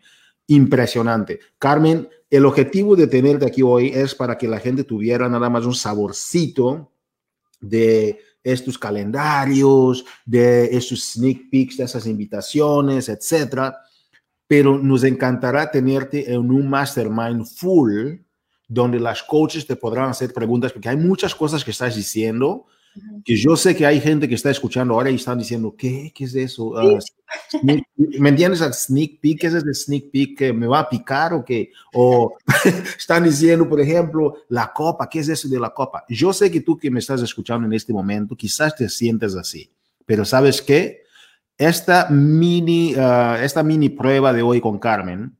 Impresionante. 0.47 1.39
Carmen, 1.57 2.09
el 2.31 2.45
objetivo 2.45 2.95
de 2.95 3.07
tenerte 3.07 3.45
aquí 3.45 3.61
hoy 3.61 3.89
es 3.89 4.15
para 4.15 4.37
que 4.37 4.47
la 4.47 4.59
gente 4.59 4.85
tuviera 4.85 5.27
nada 5.27 5.49
más 5.49 5.65
un 5.65 5.75
saborcito 5.75 6.93
de 7.59 8.19
estos 8.41 8.79
calendarios, 8.79 10.05
de 10.25 10.65
esos 10.75 11.03
sneak 11.11 11.49
peeks, 11.51 11.77
de 11.77 11.83
esas 11.83 12.07
invitaciones, 12.07 13.09
etcétera. 13.09 13.77
Pero 14.47 14.77
nos 14.77 15.03
encantará 15.03 15.69
tenerte 15.69 16.33
en 16.33 16.49
un 16.49 16.69
mastermind 16.69 17.45
full 17.45 18.15
donde 18.65 19.01
las 19.01 19.21
coaches 19.23 19.67
te 19.67 19.75
podrán 19.75 20.09
hacer 20.09 20.31
preguntas, 20.33 20.71
porque 20.71 20.87
hay 20.87 20.97
muchas 20.97 21.35
cosas 21.35 21.65
que 21.65 21.71
estás 21.71 21.97
diciendo 21.97 22.65
que 23.25 23.35
yo 23.35 23.57
sé 23.57 23.75
que 23.75 23.85
hay 23.85 23.99
gente 23.99 24.27
que 24.27 24.35
está 24.35 24.49
escuchando 24.49 24.93
ahora 24.93 25.11
y 25.11 25.15
están 25.15 25.37
diciendo, 25.37 25.75
¿qué? 25.77 26.11
¿Qué 26.15 26.23
es 26.23 26.35
eso? 26.35 26.73
Ah, 27.31 27.57
¿Me 28.19 28.29
entiendes? 28.29 28.59
Sneak 28.59 29.19
peek, 29.21 29.39
¿qué 29.39 29.47
es 29.47 29.53
ese 29.53 29.73
sneak 29.73 30.11
peek? 30.11 30.37
¿Que 30.37 30.53
me 30.53 30.67
va 30.67 30.79
a 30.79 30.89
picar 30.89 31.33
o 31.33 31.45
qué? 31.45 31.71
O 31.93 32.35
están 32.97 33.23
diciendo, 33.23 33.67
por 33.67 33.79
ejemplo, 33.79 34.35
la 34.49 34.71
copa, 34.73 35.09
¿qué 35.09 35.19
es 35.19 35.29
eso 35.29 35.47
de 35.47 35.59
la 35.59 35.69
copa? 35.69 36.03
Yo 36.09 36.33
sé 36.33 36.51
que 36.51 36.61
tú 36.61 36.77
que 36.77 36.91
me 36.91 36.99
estás 36.99 37.21
escuchando 37.21 37.65
en 37.67 37.73
este 37.73 37.93
momento, 37.93 38.35
quizás 38.35 38.75
te 38.75 38.89
sientes 38.89 39.35
así, 39.35 39.71
pero 40.05 40.25
¿sabes 40.25 40.61
qué? 40.61 41.03
Esta 41.57 42.09
mini, 42.09 42.95
ah, 42.97 43.37
esta 43.41 43.63
mini 43.63 43.89
prueba 43.89 44.33
de 44.33 44.41
hoy 44.41 44.59
con 44.59 44.79
Carmen 44.79 45.37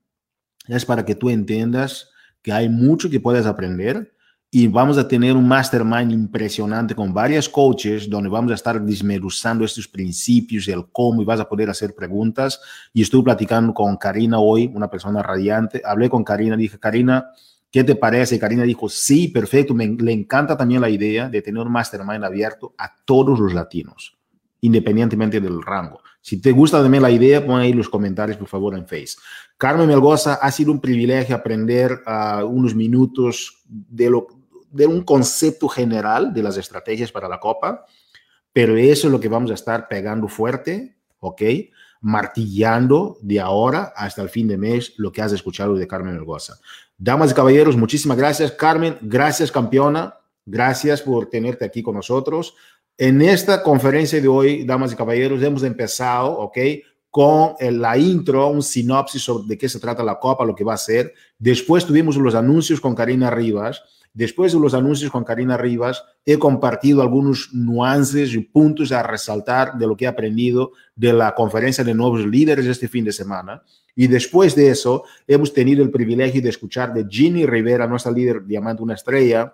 es 0.67 0.85
para 0.85 1.03
que 1.03 1.15
tú 1.15 1.29
entiendas 1.29 2.09
que 2.41 2.51
hay 2.51 2.69
mucho 2.69 3.09
que 3.09 3.19
puedes 3.19 3.45
aprender 3.45 4.13
y 4.53 4.67
vamos 4.67 4.97
a 4.97 5.07
tener 5.07 5.37
un 5.37 5.47
mastermind 5.47 6.11
impresionante 6.11 6.93
con 6.93 7.13
varios 7.13 7.47
coaches 7.47 8.09
donde 8.09 8.27
vamos 8.27 8.51
a 8.51 8.55
estar 8.55 8.81
desmenuzando 8.81 9.63
estos 9.63 9.87
principios, 9.87 10.67
el 10.67 10.87
cómo 10.91 11.21
y 11.21 11.25
vas 11.25 11.39
a 11.39 11.47
poder 11.47 11.69
hacer 11.69 11.95
preguntas. 11.95 12.59
Y 12.93 13.01
estuve 13.01 13.23
platicando 13.23 13.73
con 13.73 13.95
Karina 13.95 14.39
hoy, 14.39 14.69
una 14.75 14.89
persona 14.89 15.23
radiante. 15.23 15.81
Hablé 15.85 16.09
con 16.09 16.25
Karina, 16.25 16.57
dije, 16.57 16.77
Karina, 16.77 17.31
¿qué 17.71 17.85
te 17.85 17.95
parece? 17.95 18.37
Karina 18.37 18.63
dijo, 18.63 18.89
sí, 18.89 19.29
perfecto, 19.29 19.73
me, 19.73 19.87
le 19.87 20.11
encanta 20.11 20.57
también 20.57 20.81
la 20.81 20.89
idea 20.89 21.29
de 21.29 21.41
tener 21.41 21.63
un 21.63 21.71
mastermind 21.71 22.25
abierto 22.25 22.75
a 22.77 22.93
todos 23.05 23.39
los 23.39 23.53
latinos, 23.53 24.17
independientemente 24.59 25.39
del 25.39 25.61
rango. 25.61 26.01
Si 26.19 26.41
te 26.41 26.51
gusta 26.51 26.83
también 26.83 27.03
la 27.03 27.09
idea, 27.09 27.43
pon 27.43 27.61
ahí 27.61 27.71
los 27.71 27.87
comentarios, 27.87 28.37
por 28.37 28.49
favor, 28.49 28.75
en 28.75 28.85
Face. 28.85 29.15
Carmen 29.57 29.87
Melgoza, 29.87 30.33
ha 30.35 30.51
sido 30.51 30.73
un 30.73 30.81
privilegio 30.81 31.35
aprender 31.35 32.01
uh, 32.05 32.45
unos 32.45 32.75
minutos 32.75 33.63
de 33.65 34.09
lo, 34.09 34.40
de 34.71 34.87
un 34.87 35.03
concepto 35.03 35.67
general 35.67 36.33
de 36.33 36.43
las 36.43 36.57
estrategias 36.57 37.11
para 37.11 37.29
la 37.29 37.39
Copa, 37.39 37.85
pero 38.53 38.75
eso 38.75 39.07
es 39.07 39.11
lo 39.11 39.19
que 39.19 39.29
vamos 39.29 39.51
a 39.51 39.55
estar 39.55 39.87
pegando 39.87 40.27
fuerte, 40.27 40.95
¿ok? 41.19 41.41
Martillando 42.01 43.17
de 43.21 43.39
ahora 43.39 43.93
hasta 43.95 44.21
el 44.21 44.29
fin 44.29 44.47
de 44.47 44.57
mes 44.57 44.93
lo 44.97 45.11
que 45.11 45.21
has 45.21 45.31
escuchado 45.31 45.75
de 45.75 45.87
Carmen 45.87 46.15
Melgoza. 46.15 46.55
Damas 46.97 47.31
y 47.31 47.33
caballeros, 47.33 47.77
muchísimas 47.77 48.17
gracias. 48.17 48.51
Carmen, 48.51 48.97
gracias 49.01 49.51
campeona. 49.51 50.15
Gracias 50.45 51.01
por 51.01 51.29
tenerte 51.29 51.63
aquí 51.65 51.83
con 51.83 51.95
nosotros. 51.95 52.55
En 52.97 53.21
esta 53.21 53.63
conferencia 53.63 54.19
de 54.19 54.27
hoy, 54.27 54.63
damas 54.65 54.91
y 54.91 54.95
caballeros, 54.95 55.41
hemos 55.41 55.63
empezado, 55.63 56.37
¿ok? 56.39 56.57
Con 57.09 57.53
la 57.59 57.97
intro, 57.97 58.47
un 58.47 58.63
sinopsis 58.63 59.21
sobre 59.21 59.47
de 59.47 59.57
qué 59.57 59.69
se 59.69 59.79
trata 59.79 60.03
la 60.03 60.19
Copa, 60.19 60.45
lo 60.45 60.55
que 60.55 60.63
va 60.63 60.73
a 60.73 60.77
ser. 60.77 61.13
Después 61.37 61.85
tuvimos 61.85 62.15
los 62.17 62.35
anuncios 62.35 62.81
con 62.81 62.95
Karina 62.95 63.29
Rivas 63.29 63.83
Después 64.13 64.51
de 64.51 64.59
los 64.59 64.73
anuncios 64.73 65.09
con 65.09 65.23
Karina 65.23 65.55
Rivas, 65.55 66.03
he 66.25 66.37
compartido 66.37 67.01
algunos 67.01 67.49
nuances 67.53 68.33
y 68.33 68.39
puntos 68.39 68.91
a 68.91 69.03
resaltar 69.03 69.77
de 69.77 69.87
lo 69.87 69.95
que 69.95 70.05
he 70.05 70.07
aprendido 70.07 70.73
de 70.95 71.13
la 71.13 71.33
conferencia 71.33 71.83
de 71.83 71.93
nuevos 71.93 72.25
líderes 72.25 72.65
este 72.65 72.89
fin 72.89 73.05
de 73.05 73.13
semana. 73.13 73.63
Y 73.95 74.07
después 74.07 74.55
de 74.55 74.69
eso, 74.69 75.03
hemos 75.27 75.53
tenido 75.53 75.83
el 75.83 75.91
privilegio 75.91 76.41
de 76.41 76.49
escuchar 76.49 76.93
de 76.93 77.05
Ginny 77.09 77.45
Rivera, 77.45 77.87
nuestra 77.87 78.11
líder 78.11 78.45
Diamante 78.45 78.83
Una 78.83 78.95
Estrella, 78.95 79.53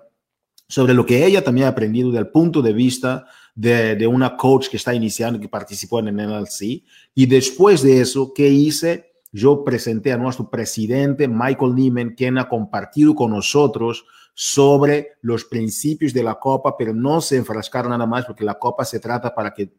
sobre 0.68 0.94
lo 0.94 1.06
que 1.06 1.26
ella 1.26 1.44
también 1.44 1.68
ha 1.68 1.72
aprendido 1.72 2.12
del 2.12 2.28
punto 2.28 2.62
de 2.62 2.74
vista 2.74 3.26
de, 3.56 4.06
una 4.08 4.36
coach 4.36 4.70
que 4.70 4.78
está 4.78 4.94
iniciando, 4.94 5.40
que 5.40 5.50
participó 5.50 6.00
en 6.00 6.08
el 6.08 6.16
NLC. 6.16 6.84
Y 7.16 7.26
después 7.26 7.82
de 7.82 8.02
eso, 8.02 8.34
¿qué 8.34 8.48
hice? 8.50 9.14
Yo 9.32 9.64
presenté 9.64 10.12
a 10.12 10.18
nuestro 10.18 10.50
presidente, 10.50 11.28
Michael 11.28 11.76
Neiman, 11.76 12.16
quien 12.16 12.38
ha 12.38 12.50
compartido 12.50 13.16
con 13.16 13.32
nosotros 13.32 14.06
sobre 14.40 15.18
los 15.22 15.46
principios 15.46 16.14
de 16.14 16.22
la 16.22 16.36
Copa, 16.36 16.78
pero 16.78 16.94
no 16.94 17.22
se 17.22 17.38
enfrascar 17.38 17.90
nada 17.90 18.06
más 18.06 18.24
porque 18.24 18.44
la 18.44 18.54
Copa 18.54 18.86
se 18.86 19.00
trata 19.00 19.34
para 19.34 19.52
que 19.52 19.74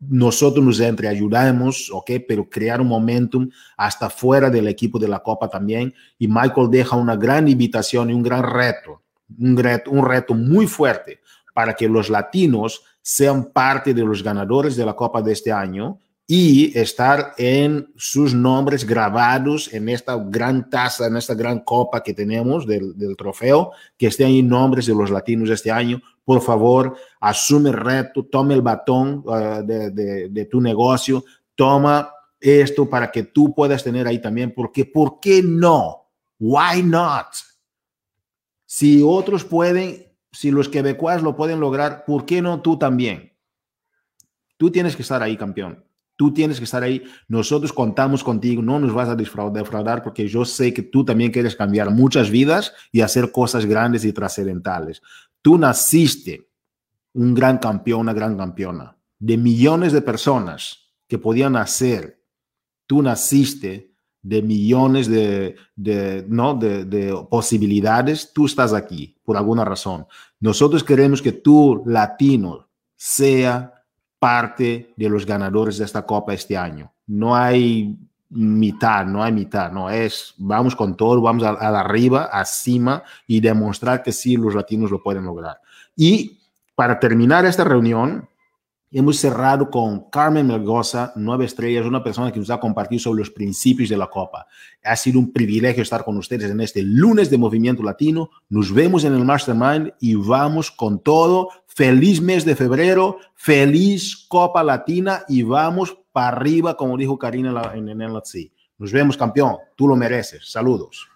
nosotros 0.00 0.64
nos 0.64 0.80
entre 0.80 1.08
ayudamos, 1.08 1.90
¿ok? 1.92 2.12
Pero 2.26 2.48
crear 2.48 2.80
un 2.80 2.88
momentum 2.88 3.50
hasta 3.76 4.08
fuera 4.08 4.48
del 4.48 4.66
equipo 4.66 4.98
de 4.98 5.08
la 5.08 5.18
Copa 5.18 5.50
también. 5.50 5.92
Y 6.16 6.26
Michael 6.26 6.70
deja 6.70 6.96
una 6.96 7.16
gran 7.16 7.48
invitación 7.48 8.08
y 8.08 8.14
un 8.14 8.22
gran 8.22 8.44
reto, 8.44 9.02
un 9.38 9.58
reto, 9.58 9.90
un 9.90 10.06
reto 10.06 10.32
muy 10.32 10.66
fuerte 10.66 11.20
para 11.52 11.74
que 11.74 11.86
los 11.86 12.08
latinos 12.08 12.82
sean 13.02 13.52
parte 13.52 13.92
de 13.92 14.04
los 14.06 14.22
ganadores 14.22 14.74
de 14.74 14.86
la 14.86 14.96
Copa 14.96 15.20
de 15.20 15.32
este 15.32 15.52
año 15.52 15.98
y 16.30 16.78
estar 16.78 17.32
en 17.38 17.90
sus 17.96 18.34
nombres 18.34 18.84
grabados 18.84 19.72
en 19.72 19.88
esta 19.88 20.14
gran 20.22 20.68
taza, 20.68 21.06
en 21.06 21.16
esta 21.16 21.32
gran 21.32 21.60
copa 21.60 22.02
que 22.02 22.12
tenemos 22.12 22.66
del, 22.66 22.94
trofeo, 23.16 23.72
que 23.96 24.08
estén 24.08 24.26
ahí 24.26 24.42
nombres 24.42 24.84
de 24.84 24.94
los 24.94 25.10
latinos 25.10 25.48
este 25.48 25.70
año. 25.70 26.02
Por 26.26 26.42
favor, 26.42 26.98
asume 27.18 27.70
el 27.70 27.76
reto, 27.76 28.26
tome 28.26 28.52
el 28.52 28.60
batón 28.60 29.24
uh, 29.24 29.62
de, 29.64 30.28
de, 30.28 30.44
tu 30.44 30.60
negocio, 30.60 31.24
toma 31.54 32.12
esto 32.38 32.90
para 32.90 33.10
que 33.10 33.22
tú 33.22 33.54
puedas 33.54 33.82
tener 33.82 34.06
ahí 34.06 34.20
también, 34.20 34.52
porque 34.54 34.84
¿por 34.84 35.20
qué 35.20 35.42
no? 35.42 36.10
Why 36.38 36.82
not? 36.82 37.28
Si 38.66 39.02
otros 39.02 39.44
pueden, 39.44 40.12
si 40.30 40.50
los 40.50 40.68
quebecuas 40.68 41.22
lo 41.22 41.34
pueden 41.34 41.58
lograr, 41.58 42.04
¿por 42.04 42.26
qué 42.26 42.42
no 42.42 42.60
tú 42.60 42.78
también? 42.78 43.32
Tú 44.58 44.70
tienes 44.70 44.94
que 44.94 45.00
estar 45.00 45.22
ahí, 45.22 45.34
campeón. 45.34 45.87
Tú 46.18 46.34
tienes 46.34 46.58
que 46.58 46.64
estar 46.64 46.82
ahí. 46.82 47.04
Nosotros 47.28 47.72
contamos 47.72 48.24
contigo. 48.24 48.60
No 48.60 48.80
nos 48.80 48.92
vas 48.92 49.08
a 49.08 49.14
defraudar 49.14 50.02
porque 50.02 50.26
yo 50.26 50.44
sé 50.44 50.74
que 50.74 50.82
tú 50.82 51.04
también 51.04 51.30
quieres 51.30 51.54
cambiar 51.54 51.92
muchas 51.92 52.28
vidas 52.28 52.72
y 52.90 53.02
hacer 53.02 53.30
cosas 53.30 53.64
grandes 53.64 54.04
y 54.04 54.12
trascendentales. 54.12 55.00
Tú 55.42 55.56
naciste 55.56 56.50
un 57.12 57.34
gran 57.34 57.58
campeón, 57.58 58.00
una 58.00 58.12
gran 58.12 58.36
campeona. 58.36 58.96
De 59.20 59.36
millones 59.36 59.92
de 59.92 60.02
personas 60.02 60.90
que 61.06 61.18
podían 61.18 61.52
nacer, 61.52 62.20
tú 62.88 63.00
naciste 63.00 63.92
de 64.20 64.42
millones 64.42 65.06
de, 65.06 65.54
¿no? 66.26 66.54
de 66.56 67.16
posibilidades. 67.30 68.32
Tú 68.32 68.46
estás 68.46 68.72
aquí 68.72 69.16
por 69.22 69.36
alguna 69.36 69.64
razón. 69.64 70.04
Nosotros 70.40 70.82
queremos 70.82 71.22
que 71.22 71.30
tú, 71.30 71.84
latino, 71.86 72.68
sea 72.96 73.77
parte 74.18 74.92
de 74.96 75.08
los 75.08 75.24
ganadores 75.24 75.78
de 75.78 75.84
esta 75.84 76.04
Copa 76.04 76.34
este 76.34 76.56
año. 76.56 76.92
No 77.06 77.34
hay 77.34 77.96
mitad, 78.30 79.06
no 79.06 79.22
hay 79.22 79.32
mitad, 79.32 79.72
no 79.72 79.88
es, 79.88 80.34
vamos 80.36 80.76
con 80.76 80.96
todo, 80.96 81.20
vamos 81.20 81.42
a, 81.44 81.50
a 81.50 81.80
arriba, 81.80 82.24
acima 82.32 83.02
y 83.26 83.40
demostrar 83.40 84.02
que 84.02 84.12
sí, 84.12 84.36
los 84.36 84.54
latinos 84.54 84.90
lo 84.90 85.02
pueden 85.02 85.24
lograr. 85.24 85.60
Y 85.96 86.38
para 86.74 87.00
terminar 87.00 87.46
esta 87.46 87.64
reunión, 87.64 88.28
Hemos 88.90 89.18
cerrado 89.18 89.68
con 89.70 90.08
Carmen 90.08 90.46
Melgoza, 90.46 91.12
nueve 91.14 91.44
estrellas, 91.44 91.84
una 91.84 92.02
persona 92.02 92.32
que 92.32 92.38
nos 92.38 92.48
ha 92.48 92.58
compartido 92.58 93.00
sobre 93.00 93.18
los 93.18 93.30
principios 93.30 93.90
de 93.90 93.98
la 93.98 94.06
Copa. 94.06 94.46
Ha 94.82 94.96
sido 94.96 95.18
un 95.18 95.30
privilegio 95.30 95.82
estar 95.82 96.06
con 96.06 96.16
ustedes 96.16 96.50
en 96.50 96.58
este 96.62 96.80
lunes 96.82 97.28
de 97.28 97.36
Movimiento 97.36 97.82
Latino. 97.82 98.30
Nos 98.48 98.72
vemos 98.72 99.04
en 99.04 99.12
el 99.12 99.26
Mastermind 99.26 99.92
y 100.00 100.14
vamos 100.14 100.70
con 100.70 101.00
todo. 101.00 101.50
Feliz 101.78 102.20
mes 102.20 102.44
de 102.44 102.56
febrero, 102.56 103.20
feliz 103.36 104.26
Copa 104.26 104.64
Latina 104.64 105.22
y 105.28 105.44
vamos 105.44 105.96
para 106.10 106.36
arriba, 106.36 106.76
como 106.76 106.96
dijo 106.96 107.16
Karina 107.16 107.70
en 107.72 108.00
LC. 108.02 108.50
Nos 108.78 108.90
vemos, 108.90 109.16
campeón. 109.16 109.58
Tú 109.76 109.86
lo 109.86 109.94
mereces. 109.94 110.50
Saludos. 110.50 111.08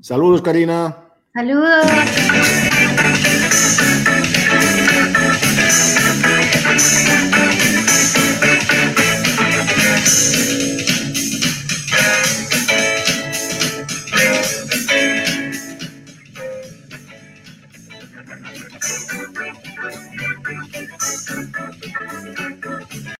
Saludos, 0.00 0.40
Karina. 0.40 0.96
Saludos. 1.34 2.69